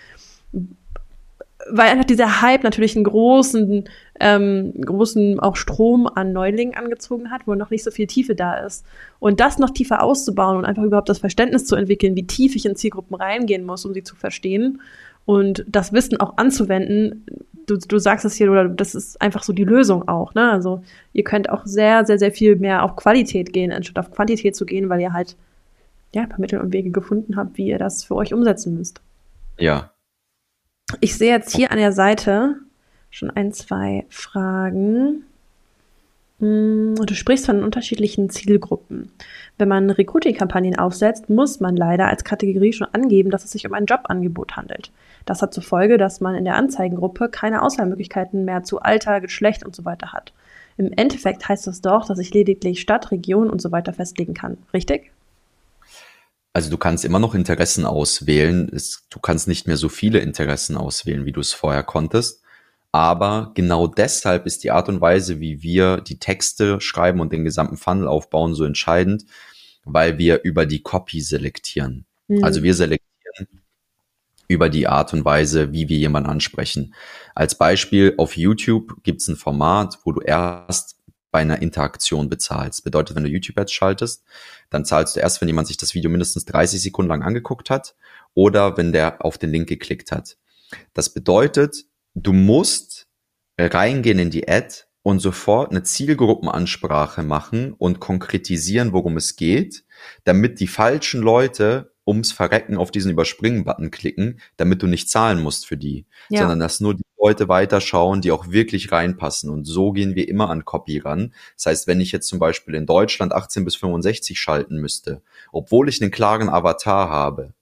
Weil 1.70 1.90
einfach 1.90 2.06
dieser 2.06 2.42
Hype 2.42 2.64
natürlich 2.64 2.96
einen 2.96 3.06
großen, 3.06 3.86
ähm, 4.20 4.74
großen 4.82 5.40
auch 5.40 5.56
Strom 5.56 6.08
an 6.08 6.32
Neulingen 6.32 6.76
angezogen 6.76 7.32
hat, 7.32 7.48
wo 7.48 7.56
noch 7.56 7.70
nicht 7.70 7.84
so 7.84 7.92
viel 7.92 8.08
Tiefe 8.08 8.36
da 8.36 8.56
ist. 8.56 8.86
Und 9.20 9.40
das 9.40 9.58
noch 9.58 9.72
tiefer 9.72 10.04
auszubauen 10.04 10.58
und 10.58 10.66
einfach 10.66 10.84
überhaupt 10.84 11.10
das 11.10 11.20
Verständnis 11.20 11.66
zu 11.66 11.76
entwickeln, 11.76 12.16
wie 12.16 12.28
tief 12.28 12.56
ich 12.56 12.66
in 12.66 12.76
Zielgruppen 12.76 13.16
reingehen 13.16 13.66
muss, 13.66 13.86
um 13.86 13.94
sie 13.94 14.04
zu 14.04 14.16
verstehen 14.16 14.82
und 15.26 15.66
das 15.68 15.92
Wissen 15.92 16.20
auch 16.20 16.38
anzuwenden. 16.38 17.26
Du, 17.66 17.78
du 17.78 17.98
sagst 17.98 18.26
es 18.26 18.36
hier, 18.36 18.52
oder 18.52 18.70
das 18.70 18.94
ist 18.94 19.20
einfach 19.22 19.42
so 19.42 19.52
die 19.52 19.64
Lösung 19.64 20.08
auch. 20.08 20.36
Ne? 20.36 20.52
Also 20.52 20.84
ihr 21.14 21.24
könnt 21.24 21.50
auch 21.50 21.66
sehr, 21.66 22.06
sehr, 22.06 22.20
sehr 22.20 22.32
viel 22.32 22.56
mehr 22.58 22.84
auf 22.84 22.96
Qualität 22.96 23.54
gehen, 23.54 23.72
anstatt 23.72 24.06
auf 24.06 24.12
Quantität 24.12 24.56
zu 24.56 24.66
gehen, 24.66 24.88
weil 24.90 25.02
ihr 25.02 25.14
halt 25.14 25.36
ja, 26.14 26.22
ein 26.22 26.30
paar 26.30 26.40
Mittel 26.40 26.60
und 26.60 26.72
Wege 26.74 26.92
gefunden 26.92 27.36
habt, 27.36 27.58
wie 27.58 27.68
ihr 27.68 27.80
das 27.80 28.04
für 28.04 28.16
euch 28.16 28.34
umsetzen 28.34 28.78
müsst. 28.78 29.02
Ja, 29.58 29.92
ich 31.02 31.18
sehe 31.18 31.32
jetzt 31.32 31.56
hier 31.56 31.72
an 31.72 31.78
der 31.78 31.92
Seite 31.92 32.56
schon 33.10 33.32
ein, 33.32 33.54
zwei 33.54 34.06
Fragen. 34.10 35.24
Hm, 36.40 36.96
du 36.96 37.14
sprichst 37.14 37.46
von 37.46 37.64
unterschiedlichen 37.64 38.30
Zielgruppen. 38.30 39.12
Wenn 39.58 39.70
man 39.70 39.90
Recruiting-Kampagnen 39.90 40.78
aufsetzt, 40.78 41.30
muss 41.30 41.62
man 41.62 41.78
leider 41.78 42.08
als 42.08 42.26
Kategorie 42.26 42.74
schon 42.74 42.88
angeben, 42.92 43.30
dass 43.30 43.46
es 43.46 43.52
sich 43.52 43.66
um 43.66 43.74
ein 43.74 43.86
Jobangebot 43.86 44.58
handelt. 44.58 44.92
Das 45.26 45.42
hat 45.42 45.54
zur 45.54 45.64
Folge, 45.64 45.98
dass 45.98 46.20
man 46.20 46.36
in 46.36 46.44
der 46.44 46.56
Anzeigengruppe 46.56 47.30
keine 47.30 47.62
Auswahlmöglichkeiten 47.62 48.44
mehr 48.44 48.64
zu 48.64 48.80
Alter, 48.82 49.22
Geschlecht 49.22 49.66
und 49.66 49.76
so 49.76 49.86
weiter 49.86 50.12
hat. 50.12 50.34
Im 50.78 50.92
Endeffekt 50.92 51.48
heißt 51.48 51.68
das 51.68 51.80
doch, 51.80 52.06
dass 52.06 52.20
ich 52.20 52.34
lediglich 52.34 52.82
Stadt, 52.82 53.12
Region 53.12 53.50
und 53.50 53.62
so 53.62 53.72
weiter 53.72 53.94
festlegen 53.94 54.34
kann. 54.34 54.58
Richtig? 54.74 55.12
Also 56.56 56.70
du 56.70 56.78
kannst 56.78 57.04
immer 57.04 57.20
noch 57.20 57.36
Interessen 57.36 57.86
auswählen. 57.86 58.72
Es, 58.74 59.04
du 59.10 59.20
kannst 59.20 59.50
nicht 59.50 59.68
mehr 59.68 59.76
so 59.76 59.90
viele 59.90 60.20
Interessen 60.20 60.78
auswählen, 60.78 61.26
wie 61.26 61.34
du 61.34 61.42
es 61.42 61.52
vorher 61.52 61.84
konntest. 61.84 62.44
Aber 62.94 63.52
genau 63.56 63.88
deshalb 63.88 64.46
ist 64.46 64.64
die 64.64 64.72
Art 64.72 64.88
und 64.88 65.02
Weise, 65.02 65.42
wie 65.42 65.62
wir 65.62 65.98
die 65.98 66.18
Texte 66.18 66.80
schreiben 66.80 67.20
und 67.20 67.34
den 67.34 67.44
gesamten 67.44 67.76
Funnel 67.76 68.08
aufbauen, 68.08 68.56
so 68.56 68.64
entscheidend, 68.64 69.26
weil 69.84 70.18
wir 70.18 70.46
über 70.46 70.66
die 70.66 70.82
Copy 70.82 71.20
selektieren. 71.20 72.06
Mhm. 72.30 72.46
Also 72.46 72.64
wir 72.64 72.74
selektieren 72.74 73.62
über 74.48 74.70
die 74.70 74.88
Art 74.88 75.12
und 75.12 75.26
Weise, 75.26 75.74
wie 75.74 75.90
wir 75.90 75.98
jemanden 75.98 76.30
ansprechen. 76.30 76.94
Als 77.36 77.58
Beispiel 77.58 78.14
auf 78.18 78.38
YouTube 78.38 79.04
gibt 79.04 79.20
es 79.20 79.28
ein 79.28 79.36
Format, 79.36 80.00
wo 80.06 80.14
du 80.14 80.22
erst 80.22 80.95
bei 81.36 81.42
einer 81.42 81.62
Interaktion 81.62 82.30
bezahlst. 82.30 82.86
Bedeutet, 82.86 83.18
wenn 83.18 83.26
du 83.26 83.30
YouTube-Ads 83.30 83.74
schaltest, 83.74 84.24
dann 84.70 84.86
zahlst 84.86 85.18
du 85.18 85.20
erst, 85.20 85.42
wenn 85.42 85.50
jemand 85.50 85.68
sich 85.68 85.76
das 85.76 85.94
Video 85.94 86.10
mindestens 86.10 86.46
30 86.46 86.82
Sekunden 86.82 87.10
lang 87.10 87.24
angeguckt 87.24 87.70
hat 87.70 87.94
oder 88.34 88.78
wenn 88.78 88.94
der 88.94 89.26
auf 89.26 89.38
den 89.38 89.50
Link 89.50 89.68
geklickt 89.68 90.14
hat. 90.14 90.38
Das 90.94 91.14
bedeutet, 91.14 91.88
du 92.14 92.32
musst 92.32 93.08
reingehen 93.60 94.18
in 94.18 94.30
die 94.30 94.48
Ad 94.48 94.86
und 95.02 95.20
sofort 95.20 95.72
eine 95.72 95.84
Zielgruppenansprache 95.84 97.22
machen 97.22 97.74
und 97.74 98.00
konkretisieren, 98.00 98.94
worum 98.94 99.18
es 99.18 99.36
geht, 99.36 99.84
damit 100.24 100.62
die 100.62 100.68
falschen 100.68 101.22
Leute 101.22 101.92
ums 102.08 102.32
Verrecken 102.32 102.78
auf 102.78 102.92
diesen 102.92 103.12
Überspringen-Button 103.12 103.92
klicken, 103.92 104.40
damit 104.56 104.82
du 104.82 104.88
nicht 104.88 105.10
zahlen 105.10 105.44
musst 105.44 105.68
für 105.68 105.76
die, 105.76 106.06
ja. 106.30 106.40
sondern 106.40 106.62
dass 106.62 106.80
nur 106.80 106.94
die 106.94 107.04
Leute 107.26 107.50
weiterschauen, 107.50 108.22
die 108.22 108.32
auch 108.32 108.52
wirklich 108.52 108.92
reinpassen. 108.92 109.50
Und 109.50 109.66
so 109.66 109.92
gehen 109.92 110.14
wir 110.14 110.30
immer 110.30 110.52
an 110.52 110.64
Copy 110.64 111.00
ran. 111.00 111.34
Das 111.56 111.66
heißt, 111.66 111.88
wenn 111.88 112.00
ich 112.00 112.12
jetzt 112.12 112.28
zum 112.28 112.38
Beispiel 112.38 112.76
in 112.76 112.86
Deutschland 112.86 113.34
18 113.34 113.66
bis 113.66 113.76
65 113.78 114.40
schalten 114.40 114.78
müsste, 114.78 115.24
obwohl 115.52 115.90
ich 115.90 116.00
einen 116.02 116.12
klaren 116.12 116.50
Avatar 116.50 117.10
habe, 117.10 117.54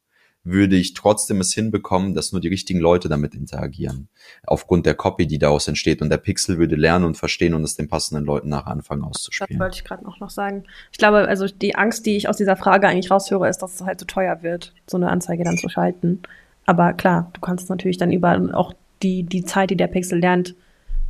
würde 0.44 0.76
ich 0.76 0.94
trotzdem 0.94 1.40
es 1.40 1.54
hinbekommen, 1.54 2.14
dass 2.14 2.34
nur 2.34 2.42
die 2.42 2.50
richtigen 2.50 2.82
Leute 2.82 3.08
damit 3.08 3.34
interagieren. 3.36 4.10
Aufgrund 4.46 4.86
der 4.86 4.96
Copy, 4.96 5.28
die 5.28 5.40
daraus 5.40 5.70
entsteht. 5.70 6.02
Und 6.02 6.10
der 6.10 6.18
Pixel 6.18 6.58
würde 6.58 6.76
lernen 6.76 7.06
und 7.06 7.16
verstehen 7.16 7.54
und 7.54 7.64
es 7.64 7.78
den 7.78 7.88
passenden 7.88 8.26
Leuten 8.26 8.50
nach 8.50 8.66
anfangen 8.66 9.06
auszuspielen. 9.06 9.58
Das 9.58 9.60
wollte 9.60 9.78
ich 9.78 9.86
gerade 9.86 10.06
auch 10.06 10.20
noch 10.20 10.30
sagen. 10.30 10.66
Ich 10.92 10.98
glaube, 10.98 11.20
also 11.30 11.48
die 11.48 11.76
Angst, 11.76 12.06
die 12.06 12.18
ich 12.18 12.28
aus 12.28 12.36
dieser 12.36 12.58
Frage 12.58 12.90
eigentlich 12.90 13.10
raushöre, 13.10 13.48
ist, 13.48 13.60
dass 13.60 13.76
es 13.76 13.82
halt 13.82 14.02
so 14.02 14.06
teuer 14.06 14.44
wird, 14.44 14.74
so 14.88 14.98
eine 14.98 15.10
Anzeige 15.10 15.46
dann 15.46 15.58
zu 15.58 15.70
schalten. 15.70 16.22
Aber 16.66 16.92
klar, 16.92 17.30
du 17.32 17.40
kannst 17.40 17.70
natürlich 17.70 17.98
dann 17.98 18.12
überall 18.12 18.54
auch 18.54 18.74
die, 19.04 19.24
die 19.24 19.44
Zeit, 19.44 19.70
die 19.70 19.78
der 19.78 19.88
Pixel 19.88 20.20
lernt, 20.20 20.56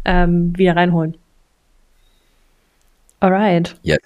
ähm, 0.05 0.57
wieder 0.57 0.75
reinholen. 0.75 1.15
Alright. 3.19 3.75
Yes. 3.83 3.99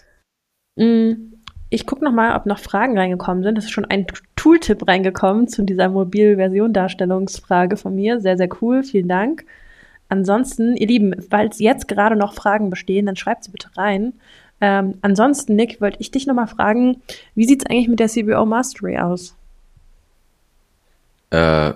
Mm, 0.76 1.34
ich 1.70 1.86
gucke 1.86 2.04
noch 2.04 2.12
mal, 2.12 2.36
ob 2.36 2.46
noch 2.46 2.60
Fragen 2.60 2.98
reingekommen 2.98 3.44
sind. 3.44 3.58
Es 3.58 3.66
ist 3.66 3.72
schon 3.72 3.86
ein 3.86 4.06
Tooltip 4.36 4.88
reingekommen 4.88 5.48
zu 5.48 5.64
dieser 5.64 5.90
Mobil-Version-Darstellungsfrage 5.90 7.78
von 7.78 7.96
mir. 7.96 8.22
Sehr, 8.22 8.38
sehr 8.38 8.50
cool. 8.62 8.84
Vielen 8.84 9.08
Dank. 9.08 9.46
Ansonsten, 10.10 10.78
ihr 10.78 10.88
Lieben, 10.88 11.16
falls 11.30 11.60
jetzt 11.60 11.88
gerade 11.88 12.16
noch 12.16 12.34
Fragen 12.34 12.70
bestehen, 12.70 13.06
dann 13.06 13.16
schreibt 13.16 13.44
sie 13.44 13.52
bitte 13.52 13.70
rein. 13.76 14.14
Ähm, 14.62 14.96
ansonsten, 15.02 15.56
Nick, 15.56 15.82
wollte 15.82 15.98
ich 16.00 16.12
dich 16.12 16.28
noch 16.28 16.36
mal 16.36 16.48
fragen, 16.48 17.02
wie 17.36 17.46
sieht 17.46 17.64
es 17.64 17.70
eigentlich 17.70 17.90
mit 17.90 18.00
der 18.00 18.08
CBO 18.08 18.46
Mastery 18.46 18.98
aus? 18.98 19.36
Äh, 21.30 21.74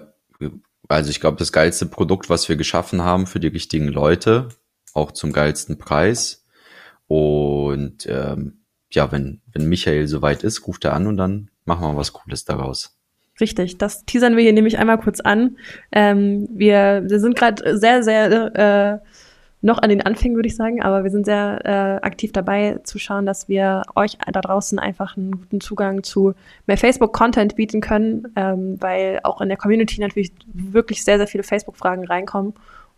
also 0.91 1.09
ich 1.09 1.19
glaube, 1.19 1.37
das 1.37 1.51
geilste 1.51 1.85
Produkt, 1.85 2.29
was 2.29 2.49
wir 2.49 2.55
geschaffen 2.55 3.01
haben 3.01 3.27
für 3.27 3.39
die 3.39 3.47
richtigen 3.47 3.87
Leute, 3.87 4.49
auch 4.93 5.11
zum 5.11 5.31
geilsten 5.31 5.77
Preis. 5.77 6.45
Und 7.07 8.05
ähm, 8.07 8.61
ja, 8.91 9.11
wenn, 9.11 9.41
wenn 9.51 9.67
Michael 9.67 10.07
soweit 10.07 10.43
ist, 10.43 10.67
ruft 10.67 10.85
er 10.85 10.93
an 10.93 11.07
und 11.07 11.17
dann 11.17 11.49
machen 11.65 11.87
wir 11.87 11.97
was 11.97 12.13
Cooles 12.13 12.45
daraus. 12.45 12.97
Richtig, 13.39 13.77
das 13.77 14.05
teasern 14.05 14.35
wir 14.35 14.43
hier 14.43 14.53
nämlich 14.53 14.77
einmal 14.77 14.99
kurz 14.99 15.19
an. 15.19 15.57
Ähm, 15.91 16.47
wir, 16.53 17.03
wir 17.07 17.19
sind 17.19 17.35
gerade 17.35 17.77
sehr, 17.77 18.03
sehr 18.03 18.55
äh, 18.55 19.07
noch 19.61 19.77
an 19.77 19.89
den 19.89 20.01
Anfängen, 20.01 20.35
würde 20.35 20.47
ich 20.47 20.55
sagen, 20.55 20.81
aber 20.81 21.03
wir 21.03 21.11
sind 21.11 21.25
sehr 21.25 21.61
äh, 21.63 22.05
aktiv 22.05 22.31
dabei 22.31 22.79
zu 22.83 22.97
schauen, 22.97 23.25
dass 23.25 23.47
wir 23.47 23.83
euch 23.95 24.17
da 24.31 24.41
draußen 24.41 24.79
einfach 24.79 25.15
einen 25.15 25.31
guten 25.31 25.61
Zugang 25.61 26.03
zu 26.03 26.33
mehr 26.65 26.77
Facebook-Content 26.77 27.55
bieten 27.55 27.79
können, 27.79 28.27
ähm, 28.35 28.77
weil 28.81 29.19
auch 29.23 29.39
in 29.39 29.49
der 29.49 29.57
Community 29.57 30.01
natürlich 30.01 30.31
wirklich 30.51 31.03
sehr, 31.03 31.17
sehr 31.17 31.27
viele 31.27 31.43
Facebook-Fragen 31.43 32.05
reinkommen. 32.05 32.53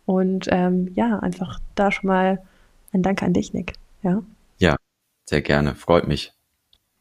Und 0.06 0.46
ähm, 0.50 0.90
ja, 0.94 1.18
einfach 1.18 1.60
da 1.74 1.90
schon 1.90 2.08
mal 2.08 2.40
ein 2.92 3.02
Dank 3.02 3.22
an 3.22 3.34
dich, 3.34 3.52
Nick. 3.52 3.74
Ja, 4.02 4.22
ja 4.58 4.76
sehr 5.26 5.42
gerne. 5.42 5.74
Freut 5.74 6.08
mich. 6.08 6.32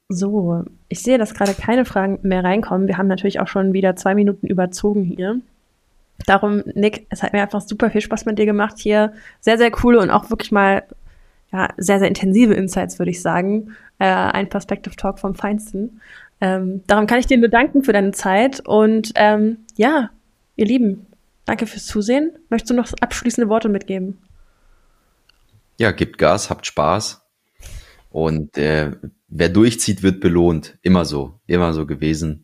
So, 0.09 0.64
ich 0.89 1.01
sehe, 1.01 1.18
dass 1.18 1.34
gerade 1.34 1.53
keine 1.53 1.86
Fragen 1.86 2.20
mehr 2.22 2.43
reinkommen. 2.43 2.88
Wir 2.88 2.97
haben 2.97 3.07
natürlich 3.07 3.39
auch 3.39 3.47
schon 3.47 3.74
wieder 3.74 3.95
zwei 3.95 4.14
Minuten 4.14 4.47
überzogen 4.47 5.03
hier. 5.03 5.39
Darum, 6.26 6.63
Nick, 6.74 7.07
es 7.09 7.24
hat 7.24 7.34
mir 7.34 7.41
einfach 7.41 7.61
super 7.61 7.89
viel 7.89 8.01
Spaß 8.01 8.26
mit 8.26 8.39
dir 8.39 8.45
gemacht 8.45 8.78
hier. 8.78 9.13
Sehr, 9.39 9.57
sehr 9.57 9.71
coole 9.71 9.99
und 9.99 10.09
auch 10.09 10.30
wirklich 10.30 10.51
mal 10.51 10.84
ja, 11.51 11.69
sehr, 11.78 11.99
sehr 11.99 12.07
intensive 12.07 12.53
Insights, 12.53 12.97
würde 12.99 13.11
ich 13.11 13.21
sagen. 13.21 13.76
Äh, 13.99 14.05
ein 14.05 14.49
Perspective 14.49 14.95
Talk 14.95 15.19
vom 15.19 15.36
Feinsten. 15.36 16.01
Ähm, 16.41 16.82
darum 16.88 17.07
kann 17.07 17.19
ich 17.19 17.28
dir 17.28 17.38
nur 17.38 17.47
danken 17.47 17.84
für 17.84 17.93
deine 17.93 18.11
Zeit 18.11 18.61
und 18.65 19.11
ähm, 19.15 19.59
ja, 19.76 20.09
ihr 20.55 20.65
Lieben, 20.65 21.05
danke 21.45 21.67
fürs 21.67 21.86
Zusehen. 21.86 22.32
Möchtest 22.49 22.71
du 22.71 22.74
noch 22.74 22.91
abschließende 22.99 23.49
Worte 23.49 23.69
mitgeben? 23.69 24.17
Ja, 25.78 25.91
gebt 25.91 26.17
Gas, 26.17 26.49
habt 26.49 26.65
Spaß 26.65 27.21
und 28.09 28.57
äh, 28.57 28.91
wer 29.28 29.49
durchzieht, 29.49 30.03
wird 30.03 30.21
belohnt. 30.21 30.78
Immer 30.82 31.05
so, 31.05 31.39
immer 31.47 31.74
so 31.74 31.86
gewesen. 31.86 32.43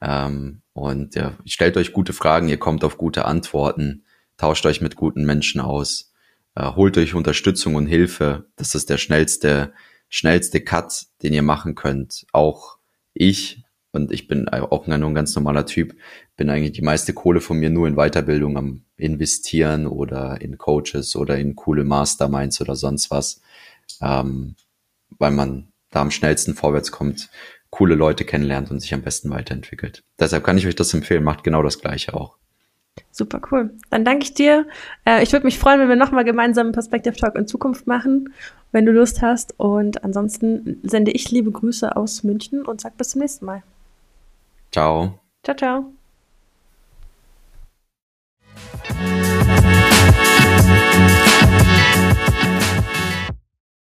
Ähm, 0.00 0.62
und 0.72 1.14
ja, 1.14 1.36
stellt 1.44 1.76
euch 1.76 1.92
gute 1.92 2.12
Fragen, 2.12 2.48
ihr 2.48 2.58
kommt 2.58 2.84
auf 2.84 2.96
gute 2.96 3.24
Antworten, 3.24 4.04
tauscht 4.36 4.64
euch 4.66 4.80
mit 4.80 4.96
guten 4.96 5.24
Menschen 5.24 5.60
aus, 5.60 6.12
äh, 6.54 6.64
holt 6.74 6.96
euch 6.98 7.14
Unterstützung 7.14 7.74
und 7.74 7.86
Hilfe. 7.86 8.46
Das 8.56 8.74
ist 8.74 8.90
der 8.90 8.98
schnellste, 8.98 9.72
schnellste 10.08 10.60
Cut, 10.60 11.06
den 11.22 11.32
ihr 11.34 11.42
machen 11.42 11.74
könnt. 11.74 12.26
Auch 12.32 12.78
ich, 13.12 13.62
und 13.92 14.12
ich 14.12 14.28
bin 14.28 14.48
auch 14.48 14.86
nur 14.86 14.96
ein 14.96 15.14
ganz 15.14 15.34
normaler 15.34 15.66
Typ, 15.66 15.94
bin 16.36 16.48
eigentlich 16.48 16.72
die 16.72 16.82
meiste 16.82 17.12
Kohle 17.12 17.40
von 17.40 17.58
mir 17.58 17.70
nur 17.70 17.88
in 17.88 17.96
Weiterbildung 17.96 18.56
am 18.56 18.84
investieren 18.96 19.86
oder 19.86 20.40
in 20.40 20.58
Coaches 20.58 21.16
oder 21.16 21.38
in 21.38 21.56
coole 21.56 21.84
Masterminds 21.84 22.60
oder 22.60 22.76
sonst 22.76 23.10
was, 23.10 23.40
ähm, 24.00 24.54
weil 25.18 25.32
man 25.32 25.72
da 25.90 26.02
am 26.02 26.10
schnellsten 26.10 26.54
vorwärts 26.54 26.92
kommt, 26.92 27.30
coole 27.70 27.94
Leute 27.94 28.24
kennenlernt 28.24 28.70
und 28.70 28.80
sich 28.80 28.92
am 28.94 29.02
besten 29.02 29.30
weiterentwickelt. 29.30 30.02
Deshalb 30.18 30.44
kann 30.44 30.58
ich 30.58 30.66
euch 30.66 30.74
das 30.74 30.92
empfehlen. 30.92 31.24
Macht 31.24 31.44
genau 31.44 31.62
das 31.62 31.80
Gleiche 31.80 32.14
auch. 32.14 32.36
Super 33.12 33.40
cool. 33.50 33.70
Dann 33.90 34.04
danke 34.04 34.24
ich 34.24 34.34
dir. 34.34 34.66
Äh, 35.04 35.22
ich 35.22 35.32
würde 35.32 35.46
mich 35.46 35.58
freuen, 35.58 35.80
wenn 35.80 35.88
wir 35.88 35.96
nochmal 35.96 36.24
gemeinsam 36.24 36.66
einen 36.66 36.72
Perspective 36.72 37.16
Talk 37.16 37.36
in 37.36 37.46
Zukunft 37.46 37.86
machen, 37.86 38.32
wenn 38.72 38.86
du 38.86 38.92
Lust 38.92 39.22
hast. 39.22 39.58
Und 39.58 40.04
ansonsten 40.04 40.80
sende 40.82 41.12
ich 41.12 41.30
liebe 41.30 41.50
Grüße 41.50 41.96
aus 41.96 42.24
München 42.24 42.64
und 42.64 42.80
sag 42.80 42.96
bis 42.96 43.10
zum 43.10 43.20
nächsten 43.20 43.46
Mal. 43.46 43.62
Ciao. 44.72 45.18
Ciao, 45.42 45.56
ciao. 45.56 45.92